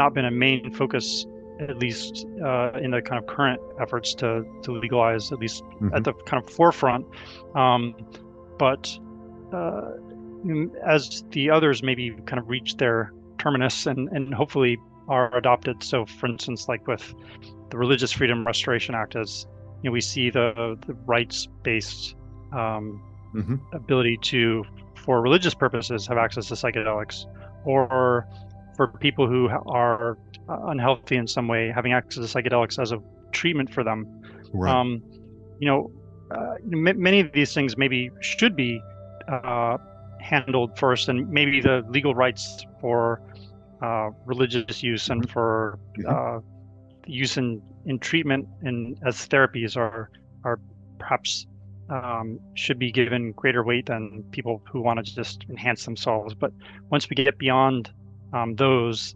not 0.00 0.14
been 0.14 0.24
a 0.24 0.30
main 0.30 0.70
focus, 0.72 1.26
at 1.60 1.76
least 1.78 2.26
uh, 2.42 2.70
in 2.84 2.92
the 2.92 3.02
kind 3.02 3.18
of 3.22 3.26
current 3.26 3.60
efforts 3.78 4.14
to 4.20 4.28
to 4.62 4.72
legalize, 4.84 5.24
at 5.32 5.38
least 5.38 5.62
Mhm. 5.82 5.94
at 5.96 6.02
the 6.04 6.14
kind 6.30 6.42
of 6.42 6.48
forefront. 6.48 7.04
Um, 7.54 7.94
but 8.58 8.82
uh, 9.52 9.82
as 10.94 11.24
the 11.36 11.50
others 11.56 11.82
maybe 11.82 12.04
kind 12.24 12.40
of 12.42 12.48
reach 12.48 12.70
their 12.82 13.12
terminus 13.42 13.86
and 13.86 14.08
and 14.16 14.32
hopefully 14.40 14.78
are 15.08 15.28
adopted. 15.36 15.76
So, 15.82 16.06
for 16.06 16.26
instance, 16.26 16.60
like 16.72 16.88
with 16.92 17.04
the 17.70 17.76
Religious 17.76 18.12
Freedom 18.12 18.46
Restoration 18.46 18.94
Act, 18.94 19.14
as 19.14 19.46
you 19.84 19.90
know, 19.90 19.92
we 19.92 20.00
see 20.00 20.30
the 20.30 20.78
the 20.86 20.94
rights-based 21.04 22.16
um, 22.52 23.02
Mhm. 23.34 23.60
ability 23.74 24.16
to, 24.22 24.64
for 24.94 25.20
religious 25.20 25.54
purposes, 25.54 26.06
have 26.06 26.16
access 26.16 26.46
to 26.48 26.54
psychedelics, 26.54 27.26
or 27.66 28.26
for 28.76 28.88
people 28.88 29.28
who 29.28 29.48
are 29.66 30.16
uh, 30.48 30.58
unhealthy 30.68 31.16
in 31.16 31.26
some 31.26 31.46
way, 31.48 31.70
having 31.70 31.92
access 31.92 32.32
to 32.32 32.38
psychedelics 32.42 32.80
as 32.80 32.92
a 32.92 32.98
treatment 33.32 33.70
for 33.70 33.84
them. 33.84 34.06
Right. 34.54 34.74
Um, 34.74 35.02
you 35.58 35.68
know, 35.68 35.90
uh, 36.30 36.54
m- 36.72 37.00
many 37.02 37.20
of 37.20 37.32
these 37.32 37.52
things 37.52 37.76
maybe 37.76 38.10
should 38.20 38.56
be 38.56 38.80
uh, 39.28 39.76
handled 40.20 40.78
first, 40.78 41.08
and 41.10 41.28
maybe 41.28 41.60
the 41.60 41.84
legal 41.88 42.14
rights 42.14 42.64
for 42.80 43.20
uh, 43.82 44.10
religious 44.24 44.82
use 44.82 45.10
and 45.10 45.30
for 45.30 45.78
Mhm. 45.98 46.42
Use 47.06 47.36
in, 47.36 47.62
in 47.86 47.98
treatment 47.98 48.48
and 48.62 48.96
as 49.06 49.16
therapies 49.28 49.76
are 49.76 50.10
are 50.44 50.58
perhaps 50.98 51.46
um, 51.88 52.38
should 52.54 52.78
be 52.78 52.90
given 52.92 53.32
greater 53.36 53.62
weight 53.64 53.86
than 53.86 54.24
people 54.32 54.62
who 54.72 54.82
want 54.82 55.04
to 55.04 55.14
just 55.14 55.44
enhance 55.50 55.84
themselves. 55.84 56.34
But 56.34 56.52
once 56.90 57.08
we 57.10 57.16
get 57.16 57.38
beyond 57.38 57.90
um, 58.32 58.54
those, 58.56 59.14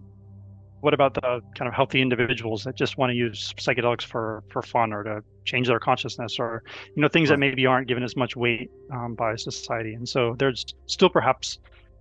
what 0.80 0.94
about 0.94 1.14
the 1.14 1.40
kind 1.56 1.68
of 1.68 1.74
healthy 1.74 2.00
individuals 2.00 2.62
that 2.64 2.76
just 2.76 2.98
want 2.98 3.10
to 3.10 3.16
use 3.16 3.52
psychedelics 3.60 4.02
for 4.02 4.42
for 4.50 4.62
fun 4.62 4.92
or 4.92 5.02
to 5.02 5.20
change 5.44 5.66
their 5.68 5.80
consciousness 5.80 6.36
or 6.38 6.62
you 6.94 7.02
know 7.02 7.08
things 7.08 7.28
that 7.30 7.38
maybe 7.38 7.66
aren't 7.66 7.88
given 7.88 8.02
as 8.04 8.16
much 8.16 8.36
weight 8.36 8.70
um, 8.92 9.14
by 9.14 9.34
society 9.36 9.94
and 9.94 10.08
so 10.08 10.34
there's 10.38 10.64
still 10.86 11.08
perhaps 11.08 11.58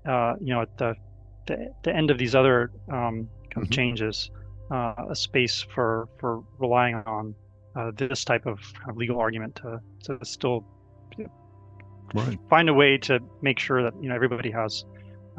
uh, 0.07 0.33
you 0.41 0.53
know 0.53 0.61
at 0.61 0.69
the, 0.77 0.93
the 1.47 1.67
the 1.83 1.95
end 1.95 2.11
of 2.11 2.17
these 2.17 2.35
other 2.35 2.69
um, 2.91 3.29
kind 3.53 3.63
of 3.65 3.69
Mhm. 3.69 3.71
changes 3.71 4.29
uh, 4.71 4.93
a 5.09 5.15
space 5.15 5.65
for 5.73 6.07
for 6.19 6.41
relying 6.59 6.95
on 6.95 7.35
uh, 7.75 7.91
this 7.95 8.23
type 8.23 8.45
of, 8.45 8.59
kind 8.79 8.89
of 8.89 8.97
legal 8.97 9.19
argument 9.19 9.55
to 9.55 9.79
to 10.05 10.17
still 10.25 10.65
Right. 12.13 12.39
find 12.49 12.69
a 12.69 12.73
way 12.73 12.97
to 12.99 13.19
make 13.41 13.59
sure 13.59 13.83
that 13.83 13.93
you 14.01 14.07
know 14.07 14.15
everybody 14.15 14.49
has 14.51 14.85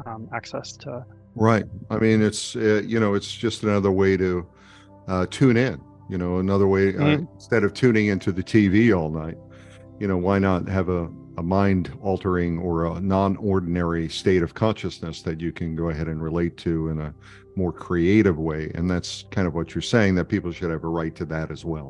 um, 0.05 0.29
access 0.33 0.77
to 0.77 1.03
Right. 1.35 1.63
I 1.89 1.97
mean, 1.97 2.21
it's 2.21 2.55
uh, 2.55 2.81
you 2.85 2.99
know, 2.99 3.13
it's 3.13 3.31
just 3.31 3.63
another 3.63 3.91
way 3.91 4.17
to 4.17 4.47
uh, 5.07 5.25
tune 5.29 5.57
in. 5.57 5.81
You 6.09 6.17
know, 6.17 6.37
another 6.39 6.67
way 6.67 6.89
uh, 6.89 7.17
Mhm. 7.17 7.27
instead 7.35 7.63
of 7.63 7.73
tuning 7.73 8.07
into 8.07 8.31
the 8.31 8.43
TV 8.43 8.93
all 8.97 9.09
night. 9.09 9.37
You 9.99 10.07
know, 10.07 10.17
why 10.17 10.39
not 10.39 10.67
have 10.67 10.89
a, 10.89 11.09
a 11.37 11.43
mind 11.43 11.97
altering 12.01 12.57
or 12.57 12.85
a 12.85 12.99
non 12.99 13.37
ordinary 13.37 14.09
state 14.09 14.43
of 14.43 14.53
consciousness 14.53 15.21
that 15.21 15.39
you 15.39 15.51
can 15.51 15.75
go 15.75 15.89
ahead 15.89 16.07
and 16.07 16.21
relate 16.21 16.57
to 16.57 16.89
in 16.89 16.99
a 16.99 17.13
more 17.59 17.73
creative 17.73 18.37
way? 18.39 18.71
And 18.75 18.89
that's 18.89 19.25
kind 19.31 19.47
of 19.47 19.53
what 19.55 19.75
you're 19.75 19.81
saying 19.95 20.15
that 20.15 20.25
people 20.25 20.51
should 20.51 20.71
have 20.71 20.83
a 20.85 20.89
right 20.89 21.15
to 21.17 21.25
that 21.27 21.51
as 21.51 21.65
well. 21.65 21.89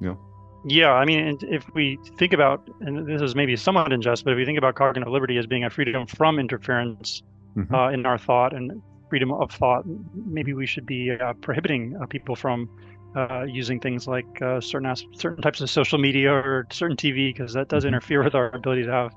Yeah, 0.00 0.16
Yeah. 0.64 0.92
I 0.92 1.04
mean, 1.04 1.38
if 1.42 1.64
we 1.74 1.98
think 2.18 2.32
about, 2.32 2.68
and 2.80 3.06
this 3.06 3.22
is 3.22 3.34
maybe 3.34 3.56
somewhat 3.56 3.92
unjust, 3.92 4.24
but 4.24 4.32
if 4.32 4.36
we 4.36 4.44
think 4.44 4.58
about 4.58 4.74
cognitive 4.74 5.12
liberty 5.12 5.38
as 5.38 5.46
being 5.46 5.64
a 5.64 5.70
freedom 5.70 6.06
from 6.06 6.38
interference 6.38 7.22
Mhm. 7.56 7.74
uh, 7.74 7.88
in 7.94 8.06
our 8.06 8.18
thought 8.18 8.54
and 8.54 8.72
freedom 9.10 9.32
of 9.32 9.50
thought, 9.52 9.84
maybe 10.14 10.52
we 10.54 10.66
should 10.66 10.86
be 10.86 11.10
uh, 11.12 11.34
prohibiting 11.42 11.96
uh, 12.02 12.06
people 12.06 12.36
from 12.36 12.68
uh, 13.16 13.44
using 13.48 13.80
things 13.80 14.06
like 14.06 14.26
uh, 14.42 14.60
certain 14.60 14.88
as- 14.90 15.04
certain 15.14 15.40
types 15.42 15.60
of 15.60 15.70
social 15.70 15.98
media 15.98 16.30
or 16.32 16.66
certain 16.72 16.96
TV 16.96 17.28
because 17.32 17.52
that 17.54 17.68
does 17.68 17.84
Mhm. 17.84 17.88
interfere 17.88 18.22
with 18.22 18.34
our 18.34 18.50
ability 18.54 18.84
to 18.84 18.92
have 18.92 19.12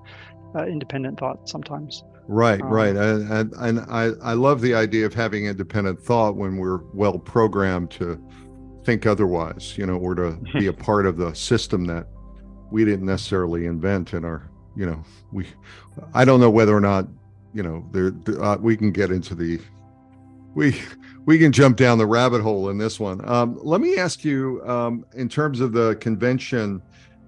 uh, 0.55 0.65
independent 0.65 1.19
thought 1.19 1.47
sometimes. 1.49 2.03
Right, 2.27 2.61
Um, 2.61 2.69
right. 2.69 2.95
And, 2.95 3.53
and, 3.53 3.79
I, 3.89 4.11
I 4.21 4.33
love 4.33 4.61
the 4.61 4.75
idea 4.75 5.05
of 5.05 5.15
having 5.15 5.47
independent 5.47 5.99
thought 5.99 6.35
when 6.35 6.57
we're 6.57 6.81
well 6.93 7.17
programmed 7.17 7.89
to 7.91 8.23
think 8.83 9.07
otherwise, 9.07 9.75
you 9.77 9.85
know, 9.85 9.97
or 9.97 10.13
to 10.15 10.37
be 10.53 10.67
a 10.67 10.73
part 10.87 11.07
of 11.07 11.17
the 11.17 11.33
system 11.33 11.85
that 11.85 12.07
we 12.71 12.85
didn't 12.85 13.05
necessarily 13.05 13.65
invent 13.65 14.13
in 14.13 14.23
our, 14.23 14.49
you 14.75 14.85
know, 14.85 15.03
we, 15.31 15.47
I 16.13 16.23
don't 16.23 16.39
know 16.39 16.51
whether 16.51 16.75
or 16.75 16.81
not, 16.81 17.07
you 17.53 17.63
know, 17.63 17.83
there, 17.91 18.13
uh, 18.39 18.57
we 18.59 18.77
can 18.77 18.91
get 18.91 19.09
into 19.09 19.33
the, 19.33 19.59
we, 20.53 20.79
we 21.25 21.39
can 21.39 21.51
jump 21.51 21.77
down 21.77 21.97
the 21.97 22.05
rabbit 22.05 22.41
hole 22.41 22.69
in 22.69 22.77
this 22.77 22.99
one. 22.99 23.27
Um, 23.27 23.57
let 23.61 23.81
me 23.81 23.97
ask 23.97 24.23
you, 24.23 24.61
um, 24.67 25.03
in 25.13 25.29
terms 25.29 25.61
of 25.61 25.73
the 25.73 25.95
convention, 25.95 26.81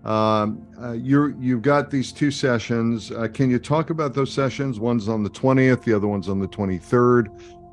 um, 0.03 0.65
uh, 0.81 0.93
you're 0.93 1.31
you've 1.39 1.61
got 1.61 1.91
these 1.91 2.11
two 2.11 2.31
sessions. 2.31 3.11
Uh, 3.11 3.27
can 3.27 3.51
you 3.51 3.59
talk 3.59 3.91
about 3.91 4.13
those 4.13 4.33
sessions? 4.33 4.79
One's 4.79 5.07
on 5.07 5.21
the 5.21 5.29
20th, 5.29 5.83
the 5.83 5.93
other 5.93 6.07
one's 6.07 6.27
on 6.27 6.39
the 6.39 6.47
23rd. 6.47 7.27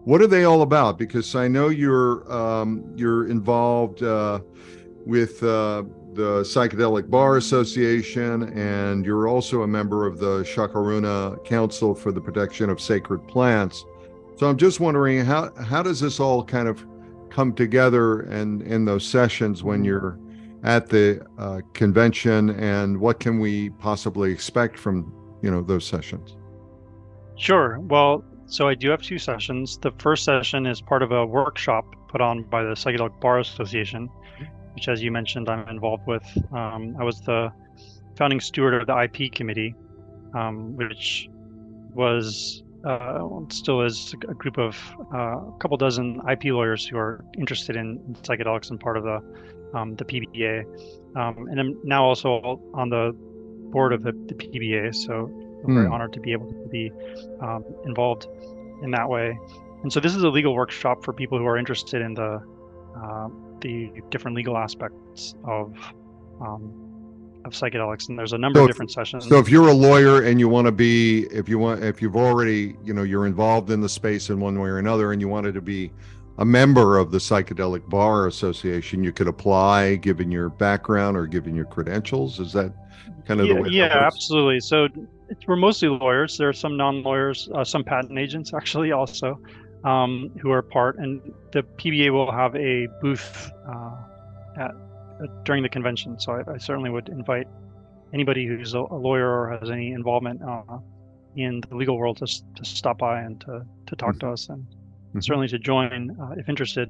What 0.04 0.20
are 0.20 0.26
they 0.26 0.44
all 0.44 0.62
about? 0.62 0.98
Because 0.98 1.34
I 1.34 1.48
know 1.48 1.68
you're 1.68 2.30
um, 2.30 2.92
you're 2.96 3.28
involved 3.28 4.02
uh, 4.02 4.40
with 5.06 5.42
uh, 5.42 5.84
the 6.12 6.42
Psychedelic 6.42 7.08
Bar 7.08 7.38
Association, 7.38 8.42
and 8.58 9.06
you're 9.06 9.26
also 9.26 9.62
a 9.62 9.66
member 9.66 10.06
of 10.06 10.18
the 10.18 10.42
Chacruna 10.42 11.42
Council 11.46 11.94
for 11.94 12.12
the 12.12 12.20
Protection 12.20 12.68
of 12.68 12.78
Sacred 12.78 13.26
Plants. 13.26 13.84
So 14.36 14.48
I'm 14.48 14.58
just 14.58 14.80
wondering 14.80 15.24
how 15.24 15.50
how 15.54 15.82
does 15.82 16.00
this 16.00 16.20
all 16.20 16.44
kind 16.44 16.68
of 16.68 16.84
come 17.30 17.54
together 17.54 18.20
and 18.20 18.62
in 18.62 18.84
those 18.84 19.06
sessions 19.06 19.62
when 19.62 19.82
you're 19.82 20.18
at 20.64 20.88
the 20.88 21.24
uh, 21.38 21.60
convention, 21.72 22.50
and 22.50 22.98
what 22.98 23.20
can 23.20 23.38
we 23.38 23.70
possibly 23.70 24.32
expect 24.32 24.78
from 24.78 25.12
you 25.42 25.50
know 25.50 25.62
those 25.62 25.86
sessions? 25.86 26.36
Sure. 27.36 27.78
Well, 27.80 28.24
so 28.46 28.68
I 28.68 28.74
do 28.74 28.90
have 28.90 29.02
two 29.02 29.18
sessions. 29.18 29.78
The 29.78 29.92
first 29.98 30.24
session 30.24 30.66
is 30.66 30.80
part 30.80 31.02
of 31.02 31.12
a 31.12 31.24
workshop 31.24 31.84
put 32.08 32.20
on 32.20 32.42
by 32.44 32.62
the 32.62 32.70
Psychedelic 32.70 33.20
Bar 33.20 33.38
Association, 33.38 34.08
which, 34.74 34.88
as 34.88 35.02
you 35.02 35.12
mentioned, 35.12 35.48
I'm 35.48 35.68
involved 35.68 36.06
with. 36.06 36.24
Um, 36.52 36.96
I 36.98 37.04
was 37.04 37.20
the 37.20 37.52
founding 38.16 38.40
steward 38.40 38.74
of 38.74 38.86
the 38.86 39.02
IP 39.02 39.32
committee, 39.32 39.74
um, 40.34 40.76
which 40.76 41.28
was 41.94 42.64
uh, 42.84 43.20
still 43.50 43.82
is 43.82 44.14
a 44.28 44.34
group 44.34 44.58
of 44.58 44.76
uh, 45.12 45.38
a 45.38 45.56
couple 45.58 45.76
dozen 45.76 46.20
IP 46.30 46.44
lawyers 46.44 46.86
who 46.86 46.96
are 46.96 47.24
interested 47.36 47.76
in 47.76 47.98
psychedelics 48.22 48.70
and 48.70 48.80
part 48.80 48.96
of 48.96 49.04
the 49.04 49.20
um, 49.74 49.94
the 49.96 50.04
PBA, 50.04 50.64
um, 51.16 51.46
and 51.48 51.60
I'm 51.60 51.78
now 51.84 52.04
also 52.04 52.60
on 52.74 52.88
the 52.90 53.12
board 53.70 53.92
of 53.92 54.02
the, 54.02 54.12
the 54.12 54.34
PBA. 54.34 54.94
So 54.94 55.26
I'm 55.66 55.74
very 55.74 55.86
Hmm. 55.86 55.92
honored 55.92 56.12
to 56.14 56.20
be 56.20 56.32
able 56.32 56.46
to 56.50 56.68
be 56.70 56.90
um, 57.40 57.64
involved 57.84 58.26
in 58.82 58.90
that 58.92 59.08
way. 59.08 59.36
And 59.82 59.92
so 59.92 60.00
this 60.00 60.14
is 60.14 60.22
a 60.22 60.28
legal 60.28 60.54
workshop 60.54 61.04
for 61.04 61.12
people 61.12 61.38
who 61.38 61.46
are 61.46 61.56
interested 61.58 62.02
in 62.02 62.14
the 62.14 62.40
uh, 62.96 63.28
the 63.60 63.90
different 64.10 64.36
legal 64.36 64.56
aspects 64.56 65.34
of 65.44 65.74
um, 66.40 66.84
of 67.44 67.52
psychedelics. 67.52 68.08
And 68.08 68.18
there's 68.18 68.32
a 68.32 68.38
number 68.38 68.58
So 68.58 68.64
of 68.64 68.70
if- 68.70 68.74
different 68.74 68.90
sessions. 68.92 69.24
So 69.26 69.38
if 69.38 69.48
you're 69.48 69.68
a 69.68 69.72
lawyer 69.72 70.22
and 70.22 70.40
you 70.40 70.48
want 70.48 70.66
to 70.66 70.72
be, 70.72 71.24
if 71.30 71.48
you 71.48 71.58
want, 71.58 71.82
if 71.82 72.00
you've 72.02 72.16
already, 72.16 72.76
you 72.84 72.92
know, 72.94 73.02
you're 73.02 73.26
involved 73.26 73.70
in 73.70 73.80
the 73.80 73.88
space 73.88 74.30
in 74.30 74.40
one 74.40 74.58
way 74.60 74.68
or 74.68 74.78
another, 74.78 75.12
and 75.12 75.20
you 75.20 75.28
wanted 75.28 75.54
to 75.54 75.60
be 75.60 75.92
a 76.38 76.44
member 76.44 76.98
of 76.98 77.10
the 77.10 77.18
Psychedelic 77.18 77.88
Bar 77.88 78.28
Association, 78.28 79.02
you 79.02 79.12
could 79.12 79.26
apply, 79.26 79.96
given 79.96 80.30
your 80.30 80.48
background 80.48 81.16
or 81.16 81.26
given 81.26 81.54
your 81.54 81.64
credentials. 81.64 82.38
Is 82.38 82.52
that 82.52 82.72
kind 83.26 83.40
of 83.40 83.46
yeah, 83.46 83.54
the 83.54 83.62
way? 83.62 83.68
yeah 83.70 84.06
absolutely. 84.06 84.60
So 84.60 84.88
it's, 85.28 85.46
we're 85.48 85.56
mostly 85.56 85.88
lawyers. 85.88 86.38
There 86.38 86.48
are 86.48 86.52
some 86.54 86.76
non-lawyers, 86.76 87.48
uh, 87.54 87.64
some 87.64 87.82
patent 87.82 88.16
agents 88.18 88.54
actually 88.54 88.92
also, 88.92 89.40
um, 89.84 90.30
who 90.40 90.52
are 90.52 90.62
part. 90.62 90.98
And 90.98 91.20
the 91.50 91.64
PBA 91.64 92.12
will 92.12 92.30
have 92.30 92.54
a 92.54 92.86
booth 93.00 93.50
uh, 93.68 93.96
at, 94.58 94.70
uh, 94.70 95.26
during 95.42 95.64
the 95.64 95.68
convention. 95.68 96.20
So 96.20 96.32
I, 96.32 96.52
I, 96.54 96.58
certainly 96.58 96.90
would 96.90 97.08
invite 97.08 97.48
anybody 98.14 98.46
who's 98.46 98.74
a, 98.74 98.78
a 98.78 98.98
lawyer 98.98 99.28
or 99.28 99.58
has 99.58 99.70
any 99.70 99.90
involvement 99.90 100.40
uh, 100.42 100.78
in 101.34 101.62
the 101.68 101.74
legal 101.74 101.98
world 101.98 102.18
to, 102.18 102.26
to 102.26 102.64
stop 102.64 102.98
by 102.98 103.22
and 103.22 103.40
to, 103.40 103.66
to 103.86 103.96
talk 103.96 104.10
mm-hmm. 104.10 104.28
to 104.28 104.32
us 104.32 104.48
and 104.48 104.64
mm-hmm. 105.08 105.20
certainly 105.20 105.48
to 105.48 105.58
join 105.58 106.16
uh, 106.20 106.34
if 106.36 106.48
interested. 106.48 106.88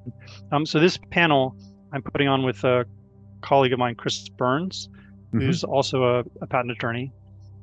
Um, 0.53 0.67
so 0.67 0.81
this 0.81 0.99
panel 1.11 1.57
I'm 1.93 2.03
putting 2.03 2.29
on 2.29 2.43
with 2.43 2.65
a 2.65 2.85
colleague 3.41 3.73
of 3.73 3.79
mine, 3.79 3.95
Chris 3.95 4.29
Burns, 4.29 4.89
mm-hmm. 5.29 5.41
who's 5.41 5.65
also 5.65 6.03
a, 6.05 6.25
a 6.43 6.47
patent 6.47 6.73
attorney. 6.73 7.13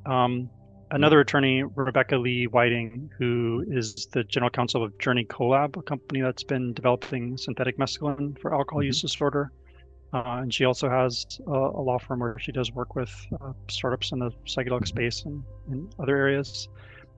Um, 0.06 0.50
another 0.92 1.20
attorney, 1.20 1.64
Rebecca 1.64 2.18
Lee 2.18 2.46
Whiting, 2.46 3.12
who 3.18 3.64
is 3.68 4.08
the 4.12 4.24
general 4.24 4.50
counsel 4.50 4.84
of 4.84 4.98
Journey 5.00 5.26
Colab, 5.26 5.78
a 5.78 5.82
company 5.82 6.22
that's 6.22 6.44
been 6.44 6.74
developing 6.74 7.38
synthetic 7.38 7.78
mescaline 7.78 8.40
for 8.40 8.54
alcohol 8.54 8.80
mm-hmm. 8.80 8.88
use 8.88 9.02
disorder. 9.02 9.52
Uh, 10.14 10.40
and 10.42 10.54
she 10.54 10.66
also 10.66 10.90
has 10.90 11.26
a, 11.46 11.52
a, 11.52 11.82
law 11.82 11.98
firm 11.98 12.20
where 12.20 12.38
she 12.40 12.52
does 12.52 12.72
work 12.72 12.96
with 12.96 13.12
uh, 13.42 13.52
startups 13.70 14.12
in 14.14 14.20
the 14.20 14.32
psychedelic 14.46 14.88
space 14.88 15.26
and 15.26 15.44
in 15.70 15.90
other 16.00 16.16
areas. 16.16 16.70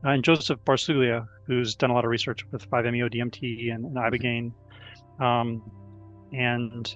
Uh, 0.05 0.09
and 0.09 0.23
Joseph 0.23 0.59
Barsuglia, 0.65 1.27
who's 1.45 1.75
done 1.75 1.89
a 1.89 1.93
lot 1.93 2.05
of 2.05 2.11
research 2.11 2.45
with 2.51 2.69
5-MeO 2.69 3.09
DMT 3.09 3.73
and, 3.73 3.85
and 3.85 3.95
mm-hmm. 3.95 3.97
ibogaine, 3.97 4.51
um, 5.23 5.63
and 6.33 6.95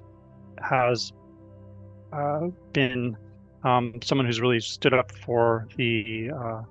has 0.60 1.12
uh, 2.14 2.48
been 2.74 3.18
um, 3.64 3.96
someone 4.04 4.26
who's 4.26 4.42
really 4.42 4.60
stood 4.60 4.94
up 4.94 5.12
for 5.12 5.68
the 5.78 6.30
uh, 6.36 6.62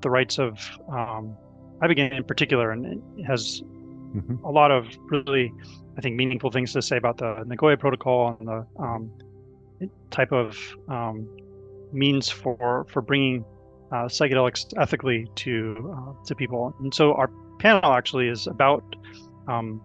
the 0.00 0.10
rights 0.10 0.38
of 0.38 0.58
um, 0.88 1.36
ibogaine 1.82 2.14
in 2.14 2.24
particular, 2.24 2.70
and 2.70 3.02
has 3.26 3.62
mm-hmm. 4.14 4.42
a 4.44 4.50
lot 4.50 4.70
of 4.70 4.86
really, 5.10 5.52
I 5.96 6.00
think, 6.00 6.16
meaningful 6.16 6.50
things 6.50 6.72
to 6.74 6.82
say 6.82 6.96
about 6.96 7.18
the 7.18 7.42
Nagoya 7.46 7.76
Protocol 7.76 8.36
and 8.38 8.48
the 8.48 8.66
um, 8.78 9.10
type 10.10 10.32
of 10.32 10.58
um, 10.88 11.28
means 11.92 12.28
for 12.28 12.86
for 12.90 13.02
bringing 13.02 13.44
uh, 13.94 14.08
psychedelics 14.08 14.60
ethically 14.76 15.28
to 15.36 15.94
uh, 15.96 16.24
to 16.26 16.34
people. 16.34 16.74
And 16.80 16.92
so 16.92 17.14
our 17.14 17.30
panel 17.60 17.92
actually 17.92 18.28
is 18.28 18.48
about 18.48 18.84
um, 19.46 19.80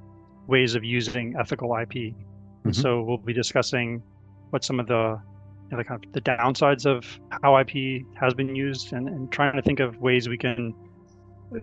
ways 0.48 0.74
of 0.74 0.84
using 0.84 1.36
ethical 1.40 1.76
IP. 1.76 1.94
Mm-hmm. 1.94 2.72
So 2.72 3.04
we'll 3.04 3.18
be 3.18 3.34
discussing 3.34 4.02
what 4.50 4.64
some 4.64 4.80
of 4.80 4.88
the 4.88 5.22
you 5.70 5.72
know, 5.72 5.78
the 5.78 5.84
kind 5.84 6.04
of 6.04 6.12
the 6.14 6.22
downsides 6.22 6.88
of 6.88 7.06
how 7.44 7.60
IP 7.60 8.04
has 8.20 8.34
been 8.34 8.56
used, 8.56 8.94
and, 8.94 9.08
and 9.08 9.32
trying 9.32 9.56
to 9.56 9.62
think 9.62 9.80
of 9.80 9.98
ways 9.98 10.28
we 10.28 10.40
can 10.40 10.74
uh, 11.56 11.60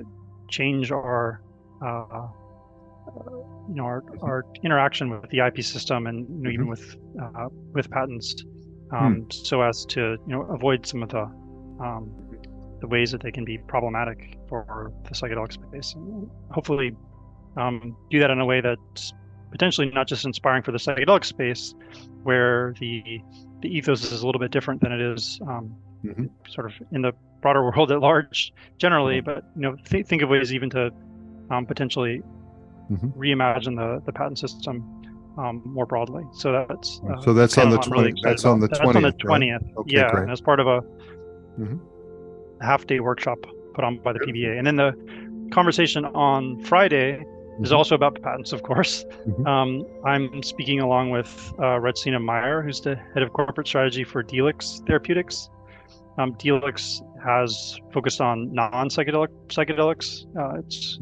change 0.49 0.92
our 0.92 1.42
uh, 1.84 2.28
you 3.68 3.74
know 3.74 3.84
our, 3.84 4.05
our 4.22 4.44
interaction 4.62 5.11
with 5.11 5.28
the 5.30 5.40
IP 5.40 5.64
system, 5.64 6.07
and 6.07 6.28
you 6.28 6.42
know, 6.44 6.51
even 6.51 6.66
mm-hmm. 6.66 6.70
with 6.70 6.97
uh, 7.20 7.49
with 7.74 7.90
patents, 7.90 8.44
um, 8.92 9.22
hmm. 9.22 9.30
so 9.30 9.62
as 9.62 9.84
to 9.86 10.01
you 10.01 10.32
know 10.32 10.42
avoid 10.42 10.86
some 10.86 11.03
of 11.03 11.09
the 11.09 11.28
um, 11.81 12.11
the 12.81 12.87
ways 12.87 13.11
that 13.12 13.22
they 13.22 13.33
can 13.33 13.45
be 13.45 13.59
problematic 13.59 14.39
for 14.49 14.93
the 15.05 15.11
psychedelic 15.11 15.53
space, 15.53 15.95
and 15.95 16.29
hopefully 16.51 16.95
um, 17.57 17.97
do 18.11 18.18
that 18.20 18.31
in 18.31 18.41
a 18.41 18.45
way 18.45 18.61
that's 18.61 19.12
potentially 19.51 19.91
not 19.91 20.07
just 20.07 20.24
inspiring 20.24 20.62
for 20.62 20.72
the 20.72 20.79
psychedelic 20.79 21.24
space, 21.24 21.74
where 22.22 22.74
the 22.81 23.20
the 23.62 23.68
ethos 23.74 24.12
is 24.12 24.22
a 24.22 24.27
little 24.27 24.39
bit 24.39 24.51
different 24.51 24.81
than 24.81 24.93
it 24.93 25.01
is 25.01 25.41
um, 25.49 25.74
mm-hmm. 26.05 26.27
sort 26.49 26.66
of 26.66 26.72
in 26.93 27.03
the 27.03 27.12
broader 27.41 27.62
world 27.62 27.91
at 27.91 28.01
large 28.01 28.53
generally. 28.79 29.20
Mm-hmm. 29.20 29.35
But 29.35 29.45
you 29.55 29.62
know, 29.62 29.77
th- 29.85 30.07
think 30.07 30.22
of 30.22 30.29
ways 30.29 30.53
even 30.53 30.70
to 30.70 30.91
um, 31.51 31.66
potentially 31.66 32.22
mm-hmm. 32.91 33.09
reimagine 33.18 33.77
the 33.77 34.03
the 34.05 34.12
patent 34.12 34.39
system 34.39 35.03
um, 35.39 35.62
more 35.64 35.87
broadly. 35.87 36.24
So 36.33 36.53
that's 36.53 37.01
uh, 37.11 37.20
so 37.20 37.33
that's 37.33 37.57
on 37.59 37.70
the 37.70 37.79
20, 37.79 38.03
really 38.03 38.20
that's 38.22 38.45
on 38.45 38.61
the 38.61 38.68
twentieth. 38.68 38.93
That's 38.93 38.97
on 38.97 39.03
the 39.03 39.12
twentieth. 39.12 39.62
Right? 39.62 39.77
Okay, 39.79 39.97
yeah, 39.97 40.16
and 40.16 40.31
as 40.31 40.41
part 40.41 40.61
of 40.61 40.66
a 40.66 40.83
mm-hmm. 41.59 41.77
half 42.61 42.87
day 42.87 43.01
workshop 43.01 43.39
put 43.75 43.85
on 43.85 43.99
by 43.99 44.13
the 44.13 44.21
PBA, 44.21 44.59
and 44.59 44.67
then 44.67 44.77
the 44.77 44.93
conversation 45.53 46.05
on 46.05 46.61
Friday 46.63 47.25
is 47.61 47.69
mm-hmm. 47.69 47.77
also 47.77 47.95
about 47.95 48.21
patents, 48.23 48.53
of 48.53 48.63
course. 48.63 49.05
Mm-hmm. 49.27 49.47
Um, 49.47 49.87
I'm 50.05 50.43
speaking 50.43 50.81
along 50.81 51.11
with 51.11 51.53
uh, 51.59 51.79
Retsina 51.81 52.23
Meyer, 52.23 52.63
who's 52.63 52.81
the 52.81 52.97
head 53.15 53.23
of 53.23 53.33
corporate 53.33 53.67
strategy 53.67 54.05
for 54.05 54.23
Delix 54.23 54.87
Therapeutics. 54.87 55.49
Um, 56.19 56.35
Delix 56.35 57.03
has 57.25 57.79
focused 57.93 58.21
on 58.21 58.53
non-psychedelic 58.53 59.29
psychedelics. 59.49 60.25
Uh, 60.39 60.61
it's 60.61 60.99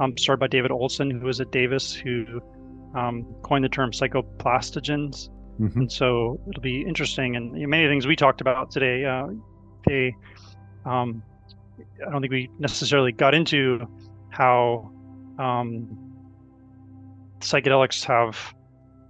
um, 0.00 0.16
started 0.16 0.40
by 0.40 0.46
David 0.46 0.70
Olson, 0.70 1.10
who 1.10 1.26
was 1.26 1.40
at 1.40 1.50
Davis, 1.50 1.92
who 1.92 2.40
um, 2.94 3.24
coined 3.42 3.64
the 3.64 3.68
term 3.68 3.90
psychoplastogens. 3.90 5.30
Mm-hmm. 5.60 5.80
And 5.80 5.92
so 5.92 6.40
it'll 6.48 6.62
be 6.62 6.82
interesting. 6.82 7.36
And 7.36 7.52
many 7.68 7.88
things 7.88 8.06
we 8.06 8.14
talked 8.14 8.40
about 8.40 8.70
today, 8.70 9.04
uh, 9.04 9.28
they, 9.86 10.14
um, 10.84 11.22
I 12.06 12.10
don't 12.10 12.20
think 12.20 12.32
we 12.32 12.50
necessarily 12.58 13.12
got 13.12 13.34
into 13.34 13.86
how 14.30 14.90
um, 15.38 15.98
psychedelics 17.40 18.04
have 18.04 18.54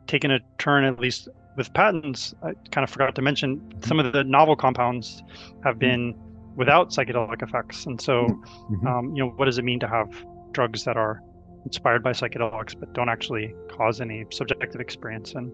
taken 0.07 0.31
a 0.31 0.41
turn, 0.59 0.85
at 0.85 0.99
least 1.01 1.29
with 1.57 1.73
patents. 1.73 2.35
I 2.43 2.53
kind 2.71 2.85
of 2.85 2.91
forgot 2.91 3.15
to 3.15 3.23
mention 3.23 3.61
some 3.85 3.99
of 3.99 4.13
the 4.13 4.25
novel 4.25 4.57
compounds 4.57 5.23
have 5.65 5.75
mm-hmm. 5.75 5.79
been 5.79 6.15
without 6.57 6.91
psychedelic 6.91 7.43
effects. 7.43 7.87
And 7.87 8.01
so, 8.01 8.27
mm-hmm. 8.27 8.87
um, 8.87 9.15
you 9.15 9.25
know, 9.25 9.31
what 9.31 9.47
does 9.47 9.59
it 9.59 9.65
mean 9.65 9.81
to 9.81 9.89
have 9.89 10.09
drugs 10.53 10.85
that 10.85 10.97
are 10.97 11.23
inspired 11.65 12.03
by 12.03 12.13
psychedelics 12.13 12.79
but 12.79 12.93
don't 12.95 13.09
actually 13.09 13.55
cause 13.69 14.01
any 14.01 14.25
subjective 14.31 14.81
experience? 14.81 15.35
And 15.35 15.53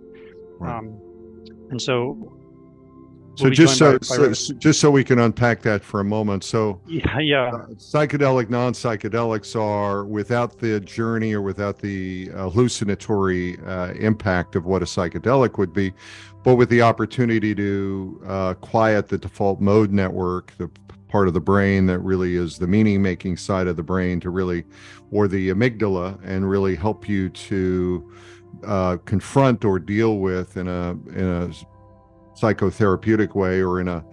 right. 0.60 0.78
um, 0.78 1.00
and 1.70 1.80
so 1.80 2.38
so 3.34 3.50
just 3.50 3.78
so, 3.78 3.98
so 4.02 4.30
just 4.30 4.80
so 4.80 4.90
we 4.90 5.04
can 5.04 5.18
unpack 5.18 5.62
that 5.62 5.82
for 5.82 6.00
a 6.00 6.04
moment. 6.04 6.44
So 6.44 6.80
yeah, 6.86 7.18
yeah. 7.18 7.48
Uh, 7.48 7.66
psychedelic, 7.76 8.50
non-psychedelics 8.50 9.60
are 9.60 10.04
without 10.04 10.58
the 10.58 10.80
journey 10.80 11.32
or 11.32 11.42
without 11.42 11.78
the 11.78 12.26
hallucinatory 12.28 13.58
uh, 13.66 13.92
impact 13.94 14.56
of 14.56 14.66
what 14.66 14.82
a 14.82 14.84
psychedelic 14.84 15.58
would 15.58 15.72
be, 15.72 15.92
but 16.44 16.56
with 16.56 16.68
the 16.68 16.82
opportunity 16.82 17.54
to 17.54 18.22
uh, 18.26 18.54
quiet 18.54 19.08
the 19.08 19.18
default 19.18 19.60
mode 19.60 19.92
network, 19.92 20.52
the 20.58 20.70
part 21.08 21.28
of 21.28 21.34
the 21.34 21.40
brain 21.40 21.86
that 21.86 21.98
really 21.98 22.36
is 22.36 22.58
the 22.58 22.66
meaning-making 22.66 23.36
side 23.36 23.66
of 23.66 23.76
the 23.76 23.82
brain, 23.82 24.18
to 24.18 24.30
really, 24.30 24.64
or 25.10 25.28
the 25.28 25.50
amygdala, 25.50 26.18
and 26.24 26.48
really 26.48 26.74
help 26.74 27.08
you 27.08 27.28
to 27.28 28.10
uh, 28.66 28.96
confront 29.04 29.64
or 29.64 29.78
deal 29.78 30.18
with 30.18 30.56
in 30.56 30.68
a 30.68 30.90
in 31.14 31.26
a 31.26 31.50
psychotherapeutic 32.42 33.34
way 33.34 33.62
or 33.62 33.80
in 33.80 33.88
a 33.88 34.04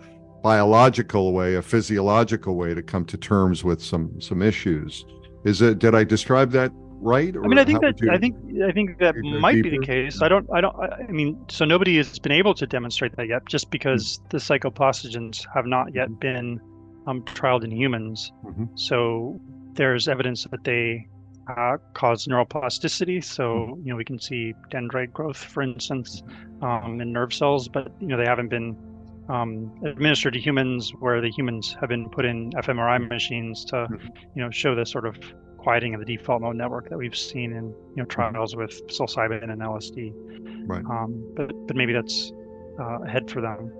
biological 0.43 1.33
way, 1.33 1.55
a 1.55 1.61
physiological 1.61 2.55
way 2.55 2.73
to 2.73 2.81
come 2.81 3.05
to 3.05 3.17
terms 3.17 3.63
with 3.63 3.81
some 3.81 4.21
some 4.21 4.41
issues. 4.41 5.05
Is 5.45 5.61
it? 5.61 5.79
Did 5.79 5.95
I 5.95 6.03
describe 6.03 6.51
that 6.51 6.71
right? 7.01 7.35
I 7.35 7.47
mean, 7.47 7.57
I 7.57 7.65
think 7.65 7.81
that 7.81 7.99
you, 8.01 8.11
I 8.11 8.17
think 8.17 8.35
I 8.63 8.71
think 8.71 8.99
that 8.99 9.15
might 9.17 9.53
deeper? 9.53 9.69
be 9.69 9.77
the 9.77 9.85
case. 9.85 10.21
I 10.21 10.27
don't. 10.27 10.47
I 10.53 10.61
don't. 10.61 10.75
I 10.77 11.11
mean, 11.11 11.43
so 11.49 11.65
nobody 11.65 11.97
has 11.97 12.19
been 12.19 12.31
able 12.31 12.53
to 12.55 12.67
demonstrate 12.67 13.15
that 13.17 13.27
yet, 13.27 13.45
just 13.47 13.71
because 13.71 14.17
mm-hmm. 14.17 14.27
the 14.29 14.37
psychoplastogens 14.37 15.45
have 15.53 15.65
not 15.65 15.93
yet 15.93 16.09
mm-hmm. 16.09 16.19
been 16.19 16.59
um, 17.07 17.23
trialed 17.23 17.63
in 17.63 17.71
humans. 17.71 18.31
Mm-hmm. 18.45 18.65
So 18.75 19.39
there's 19.73 20.07
evidence 20.07 20.45
that 20.51 20.63
they 20.63 21.07
uh, 21.57 21.77
cause 21.93 22.25
neuroplasticity. 22.27 23.23
So 23.23 23.43
mm-hmm. 23.43 23.85
you 23.85 23.91
know 23.91 23.95
we 23.95 24.05
can 24.05 24.19
see 24.19 24.53
dendrite 24.71 25.13
growth, 25.13 25.37
for 25.37 25.63
instance, 25.63 26.23
um, 26.61 27.01
in 27.01 27.11
nerve 27.11 27.33
cells, 27.33 27.67
but 27.67 27.91
you 27.99 28.07
know 28.07 28.17
they 28.17 28.25
haven't 28.25 28.49
been 28.49 28.75
um, 29.29 29.71
administered 29.85 30.33
to 30.33 30.39
humans, 30.39 30.91
where 30.99 31.21
the 31.21 31.29
humans 31.29 31.75
have 31.79 31.89
been 31.89 32.09
put 32.09 32.25
in 32.25 32.51
fMRI 32.51 33.07
machines 33.07 33.65
to 33.65 33.75
mm-hmm. 33.75 34.07
you 34.35 34.43
know 34.43 34.49
show 34.49 34.75
this 34.75 34.91
sort 34.91 35.05
of 35.05 35.17
quieting 35.57 35.93
of 35.93 35.99
the 35.99 36.05
default 36.05 36.41
mode 36.41 36.55
network 36.55 36.89
that 36.89 36.97
we've 36.97 37.17
seen 37.17 37.51
in 37.51 37.65
you 37.65 37.73
know 37.95 38.03
mm-hmm. 38.03 38.09
trials 38.09 38.55
with 38.55 38.85
psilocybin 38.87 39.43
and 39.43 39.61
LSD. 39.61 40.13
Right. 40.67 40.85
Um, 40.85 41.23
but 41.35 41.51
but 41.67 41.75
maybe 41.75 41.93
that's 41.93 42.31
uh, 42.79 42.99
ahead 43.01 43.29
for 43.29 43.41
them. 43.41 43.71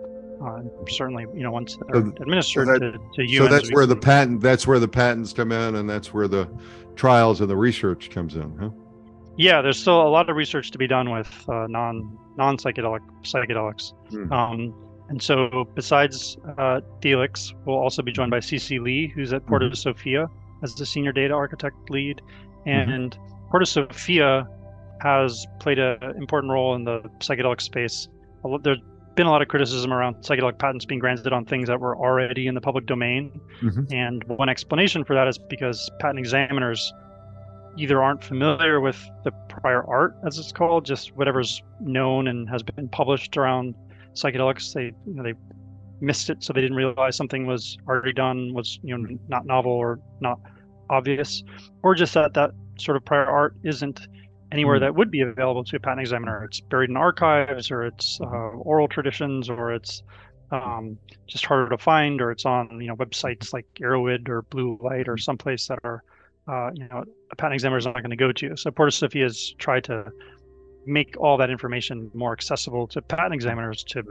Uh, 0.42 0.62
certainly, 0.90 1.26
you 1.34 1.44
know, 1.44 1.52
once 1.52 1.76
they're 1.76 2.02
so, 2.02 2.14
administered 2.22 2.68
so 2.68 2.74
that, 2.74 2.80
to, 2.80 3.00
to 3.14 3.24
humans. 3.26 3.52
So 3.52 3.58
that's 3.58 3.74
where 3.74 3.86
the 3.86 3.96
patent. 3.96 4.40
That's 4.40 4.66
where 4.66 4.80
the 4.80 4.88
patents 4.88 5.34
come 5.34 5.52
in, 5.52 5.76
and 5.76 5.90
that's 5.90 6.14
where 6.14 6.30
the 6.30 6.50
trials 7.00 7.40
and 7.40 7.50
the 7.50 7.56
research 7.56 8.10
comes 8.10 8.36
in, 8.36 8.56
huh? 8.60 8.70
Yeah, 9.38 9.62
there's 9.62 9.80
still 9.80 10.02
a 10.02 10.12
lot 10.12 10.30
of 10.30 10.36
research 10.36 10.70
to 10.72 10.78
be 10.78 10.86
done 10.86 11.12
with 11.12 11.32
uh, 11.48 11.66
non 11.68 12.18
non 12.36 12.58
psychedelic 12.58 13.00
psychedelics. 13.24 13.94
Mm. 14.12 14.32
Um, 14.32 14.76
and 15.08 15.22
so, 15.22 15.66
besides 15.76 16.38
uh, 16.58 16.82
Delix, 17.02 17.54
we'll 17.66 17.78
also 17.78 18.02
be 18.02 18.12
joined 18.12 18.32
by 18.32 18.40
CC 18.40 18.82
Lee, 18.82 19.08
who's 19.08 19.32
at 19.32 19.46
Porta 19.46 19.68
mm-hmm. 19.68 19.76
Sophia 19.76 20.28
as 20.62 20.76
the 20.76 20.86
senior 20.86 21.14
data 21.14 21.34
architect 21.34 21.78
lead. 21.90 22.22
Mm-hmm. 22.68 22.92
And 22.92 23.12
mm-hmm. 23.12 23.50
Porta 23.50 23.66
Sophia 23.66 24.46
has 25.02 25.48
played 25.62 25.80
an 25.80 26.16
important 26.18 26.52
role 26.52 26.76
in 26.76 26.84
the 26.84 27.00
psychedelic 27.20 27.62
space. 27.62 28.10
There's 28.62 28.80
been 29.20 29.28
a 29.28 29.32
lot 29.32 29.42
of 29.42 29.50
criticism 29.50 29.92
around 29.92 30.16
psychedelic 30.22 30.58
patents 30.58 30.86
being 30.86 30.98
granted 30.98 31.34
on 31.34 31.44
things 31.44 31.68
that 31.68 31.78
were 31.78 31.94
already 31.98 32.48
in 32.48 32.56
the 32.56 32.62
public 32.62 32.86
domain. 32.86 33.42
Mm-hmm. 33.62 33.94
And 33.94 34.24
one 34.24 34.48
explanation 34.48 35.04
for 35.04 35.14
that 35.14 35.28
is 35.28 35.38
because 35.38 35.92
patent 36.00 36.20
examiners 36.20 36.94
either 37.78 38.02
aren't 38.02 38.24
familiar 38.24 38.80
with 38.80 38.98
the 39.26 39.32
prior 39.50 39.84
art, 39.84 40.16
as 40.26 40.40
it's 40.40 40.54
called, 40.54 40.86
just 40.86 41.18
whatever's 41.18 41.62
known 41.82 42.30
and 42.30 42.50
has 42.50 42.64
been 42.64 42.88
published 42.88 43.36
around 43.36 43.76
psychedelics. 44.14 44.72
They 44.72 44.94
you 45.06 45.16
know 45.16 45.24
they 45.24 45.34
missed 46.00 46.30
it, 46.30 46.42
so 46.42 46.54
they 46.54 46.62
didn't 46.62 46.78
realize 46.78 47.18
something 47.18 47.46
was 47.46 47.78
already 47.90 48.14
done, 48.14 48.54
was 48.54 48.80
you 48.84 48.98
know 48.98 49.18
not 49.28 49.46
novel 49.46 49.74
or 49.74 50.00
not 50.22 50.40
obvious, 50.90 51.44
or 51.84 51.94
just 51.94 52.14
that 52.14 52.34
that 52.36 52.52
sort 52.78 52.96
of 52.96 53.04
prior 53.04 53.26
art 53.26 53.54
isn't 53.66 54.00
anywhere 54.52 54.78
mm. 54.78 54.82
that 54.82 54.96
would 54.96 55.12
be 55.12 55.22
available 55.22 55.64
to 55.64 55.76
a 55.76 55.80
patent 55.80 56.02
examiner. 56.02 56.44
It's 56.44 56.60
buried 56.60 56.90
in 56.90 56.98
archives, 56.98 57.72
or 57.72 57.86
it's 57.86 58.20
uh, 58.22 58.26
oral 58.26 58.88
traditions, 58.88 59.50
or 59.50 59.74
it's 59.74 60.04
um, 60.52 60.98
just 61.28 61.46
harder 61.46 61.70
to 61.70 61.78
find, 61.78 62.22
or 62.22 62.32
it's 62.32 62.46
on 62.46 62.80
you 62.82 62.88
know 62.88 62.96
websites 62.96 63.54
like 63.54 63.66
Erowid 63.80 64.30
or 64.30 64.44
Bluelight 64.44 65.08
or 65.08 65.18
someplace 65.18 65.68
that 65.68 65.80
are 65.84 66.04
uh, 66.48 66.72
you 66.74 66.88
know 66.88 67.04
a 67.32 67.36
patent 67.36 67.54
examiner 67.54 67.78
is 67.78 67.86
not 67.86 67.96
going 67.96 68.10
to 68.10 68.16
go 68.16 68.32
to. 68.32 68.56
So 68.58 68.72
Porta 68.72 68.92
Sophia 68.92 69.24
has 69.24 69.54
tried 69.58 69.84
to 69.86 70.12
make 70.86 71.16
all 71.20 71.38
that 71.38 71.50
information 71.50 72.10
more 72.14 72.34
accessible 72.34 72.88
to 72.88 73.02
patent 73.02 73.34
examiners 73.34 73.84
to 73.84 74.04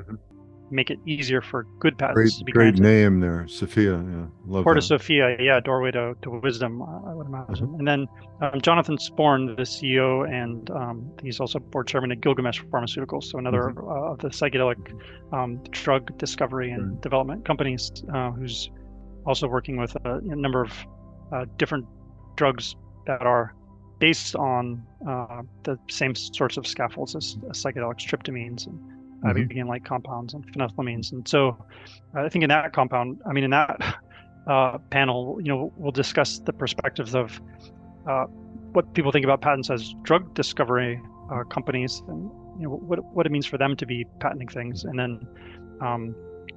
make 0.70 0.90
it 0.90 0.98
easier 1.06 1.40
for 1.40 1.64
good 1.78 1.98
patents 1.98 2.16
great, 2.16 2.32
to 2.32 2.44
be 2.44 2.52
great 2.52 2.76
granted. 2.76 2.82
name 2.82 3.20
there, 3.20 3.46
Sophia. 3.48 3.92
Yeah, 3.92 4.26
love 4.46 4.64
Porta 4.64 4.80
that. 4.80 4.86
Sophia, 4.86 5.36
yeah, 5.40 5.60
doorway 5.60 5.90
to, 5.92 6.14
to 6.22 6.30
wisdom, 6.30 6.82
I 6.82 7.14
would 7.14 7.26
imagine. 7.26 7.68
Mm-hmm. 7.68 7.78
And 7.78 7.88
then 7.88 8.06
um, 8.40 8.60
Jonathan 8.60 8.96
Sporn, 8.96 9.56
the 9.56 9.62
CEO, 9.62 10.28
and 10.28 10.70
um, 10.70 11.10
he's 11.22 11.40
also 11.40 11.58
board 11.58 11.86
chairman 11.86 12.12
at 12.12 12.20
Gilgamesh 12.20 12.60
Pharmaceuticals, 12.62 13.24
so 13.24 13.38
another 13.38 13.72
mm-hmm. 13.74 13.88
uh, 13.88 14.12
of 14.12 14.18
the 14.18 14.28
psychedelic 14.28 14.78
um, 15.32 15.62
drug 15.70 16.16
discovery 16.18 16.70
and 16.70 16.92
right. 16.92 17.02
development 17.02 17.44
companies, 17.44 17.90
uh, 18.14 18.30
who's 18.32 18.70
also 19.26 19.46
working 19.48 19.76
with 19.76 19.96
a, 20.04 20.14
a 20.16 20.36
number 20.36 20.62
of 20.62 20.72
uh, 21.32 21.44
different 21.56 21.86
drugs 22.36 22.76
that 23.06 23.22
are 23.22 23.54
based 23.98 24.36
on 24.36 24.82
uh, 25.08 25.42
the 25.64 25.78
same 25.90 26.14
sorts 26.14 26.56
of 26.56 26.66
scaffolds 26.66 27.16
as, 27.16 27.36
as 27.50 27.62
psychedelics, 27.62 28.06
tryptamines 28.06 28.66
and 28.66 28.78
uh, 29.24 29.28
mm-hmm. 29.28 29.68
like 29.68 29.84
compounds 29.84 30.34
and 30.34 30.46
phenethylamines. 30.52 31.12
And 31.12 31.26
so 31.26 31.56
I 32.14 32.28
think 32.28 32.42
in 32.42 32.48
that 32.48 32.72
compound, 32.72 33.20
I 33.26 33.32
mean, 33.32 33.44
in 33.44 33.50
that 33.50 33.98
uh, 34.46 34.78
panel, 34.90 35.38
you 35.42 35.48
know, 35.48 35.72
we'll 35.76 35.92
discuss 35.92 36.38
the 36.38 36.52
perspectives 36.52 37.14
of 37.14 37.40
uh, 38.08 38.24
what 38.72 38.94
people 38.94 39.12
think 39.12 39.24
about 39.24 39.40
patents 39.40 39.70
as 39.70 39.94
drug 40.02 40.34
discovery 40.34 41.00
uh, 41.32 41.44
companies 41.44 42.02
and, 42.08 42.30
you 42.58 42.64
know, 42.64 42.70
what, 42.70 43.04
what 43.14 43.26
it 43.26 43.32
means 43.32 43.46
for 43.46 43.58
them 43.58 43.76
to 43.76 43.86
be 43.86 44.04
patenting 44.20 44.48
things. 44.48 44.84
And 44.84 44.98
then, 44.98 45.26
um, 45.80 46.14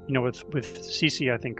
you 0.07 0.13
know, 0.13 0.21
with, 0.21 0.43
with 0.53 0.81
CC, 0.81 1.33
I 1.33 1.37
think 1.37 1.59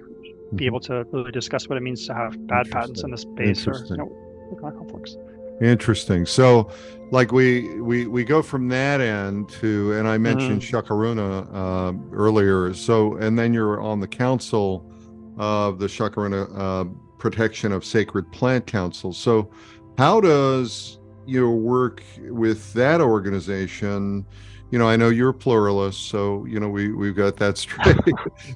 be 0.55 0.65
mm-hmm. 0.65 0.65
able 0.65 0.79
to 0.81 1.05
really 1.11 1.31
discuss 1.31 1.67
what 1.67 1.77
it 1.77 1.81
means 1.81 2.05
to 2.07 2.13
have 2.13 2.47
bad 2.47 2.69
patents 2.71 3.03
in 3.03 3.11
the 3.11 3.17
space 3.17 3.67
or, 3.67 3.85
you 3.89 3.97
know, 3.97 4.11
conflicts. 4.59 5.17
Interesting. 5.61 6.25
So, 6.25 6.71
like 7.11 7.31
we 7.31 7.79
we 7.81 8.07
we 8.07 8.23
go 8.23 8.41
from 8.41 8.67
that 8.69 8.99
end 8.99 9.49
to, 9.49 9.93
and 9.93 10.07
I 10.07 10.17
mentioned 10.17 10.61
mm-hmm. 10.61 10.75
Chacruna 10.75 11.47
uh, 11.53 12.15
earlier. 12.15 12.73
So, 12.73 13.17
and 13.17 13.37
then 13.37 13.53
you're 13.53 13.79
on 13.79 13.99
the 13.99 14.07
council 14.07 14.91
of 15.37 15.77
the 15.77 15.85
Chacruna 15.85 16.49
uh, 16.57 16.85
Protection 17.19 17.71
of 17.71 17.85
Sacred 17.85 18.31
Plant 18.31 18.65
Council. 18.65 19.13
So, 19.13 19.51
how 19.99 20.19
does 20.19 20.99
your 21.27 21.51
work 21.51 22.01
with 22.29 22.73
that 22.73 22.99
organization? 22.99 24.25
You 24.71 24.79
know, 24.79 24.87
I 24.87 24.95
know 24.95 25.09
you're 25.09 25.33
pluralist, 25.33 26.07
so 26.07 26.43
you 26.45 26.59
know 26.59 26.69
we 26.69 26.91
we've 26.91 27.15
got 27.15 27.37
that 27.37 27.57
straight. 27.59 27.97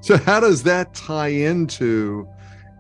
so, 0.01 0.17
how 0.17 0.39
does 0.39 0.63
that 0.63 0.95
tie 0.95 1.27
into 1.27 2.27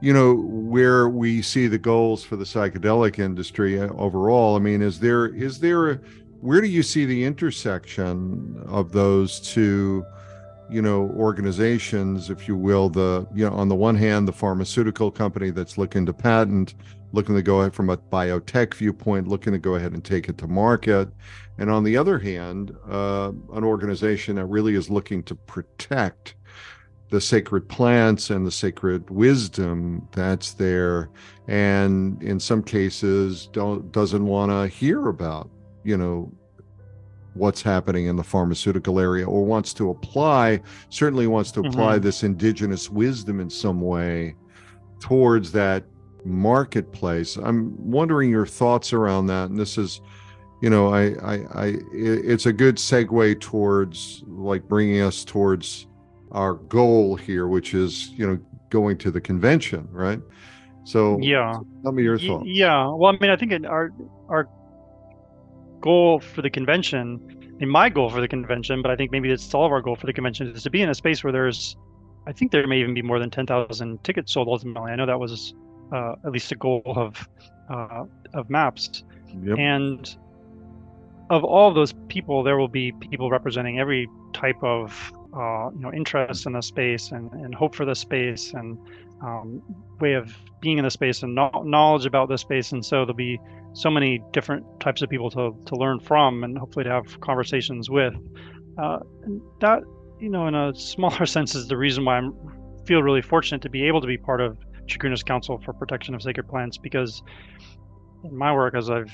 you 0.05 0.13
know 0.13 0.35
where 0.35 1.09
we 1.09 1.41
see 1.41 1.67
the 1.67 1.77
goals 1.79 2.23
for 2.23 2.35
the 2.35 2.43
psychedelic 2.43 3.17
industry 3.17 3.79
uh, 3.79 3.87
overall 3.93 4.55
i 4.55 4.59
mean 4.59 4.81
is 4.81 4.99
there 4.99 5.25
is 5.25 5.59
there 5.59 5.91
a, 5.91 5.95
where 6.41 6.61
do 6.61 6.67
you 6.67 6.83
see 6.83 7.05
the 7.05 7.23
intersection 7.23 8.63
of 8.67 8.91
those 8.91 9.39
two 9.39 10.05
you 10.69 10.81
know 10.81 11.09
organizations 11.15 12.29
if 12.29 12.47
you 12.47 12.55
will? 12.55 12.89
The 12.89 13.27
you 13.33 13.47
know 13.47 13.55
on 13.55 13.67
the 13.69 13.75
one 13.75 13.95
hand 13.95 14.27
the 14.27 14.33
pharmaceutical 14.33 15.11
company 15.11 15.49
that's 15.51 15.77
looking 15.77 16.05
to 16.05 16.13
patent 16.13 16.75
looking 17.11 17.35
to 17.35 17.41
go 17.41 17.61
ahead 17.61 17.73
from 17.73 17.89
a 17.89 17.97
biotech 17.97 18.73
viewpoint 18.73 19.27
looking 19.27 19.53
to 19.53 19.59
go 19.59 19.75
ahead 19.75 19.93
and 19.93 20.03
take 20.03 20.27
it 20.27 20.37
to 20.39 20.47
market. 20.47 21.09
And 21.57 21.69
on 21.69 21.83
the 21.83 21.95
other 21.97 22.19
hand 22.19 22.75
uh, 22.89 23.31
an 23.53 23.63
organization 23.63 24.35
that 24.35 24.45
really 24.45 24.75
is 24.75 24.89
looking 24.89 25.23
to 25.23 25.35
protect 25.35 26.35
the 27.09 27.21
sacred 27.21 27.67
plants 27.69 28.29
and 28.29 28.45
the 28.45 28.51
sacred 28.51 29.09
wisdom 29.09 30.07
that's 30.11 30.53
there 30.53 31.09
and 31.47 32.21
in 32.23 32.39
some 32.39 32.63
cases 32.63 33.47
don't 33.51 33.91
doesn't 33.91 34.25
want 34.25 34.51
to 34.51 34.67
hear 34.67 35.09
about 35.09 35.49
you 35.83 35.97
know 35.97 36.31
what's 37.35 37.61
happening 37.61 38.05
in 38.05 38.15
the 38.15 38.23
pharmaceutical 38.23 38.99
area 38.99 39.25
or 39.25 39.45
wants 39.45 39.73
to 39.73 39.89
apply 39.89 40.59
certainly 40.89 41.27
wants 41.27 41.51
to 41.51 41.59
apply 41.59 41.95
mm-hmm. 41.95 42.03
this 42.03 42.23
indigenous 42.23 42.89
wisdom 42.89 43.39
in 43.39 43.49
some 43.49 43.81
way 43.81 44.35
towards 44.99 45.51
that 45.51 45.83
marketplace 46.23 47.35
i'm 47.35 47.75
wondering 47.79 48.31
your 48.31 48.47
thoughts 48.47 48.93
around 48.93 49.27
that 49.27 49.49
and 49.49 49.59
this 49.59 49.77
is 49.77 50.01
you 50.61 50.69
know 50.71 50.91
i 50.91 51.09
i, 51.23 51.65
I 51.65 51.75
it's 51.93 52.47
a 52.47 52.53
good 52.53 52.77
segue 52.77 53.39
towards 53.41 54.23
like 54.27 54.67
bringing 54.67 55.01
us 55.01 55.23
towards 55.23 55.85
our 56.31 56.55
goal 56.55 57.15
here, 57.15 57.47
which 57.47 57.73
is 57.73 58.09
you 58.09 58.27
know 58.27 58.39
going 58.69 58.97
to 58.99 59.11
the 59.11 59.21
convention, 59.21 59.87
right? 59.91 60.21
So 60.83 61.19
yeah, 61.19 61.59
tell 61.83 61.91
me 61.91 62.03
your 62.03 62.19
thoughts. 62.19 62.45
Yeah, 62.45 62.87
well, 62.87 63.13
I 63.13 63.17
mean, 63.19 63.31
I 63.31 63.35
think 63.35 63.53
our 63.65 63.91
our 64.29 64.47
goal 65.81 66.19
for 66.19 66.41
the 66.41 66.49
convention, 66.49 67.19
mean, 67.59 67.69
my 67.69 67.89
goal 67.89 68.09
for 68.09 68.21
the 68.21 68.27
convention, 68.27 68.81
but 68.81 68.91
I 68.91 68.95
think 68.95 69.11
maybe 69.11 69.31
it's 69.31 69.53
all 69.53 69.65
of 69.65 69.71
our 69.71 69.81
goal 69.81 69.95
for 69.95 70.05
the 70.05 70.13
convention 70.13 70.47
is 70.47 70.63
to 70.63 70.69
be 70.69 70.81
in 70.81 70.89
a 70.89 70.95
space 70.95 71.23
where 71.23 71.33
there's, 71.33 71.77
I 72.27 72.31
think 72.31 72.51
there 72.51 72.65
may 72.67 72.79
even 72.79 72.93
be 72.93 73.01
more 73.01 73.19
than 73.19 73.29
ten 73.29 73.45
thousand 73.45 74.03
tickets 74.03 74.33
sold 74.33 74.47
ultimately. 74.47 74.91
I 74.91 74.95
know 74.95 75.05
that 75.05 75.19
was 75.19 75.53
uh, 75.93 76.15
at 76.25 76.31
least 76.31 76.51
a 76.51 76.55
goal 76.55 76.81
of 76.85 77.27
uh, 77.69 78.05
of 78.33 78.49
maps, 78.49 79.03
yep. 79.43 79.57
and 79.57 80.15
of 81.29 81.43
all 81.43 81.73
those 81.73 81.93
people, 82.07 82.43
there 82.43 82.57
will 82.57 82.67
be 82.67 82.91
people 82.91 83.31
representing 83.31 83.79
every 83.79 84.07
type 84.33 84.61
of 84.63 85.11
uh, 85.35 85.69
you 85.73 85.81
know 85.81 85.91
interest 85.93 86.45
in 86.45 86.53
the 86.53 86.61
space 86.61 87.11
and, 87.11 87.31
and 87.33 87.53
hope 87.53 87.75
for 87.75 87.85
the 87.85 87.95
space 87.95 88.53
and 88.53 88.77
um, 89.21 89.61
way 89.99 90.13
of 90.13 90.35
being 90.61 90.77
in 90.77 90.83
the 90.83 90.91
space 90.91 91.23
and 91.23 91.35
no- 91.35 91.63
knowledge 91.65 92.05
about 92.05 92.29
the 92.29 92.37
space. 92.37 92.71
And 92.71 92.85
so 92.85 92.97
there'll 92.97 93.13
be 93.13 93.39
so 93.73 93.89
many 93.89 94.21
different 94.31 94.65
types 94.79 95.01
of 95.01 95.09
people 95.09 95.29
to, 95.31 95.55
to 95.65 95.75
learn 95.75 95.99
from 95.99 96.43
and 96.43 96.57
hopefully 96.57 96.85
to 96.85 96.91
have 96.91 97.19
conversations 97.21 97.89
with. 97.89 98.13
Uh, 98.77 98.99
that 99.61 99.83
you 100.19 100.29
know 100.29 100.47
in 100.47 100.55
a 100.55 100.73
smaller 100.75 101.25
sense 101.35 101.55
is 101.55 101.67
the 101.67 101.77
reason 101.77 102.03
why 102.03 102.19
i 102.19 102.29
feel 102.85 103.01
really 103.01 103.21
fortunate 103.21 103.61
to 103.61 103.69
be 103.69 103.83
able 103.87 104.01
to 104.01 104.07
be 104.07 104.17
part 104.17 104.41
of 104.41 104.57
Chacruna's 104.87 105.23
Council 105.23 105.59
for 105.63 105.73
Protection 105.73 106.13
of 106.13 106.21
Sacred 106.21 106.47
Plants 106.47 106.77
because 106.77 107.23
in 108.23 108.35
my 108.35 108.53
work, 108.53 108.75
as 108.75 108.89
I've 108.89 109.11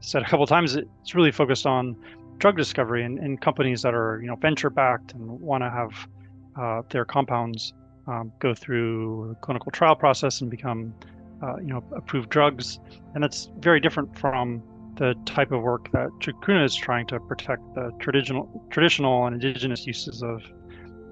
said 0.00 0.22
a 0.22 0.24
couple 0.26 0.46
times, 0.46 0.74
it's 0.76 1.14
really 1.14 1.30
focused 1.30 1.66
on 1.66 1.96
drug 2.38 2.56
discovery 2.56 3.04
and, 3.04 3.18
and 3.18 3.40
companies 3.40 3.82
that 3.82 3.94
are 3.94 4.20
you 4.20 4.26
know 4.26 4.36
venture 4.36 4.70
backed 4.70 5.12
and 5.12 5.40
want 5.40 5.62
to 5.62 5.70
have 5.70 6.08
uh, 6.56 6.82
their 6.90 7.04
compounds 7.04 7.72
um, 8.06 8.32
go 8.38 8.54
through 8.54 9.36
clinical 9.40 9.70
trial 9.72 9.96
process 9.96 10.40
and 10.40 10.50
become 10.50 10.94
uh, 11.42 11.56
you 11.56 11.68
know 11.68 11.82
approved 11.96 12.28
drugs 12.30 12.78
and 13.14 13.22
that's 13.22 13.50
very 13.58 13.80
different 13.80 14.16
from 14.18 14.62
the 14.96 15.14
type 15.24 15.50
of 15.50 15.60
work 15.62 15.90
that 15.90 16.08
Chacruna 16.20 16.64
is 16.64 16.74
trying 16.74 17.06
to 17.08 17.18
protect 17.20 17.62
the 17.74 17.90
traditional 17.98 18.64
traditional 18.70 19.26
and 19.26 19.34
indigenous 19.34 19.86
uses 19.86 20.22
of 20.22 20.42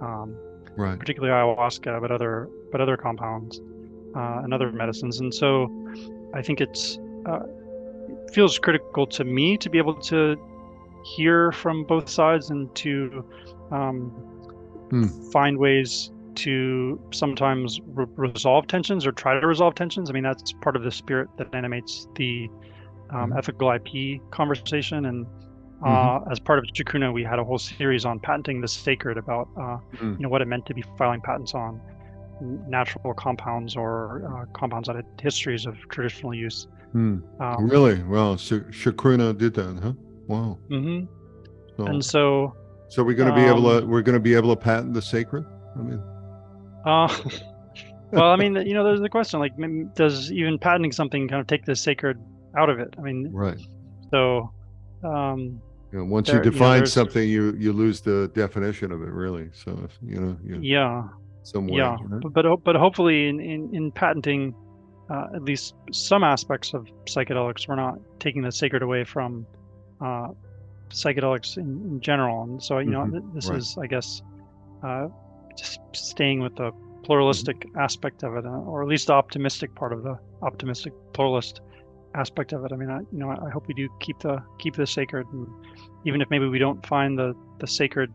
um, 0.00 0.36
right. 0.76 0.98
particularly 0.98 1.32
ayahuasca 1.32 2.00
but 2.00 2.10
other 2.10 2.48
but 2.70 2.80
other 2.80 2.96
compounds 2.96 3.60
uh, 4.14 4.40
and 4.44 4.54
other 4.54 4.70
medicines 4.70 5.20
and 5.20 5.34
so 5.34 5.68
I 6.34 6.42
think 6.42 6.60
it's 6.60 6.98
uh, 7.26 7.40
it 8.08 8.34
feels 8.34 8.58
critical 8.58 9.06
to 9.06 9.24
me 9.24 9.56
to 9.58 9.70
be 9.70 9.78
able 9.78 9.94
to 9.94 10.36
hear 11.05 11.53
from 11.53 11.84
both 11.84 12.09
sides 12.09 12.50
and 12.50 12.74
to 12.76 13.24
um, 13.70 14.11
hmm. 14.90 15.30
find 15.30 15.59
ways 15.59 16.11
to 16.34 17.00
sometimes 17.12 17.80
re- 17.86 18.07
resolve 18.16 18.66
tensions 18.66 19.07
or 19.07 19.12
try 19.12 19.38
to 19.38 19.46
resolve 19.46 19.74
tensions. 19.74 20.11
I 20.11 20.12
mean, 20.12 20.22
that's 20.22 20.53
part 20.53 20.76
of 20.76 20.82
the 20.82 20.90
spirit 20.90 21.28
that 21.38 21.55
animates 21.55 22.09
the 22.16 22.48
um, 23.11 23.30
mm-hmm. 23.30 23.38
ethical 23.38 23.70
IP 23.70 24.20
conversation. 24.30 25.07
And 25.07 25.26
uh, 25.84 25.88
mm-hmm. 25.88 26.32
as 26.32 26.40
part 26.40 26.59
of 26.59 26.64
Chacruna, 26.66 27.12
we 27.12 27.24
had 27.24 27.38
a 27.38 27.44
whole 27.44 27.59
series 27.59 28.05
on 28.05 28.18
patenting 28.20 28.61
the 28.61 28.68
sacred 28.68 29.18
about 29.18 29.48
uh, 29.57 29.78
mm. 29.96 30.16
you 30.16 30.18
know 30.18 30.28
what 30.28 30.42
it 30.42 30.46
meant 30.46 30.66
to 30.66 30.74
be 30.74 30.82
filing 30.96 31.20
patents 31.20 31.55
on 31.55 31.80
natural 32.68 33.14
compounds 33.14 33.76
or 33.76 34.24
uh, 34.26 34.46
compounds 34.53 34.88
that 34.88 34.96
had 34.96 35.07
histories 35.20 35.66
of 35.66 35.76
traditional 35.88 36.34
use. 36.34 36.66
Mm. 36.94 37.22
Um, 37.40 37.68
really? 37.68 38.03
Well, 38.03 38.36
Sh- 38.36 38.64
Chacruna 38.70 39.36
did 39.36 39.55
that, 39.55 39.80
huh? 39.82 39.92
Wow. 40.33 40.59
Mm-hmm. 40.70 41.07
So, 41.76 41.87
and 41.87 42.05
so. 42.05 42.57
So 42.89 43.03
we're 43.03 43.16
going 43.16 43.28
to 43.28 43.35
be 43.35 43.49
um, 43.49 43.59
able 43.59 43.80
to 43.80 43.87
we're 43.87 44.03
going 44.03 44.14
to 44.14 44.20
be 44.20 44.35
able 44.35 44.55
to 44.55 44.61
patent 44.61 44.95
the 44.95 45.03
sacred. 45.03 45.45
I 45.76 45.83
mean. 45.83 46.03
Uh, 46.85 47.09
well, 48.12 48.30
I 48.30 48.37
mean, 48.37 48.55
you 48.66 48.74
know, 48.74 48.85
there's 48.85 49.01
the 49.01 49.09
question 49.09 49.41
like, 49.41 49.53
does 49.95 50.33
even 50.33 50.59
patenting 50.59 50.93
something 50.93 51.28
kind 51.28 51.41
of 51.41 51.47
take 51.47 51.64
the 51.64 51.76
sacred 51.76 52.18
out 52.57 52.70
of 52.70 52.78
it. 52.78 52.95
I 52.99 53.03
mean, 53.03 53.30
right. 53.33 53.59
So, 54.11 54.53
um, 55.05 55.61
you 55.93 55.99
know, 55.99 56.05
once 56.05 56.28
there, 56.28 56.43
you 56.43 56.51
define 56.51 56.76
you 56.76 56.80
know, 56.80 56.87
something, 56.87 57.28
you 57.28 57.55
you 57.59 57.72
lose 57.72 58.01
the 58.01 58.30
definition 58.35 58.93
of 58.93 59.03
it, 59.03 59.11
really. 59.11 59.51
So, 59.53 59.89
you 60.03 60.20
know, 60.20 60.37
you, 60.43 60.59
yeah, 60.62 61.09
somewhere. 61.43 61.78
Yeah, 61.78 61.97
right? 62.09 62.22
but, 62.22 62.33
but 62.33 62.64
but 62.64 62.76
hopefully, 62.76 63.28
in 63.28 63.41
in, 63.41 63.74
in 63.74 63.93
patenting 63.93 64.55
uh, 65.11 65.26
at 65.35 65.43
least 65.43 65.74
some 65.93 66.24
aspects 66.24 66.74
of 66.74 66.87
psychedelics, 67.05 67.68
we're 67.68 67.76
not 67.76 67.99
taking 68.18 68.43
the 68.43 68.53
sacred 68.53 68.83
away 68.83 69.05
from 69.05 69.47
uh, 70.03 70.28
psychedelics 70.90 71.57
in, 71.57 71.80
in, 71.88 72.00
general. 72.00 72.42
And 72.42 72.62
so, 72.62 72.78
you 72.78 72.90
know, 72.90 73.00
mm-hmm. 73.00 73.34
this 73.34 73.48
right. 73.48 73.59
is, 73.59 73.78
I 73.80 73.86
guess, 73.86 74.22
uh, 74.82 75.09
just 75.57 75.80
staying 75.92 76.40
with 76.40 76.57
the 76.57 76.72
pluralistic 77.03 77.61
mm-hmm. 77.61 77.78
aspect 77.78 78.22
of 78.22 78.36
it, 78.36 78.46
uh, 78.46 78.50
or 78.50 78.82
at 78.82 78.88
least 78.88 79.07
the 79.09 79.14
optimistic 79.14 79.74
part 79.74 79.92
of 79.92 80.03
the 80.03 80.18
optimistic 80.42 80.92
pluralist 81.12 81.61
aspect 82.14 82.53
of 82.53 82.64
it. 82.64 82.72
I 82.72 82.76
mean, 82.76 82.90
I, 82.90 82.98
you 82.98 83.18
know, 83.18 83.30
I 83.30 83.50
hope 83.50 83.66
we 83.68 83.74
do 83.74 83.88
keep 84.00 84.18
the 84.20 84.42
keep 84.59 84.74
the 84.74 84.86
sacred, 84.86 85.26
and 85.32 85.46
even 86.05 86.20
if 86.20 86.30
maybe 86.30 86.46
we 86.46 86.59
don't 86.59 86.84
find 86.86 87.18
the 87.18 87.34
the 87.59 87.66
sacred, 87.66 88.12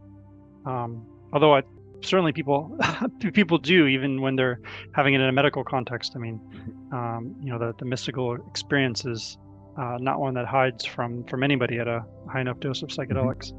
um, 0.65 1.05
although 1.33 1.55
I 1.55 1.63
certainly 2.01 2.31
people 2.31 2.77
people 3.33 3.57
do 3.57 3.87
even 3.87 4.21
when 4.21 4.35
they're 4.35 4.59
having 4.93 5.13
it 5.13 5.21
in 5.21 5.27
a 5.27 5.31
medical 5.31 5.63
context. 5.63 6.13
I 6.15 6.19
mean, 6.19 6.39
mm-hmm. 6.39 6.95
um, 6.95 7.35
you 7.41 7.51
know, 7.51 7.59
the 7.59 7.73
the 7.79 7.85
mystical 7.85 8.35
experience 8.47 9.05
is 9.05 9.37
uh, 9.77 9.97
not 9.99 10.19
one 10.19 10.33
that 10.33 10.45
hides 10.45 10.85
from 10.85 11.23
from 11.25 11.43
anybody 11.43 11.79
at 11.79 11.87
a 11.87 12.03
high 12.31 12.41
enough 12.41 12.59
dose 12.59 12.81
of 12.81 12.89
mm-hmm. 12.89 13.13
psychedelics. 13.13 13.53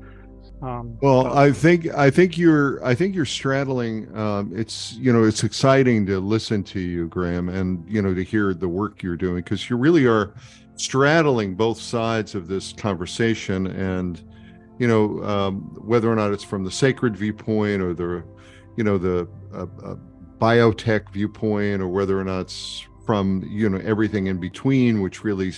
Um, 0.60 0.98
well, 1.00 1.24
but, 1.24 1.36
I 1.36 1.52
think 1.52 1.86
I 1.94 2.10
think 2.10 2.36
you're 2.36 2.84
I 2.84 2.94
think 2.94 3.14
you're 3.14 3.24
straddling. 3.24 4.14
Um, 4.16 4.52
it's 4.54 4.94
you 4.94 5.12
know 5.12 5.24
it's 5.24 5.44
exciting 5.44 6.04
to 6.06 6.18
listen 6.18 6.64
to 6.64 6.80
you, 6.80 7.06
Graham, 7.06 7.48
and 7.48 7.88
you 7.88 8.02
know 8.02 8.12
to 8.12 8.24
hear 8.24 8.52
the 8.54 8.68
work 8.68 9.02
you're 9.02 9.16
doing 9.16 9.36
because 9.36 9.70
you 9.70 9.76
really 9.76 10.06
are 10.06 10.34
straddling 10.74 11.54
both 11.54 11.80
sides 11.80 12.34
of 12.34 12.48
this 12.48 12.72
conversation, 12.72 13.68
and 13.68 14.22
you 14.80 14.88
know 14.88 15.22
um, 15.22 15.60
whether 15.80 16.10
or 16.10 16.16
not 16.16 16.32
it's 16.32 16.44
from 16.44 16.64
the 16.64 16.70
sacred 16.70 17.16
viewpoint 17.16 17.80
or 17.80 17.94
the 17.94 18.24
you 18.76 18.82
know 18.82 18.98
the 18.98 19.28
uh, 19.54 19.66
uh, 19.84 19.94
biotech 20.38 21.08
viewpoint, 21.12 21.80
or 21.80 21.86
whether 21.86 22.18
or 22.18 22.24
not 22.24 22.40
it's 22.40 22.84
from 23.06 23.44
you 23.48 23.68
know 23.68 23.78
everything 23.84 24.26
in 24.26 24.38
between, 24.38 25.00
which 25.00 25.22
really 25.22 25.52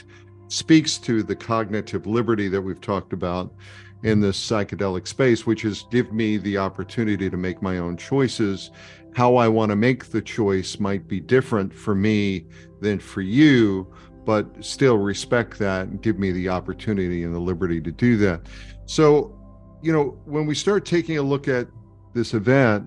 speaks 0.50 0.98
to 0.98 1.22
the 1.22 1.36
cognitive 1.36 2.06
liberty 2.06 2.48
that 2.48 2.60
we've 2.60 2.80
talked 2.80 3.12
about 3.12 3.54
in 4.02 4.20
this 4.20 4.38
psychedelic 4.38 5.06
space, 5.06 5.46
which 5.46 5.64
is 5.64 5.86
give 5.90 6.12
me 6.12 6.38
the 6.38 6.58
opportunity 6.58 7.30
to 7.30 7.36
make 7.36 7.62
my 7.62 7.78
own 7.78 7.96
choices. 7.96 8.70
How 9.14 9.36
I 9.36 9.46
want 9.46 9.70
to 9.70 9.76
make 9.76 10.06
the 10.06 10.20
choice 10.20 10.80
might 10.80 11.06
be 11.06 11.20
different 11.20 11.72
for 11.72 11.94
me 11.94 12.46
than 12.80 12.98
for 12.98 13.20
you, 13.20 13.92
but 14.24 14.64
still 14.64 14.98
respect 14.98 15.58
that 15.58 15.86
and 15.88 16.02
give 16.02 16.18
me 16.18 16.32
the 16.32 16.48
opportunity 16.48 17.22
and 17.22 17.34
the 17.34 17.38
liberty 17.38 17.80
to 17.80 17.92
do 17.92 18.16
that. 18.18 18.42
So, 18.86 19.38
you 19.82 19.92
know, 19.92 20.18
when 20.24 20.46
we 20.46 20.54
start 20.54 20.84
taking 20.84 21.18
a 21.18 21.22
look 21.22 21.46
at 21.46 21.68
this 22.12 22.34
event, 22.34 22.86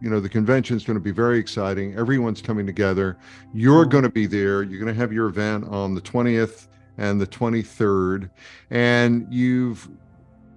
you 0.00 0.08
know, 0.08 0.20
the 0.20 0.28
convention 0.28 0.76
is 0.76 0.84
going 0.84 0.96
to 0.96 1.02
be 1.02 1.10
very 1.10 1.38
exciting. 1.38 1.96
Everyone's 1.96 2.40
coming 2.40 2.66
together. 2.66 3.18
You're 3.52 3.84
going 3.84 4.04
to 4.04 4.10
be 4.10 4.26
there. 4.26 4.62
You're 4.62 4.80
going 4.80 4.92
to 4.92 4.98
have 4.98 5.12
your 5.12 5.26
event 5.26 5.64
on 5.64 5.94
the 5.94 6.00
20th 6.00 6.68
and 6.98 7.20
the 7.20 7.26
23rd 7.26 8.30
and 8.70 9.26
you've 9.32 9.88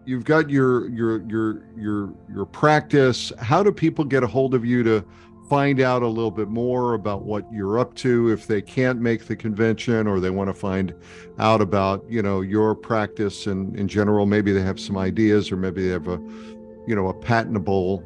you've 0.10 0.24
got 0.24 0.50
your 0.50 0.90
your 0.90 1.22
your 1.30 1.62
your 1.78 2.14
your 2.34 2.46
practice. 2.46 3.32
How 3.38 3.62
do 3.62 3.72
people 3.72 4.04
get 4.04 4.24
a 4.24 4.28
hold 4.28 4.56
of 4.56 4.66
you 4.66 4.82
to 4.84 5.06
find 5.50 5.80
out 5.80 6.02
a 6.02 6.08
little 6.08 6.32
bit 6.32 6.48
more 6.48 6.96
about 6.96 7.24
what 7.24 7.46
you're 7.52 7.80
up 7.80 7.94
to 7.96 8.30
if 8.30 8.48
they 8.48 8.62
can't 8.62 9.00
make 9.00 9.26
the 9.26 9.36
convention 9.36 10.08
or 10.08 10.20
they 10.20 10.30
want 10.30 10.48
to 10.48 10.54
find 10.54 10.96
out 11.38 11.62
about 11.62 12.04
you 12.10 12.22
know 12.24 12.42
your 12.42 12.74
practice 12.74 13.46
and 13.46 13.76
in 13.78 13.88
general? 13.88 14.26
Maybe 14.26 14.52
they 14.52 14.62
have 14.62 14.80
some 14.80 14.98
ideas 14.98 15.52
or 15.52 15.58
maybe 15.58 15.86
they 15.86 15.94
have 15.94 16.08
a 16.08 16.18
you 16.88 16.96
know 16.96 17.10
a 17.10 17.14
patentable 17.14 18.04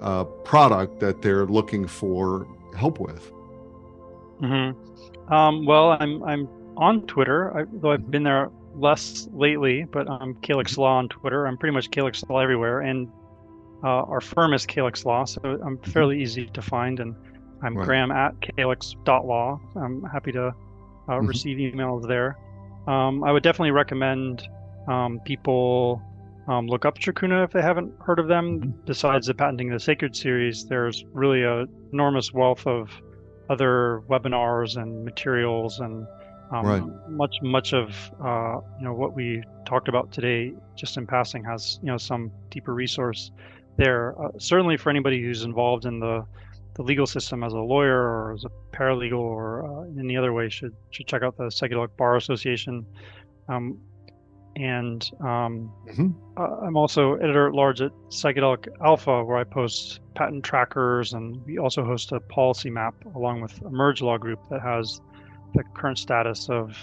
uh, 0.00 0.24
product 0.24 0.98
that 1.00 1.22
they're 1.22 1.46
looking 1.46 1.86
for 1.86 2.48
help 2.76 2.98
with. 2.98 3.30
Mm-hmm. 4.40 5.32
um, 5.32 5.66
well 5.66 5.96
i'm 5.98 6.22
i'm 6.22 6.48
on 6.78 7.06
twitter 7.06 7.56
I, 7.56 7.64
though 7.80 7.92
i've 7.92 8.10
been 8.10 8.22
there 8.22 8.50
less 8.78 9.28
lately, 9.32 9.84
but 9.84 10.08
I'm 10.08 10.34
Calyx 10.36 10.72
mm-hmm. 10.72 10.82
Law 10.82 10.98
on 10.98 11.08
Twitter. 11.08 11.46
I'm 11.46 11.58
pretty 11.58 11.74
much 11.74 11.90
Calyx 11.90 12.22
Law 12.28 12.38
everywhere, 12.38 12.80
and 12.80 13.08
uh, 13.82 14.02
our 14.04 14.20
firm 14.20 14.54
is 14.54 14.66
Calyx 14.66 15.04
Law, 15.04 15.24
so 15.24 15.40
I'm 15.44 15.76
mm-hmm. 15.76 15.90
fairly 15.90 16.22
easy 16.22 16.46
to 16.46 16.62
find. 16.62 17.00
And 17.00 17.14
I'm 17.62 17.76
right. 17.76 17.84
Graham 17.84 18.10
at 18.10 18.34
calyx.law. 18.40 19.60
I'm 19.76 20.02
happy 20.04 20.32
to 20.32 20.46
uh, 20.46 20.52
mm-hmm. 21.08 21.26
receive 21.26 21.58
emails 21.58 22.06
there. 22.06 22.38
Um, 22.86 23.24
I 23.24 23.32
would 23.32 23.42
definitely 23.42 23.72
recommend 23.72 24.48
um, 24.88 25.20
people 25.24 26.00
um, 26.46 26.66
look 26.66 26.84
up 26.84 26.98
Chacruna 26.98 27.44
if 27.44 27.52
they 27.52 27.62
haven't 27.62 27.92
heard 28.00 28.18
of 28.18 28.28
them. 28.28 28.60
Mm-hmm. 28.60 28.70
Besides 28.86 29.26
the 29.26 29.34
Patenting 29.34 29.70
the 29.70 29.80
Sacred 29.80 30.16
series, 30.16 30.66
there's 30.66 31.04
really 31.12 31.42
an 31.42 31.68
enormous 31.92 32.32
wealth 32.32 32.66
of 32.66 32.90
other 33.50 34.02
webinars 34.08 34.80
and 34.80 35.04
materials 35.04 35.80
and 35.80 36.06
um, 36.50 36.66
right. 36.66 36.82
Much 37.08 37.36
much 37.42 37.72
of 37.74 37.94
uh, 38.24 38.60
you 38.78 38.84
know 38.84 38.94
what 38.94 39.14
we 39.14 39.42
talked 39.66 39.88
about 39.88 40.12
today, 40.12 40.52
just 40.76 40.96
in 40.96 41.06
passing, 41.06 41.44
has 41.44 41.78
you 41.82 41.88
know 41.88 41.98
some 41.98 42.30
deeper 42.50 42.74
resource 42.74 43.30
there. 43.76 44.20
Uh, 44.20 44.30
certainly 44.38 44.76
for 44.76 44.90
anybody 44.90 45.22
who's 45.22 45.42
involved 45.42 45.84
in 45.84 46.00
the 46.00 46.24
the 46.74 46.82
legal 46.82 47.06
system 47.06 47.42
as 47.42 47.52
a 47.52 47.58
lawyer 47.58 48.00
or 48.00 48.32
as 48.32 48.44
a 48.44 48.76
paralegal 48.76 49.18
or 49.18 49.66
uh, 49.66 49.82
in 49.82 49.98
any 49.98 50.16
other 50.16 50.32
way 50.32 50.48
should 50.48 50.74
should 50.90 51.06
check 51.06 51.22
out 51.22 51.36
the 51.36 51.44
Psychedelic 51.44 51.96
Bar 51.96 52.16
Association. 52.16 52.86
Um, 53.48 53.78
and 54.56 55.08
um, 55.20 55.72
mm-hmm. 55.88 56.08
Uh, 56.36 56.66
I'm 56.66 56.76
also 56.76 57.14
editor 57.14 57.48
at 57.48 57.54
large 57.54 57.80
at 57.80 57.92
Psychedelic 58.10 58.68
Alpha, 58.84 59.24
where 59.24 59.36
I 59.36 59.44
post 59.44 60.00
patent 60.14 60.44
trackers, 60.44 61.12
and 61.12 61.44
we 61.44 61.58
also 61.58 61.84
host 61.84 62.10
a 62.12 62.20
policy 62.20 62.70
map 62.70 62.94
along 63.14 63.40
with 63.40 63.60
Emerge 63.62 64.02
Law 64.02 64.18
Group 64.18 64.40
that 64.50 64.60
has 64.60 65.00
the 65.54 65.64
current 65.74 65.98
status 65.98 66.48
of 66.48 66.76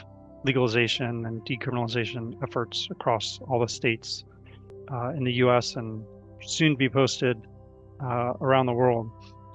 legalization 0.43 1.25
and 1.25 1.41
decriminalization 1.45 2.35
efforts 2.43 2.87
across 2.91 3.39
all 3.47 3.59
the 3.59 3.67
states 3.67 4.25
uh, 4.91 5.09
in 5.09 5.23
the 5.23 5.33
U.S. 5.33 5.75
and 5.75 6.03
soon 6.41 6.73
to 6.73 6.77
be 6.77 6.89
posted 6.89 7.37
uh, 8.03 8.33
around 8.41 8.67
the 8.67 8.73
world. 8.73 9.09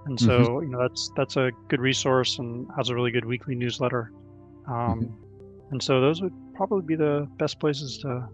And 0.06 0.18
so, 0.18 0.40
mm-hmm. 0.40 0.64
you 0.64 0.70
know, 0.70 0.80
that's 0.80 1.10
that's 1.16 1.36
a 1.36 1.50
good 1.68 1.80
resource 1.80 2.38
and 2.38 2.66
has 2.76 2.88
a 2.88 2.94
really 2.94 3.10
good 3.10 3.24
weekly 3.24 3.54
newsletter. 3.54 4.12
Um, 4.66 4.74
mm-hmm. 4.74 5.72
And 5.72 5.82
so, 5.82 6.00
those 6.00 6.20
would 6.22 6.32
probably 6.54 6.84
be 6.84 6.96
the 6.96 7.28
best 7.36 7.60
places 7.60 7.98
to 7.98 8.26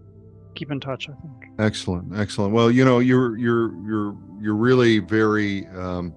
keep 0.55 0.71
in 0.71 0.81
touch. 0.81 1.09
I 1.09 1.13
think. 1.13 1.53
Excellent, 1.59 2.19
excellent. 2.19 2.53
Well, 2.53 2.71
you 2.71 2.85
know, 2.85 3.01
you're 3.01 3.37
you're 3.37 3.75
you're 3.85 4.17
you're 4.41 4.55
really 4.55 5.01
very 5.01 5.67
um, 5.69 6.15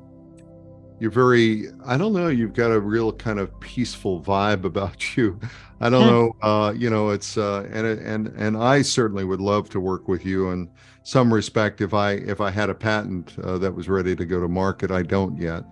you're 0.99 1.11
very 1.11 1.67
i 1.85 1.97
don't 1.97 2.13
know 2.13 2.27
you've 2.27 2.53
got 2.53 2.71
a 2.71 2.79
real 2.79 3.11
kind 3.11 3.39
of 3.39 3.57
peaceful 3.59 4.21
vibe 4.21 4.63
about 4.63 5.17
you. 5.17 5.39
I 5.81 5.89
don't 5.89 6.03
hmm. 6.03 6.09
know 6.09 6.35
uh, 6.41 6.73
you 6.73 6.89
know 6.89 7.09
it's 7.09 7.37
uh, 7.37 7.67
and 7.71 7.87
and 7.87 8.27
and 8.27 8.57
i 8.57 8.81
certainly 8.81 9.23
would 9.23 9.41
love 9.41 9.69
to 9.69 9.79
work 9.79 10.07
with 10.07 10.25
you 10.25 10.49
in 10.51 10.69
some 11.03 11.33
respect 11.33 11.81
if 11.81 11.93
i 11.93 12.11
if 12.11 12.41
i 12.41 12.51
had 12.51 12.69
a 12.69 12.75
patent 12.75 13.35
uh, 13.43 13.57
that 13.59 13.73
was 13.73 13.87
ready 13.87 14.15
to 14.15 14.25
go 14.25 14.39
to 14.39 14.47
market. 14.47 14.91
I 14.91 15.03
don't 15.03 15.37
yet 15.37 15.63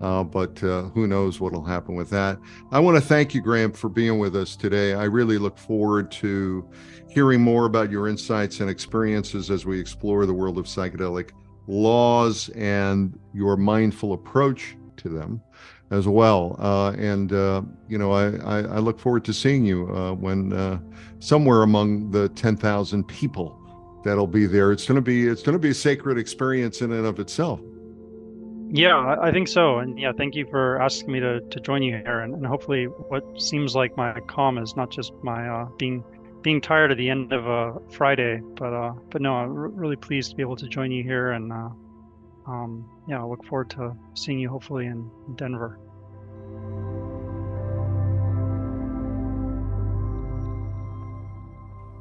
uh, 0.00 0.22
but 0.22 0.62
uh, 0.62 0.82
who 0.90 1.06
knows 1.06 1.40
what 1.40 1.52
will 1.52 1.64
happen 1.64 1.94
with 1.94 2.10
that. 2.10 2.38
I 2.70 2.80
want 2.80 2.96
to 2.96 3.00
thank 3.00 3.34
you 3.34 3.40
graham 3.40 3.72
for 3.72 3.88
being 3.88 4.18
with 4.18 4.36
us 4.36 4.56
today. 4.56 4.94
I 4.94 5.04
really 5.04 5.38
look 5.38 5.56
forward 5.58 6.10
to 6.12 6.68
hearing 7.08 7.40
more 7.40 7.66
about 7.66 7.90
your 7.90 8.08
insights 8.08 8.60
and 8.60 8.68
experiences 8.68 9.50
as 9.50 9.64
we 9.64 9.80
explore 9.80 10.26
the 10.26 10.34
world 10.34 10.58
of 10.58 10.66
psychedelic 10.66 11.30
laws 11.66 12.48
and 12.50 13.18
your 13.34 13.56
mindful 13.56 14.12
approach 14.12 14.76
to 14.98 15.08
them 15.08 15.40
as 15.90 16.08
well. 16.08 16.56
Uh, 16.58 16.92
and, 16.92 17.32
uh, 17.32 17.62
you 17.88 17.98
know, 17.98 18.12
I, 18.12 18.36
I, 18.36 18.58
I, 18.58 18.78
look 18.78 18.98
forward 18.98 19.24
to 19.26 19.32
seeing 19.32 19.64
you 19.64 19.88
uh, 19.94 20.12
when 20.12 20.52
uh, 20.52 20.80
somewhere 21.20 21.62
among 21.62 22.10
the 22.10 22.28
10,000 22.30 23.04
people 23.04 23.56
that'll 24.04 24.26
be 24.26 24.46
there. 24.46 24.72
It's 24.72 24.86
going 24.86 24.96
to 24.96 25.02
be, 25.02 25.28
it's 25.28 25.42
going 25.42 25.54
to 25.54 25.60
be 25.60 25.70
a 25.70 25.74
sacred 25.74 26.18
experience 26.18 26.80
in 26.80 26.92
and 26.92 27.06
of 27.06 27.20
itself. 27.20 27.60
Yeah, 28.68 29.16
I 29.20 29.30
think 29.30 29.46
so. 29.46 29.78
And 29.78 29.98
yeah, 29.98 30.10
thank 30.16 30.34
you 30.34 30.44
for 30.50 30.80
asking 30.82 31.12
me 31.12 31.20
to, 31.20 31.40
to 31.40 31.60
join 31.60 31.82
you 31.82 31.92
here. 31.92 32.20
And, 32.20 32.34
and 32.34 32.44
hopefully 32.44 32.86
what 32.86 33.40
seems 33.40 33.76
like 33.76 33.96
my 33.96 34.18
calm 34.26 34.58
is 34.58 34.74
not 34.76 34.90
just 34.90 35.12
my 35.22 35.48
uh, 35.48 35.66
being 35.78 36.02
being 36.46 36.60
tired 36.60 36.92
at 36.92 36.96
the 36.96 37.10
end 37.10 37.32
of 37.32 37.44
a 37.44 37.74
Friday, 37.90 38.40
but 38.54 38.72
uh, 38.72 38.92
but 39.10 39.20
no, 39.20 39.34
I'm 39.34 39.48
r- 39.48 39.66
really 39.66 39.96
pleased 39.96 40.30
to 40.30 40.36
be 40.36 40.42
able 40.42 40.54
to 40.54 40.68
join 40.68 40.92
you 40.92 41.02
here, 41.02 41.32
and 41.32 41.52
uh, 41.52 41.70
um, 42.46 42.88
yeah, 43.08 43.20
I 43.20 43.24
look 43.24 43.44
forward 43.46 43.68
to 43.70 43.96
seeing 44.14 44.38
you 44.38 44.48
hopefully 44.48 44.86
in 44.86 45.10
Denver. 45.34 45.80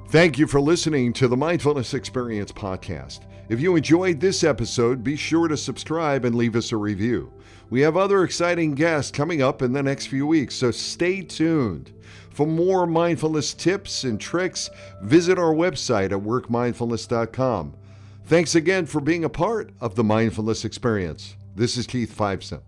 Thank 0.09 0.37
you 0.37 0.45
for 0.45 0.61
listening 0.61 1.11
to 1.13 1.27
the 1.27 1.35
Mindfulness 1.35 1.95
Experience 1.95 2.51
podcast. 2.51 3.21
If 3.49 3.59
you 3.59 3.75
enjoyed 3.75 4.19
this 4.19 4.43
episode, 4.43 5.03
be 5.03 5.15
sure 5.15 5.47
to 5.47 5.57
subscribe 5.57 6.23
and 6.23 6.35
leave 6.35 6.55
us 6.55 6.71
a 6.71 6.77
review. 6.77 7.33
We 7.71 7.81
have 7.81 7.97
other 7.97 8.23
exciting 8.23 8.75
guests 8.75 9.09
coming 9.09 9.41
up 9.41 9.63
in 9.63 9.73
the 9.73 9.81
next 9.81 10.05
few 10.05 10.27
weeks, 10.27 10.53
so 10.53 10.69
stay 10.69 11.23
tuned. 11.23 11.94
For 12.35 12.45
more 12.45 12.85
mindfulness 12.85 13.53
tips 13.53 14.03
and 14.03 14.19
tricks, 14.19 14.69
visit 15.01 15.39
our 15.39 15.53
website 15.53 16.11
at 16.11 16.19
workmindfulness.com. 16.19 17.73
Thanks 18.25 18.55
again 18.55 18.85
for 18.87 18.99
being 18.99 19.23
a 19.23 19.29
part 19.29 19.71
of 19.79 19.95
the 19.95 20.03
mindfulness 20.03 20.65
experience. 20.65 21.37
This 21.55 21.77
is 21.77 21.87
Keith 21.87 22.13
Fiveson. 22.13 22.59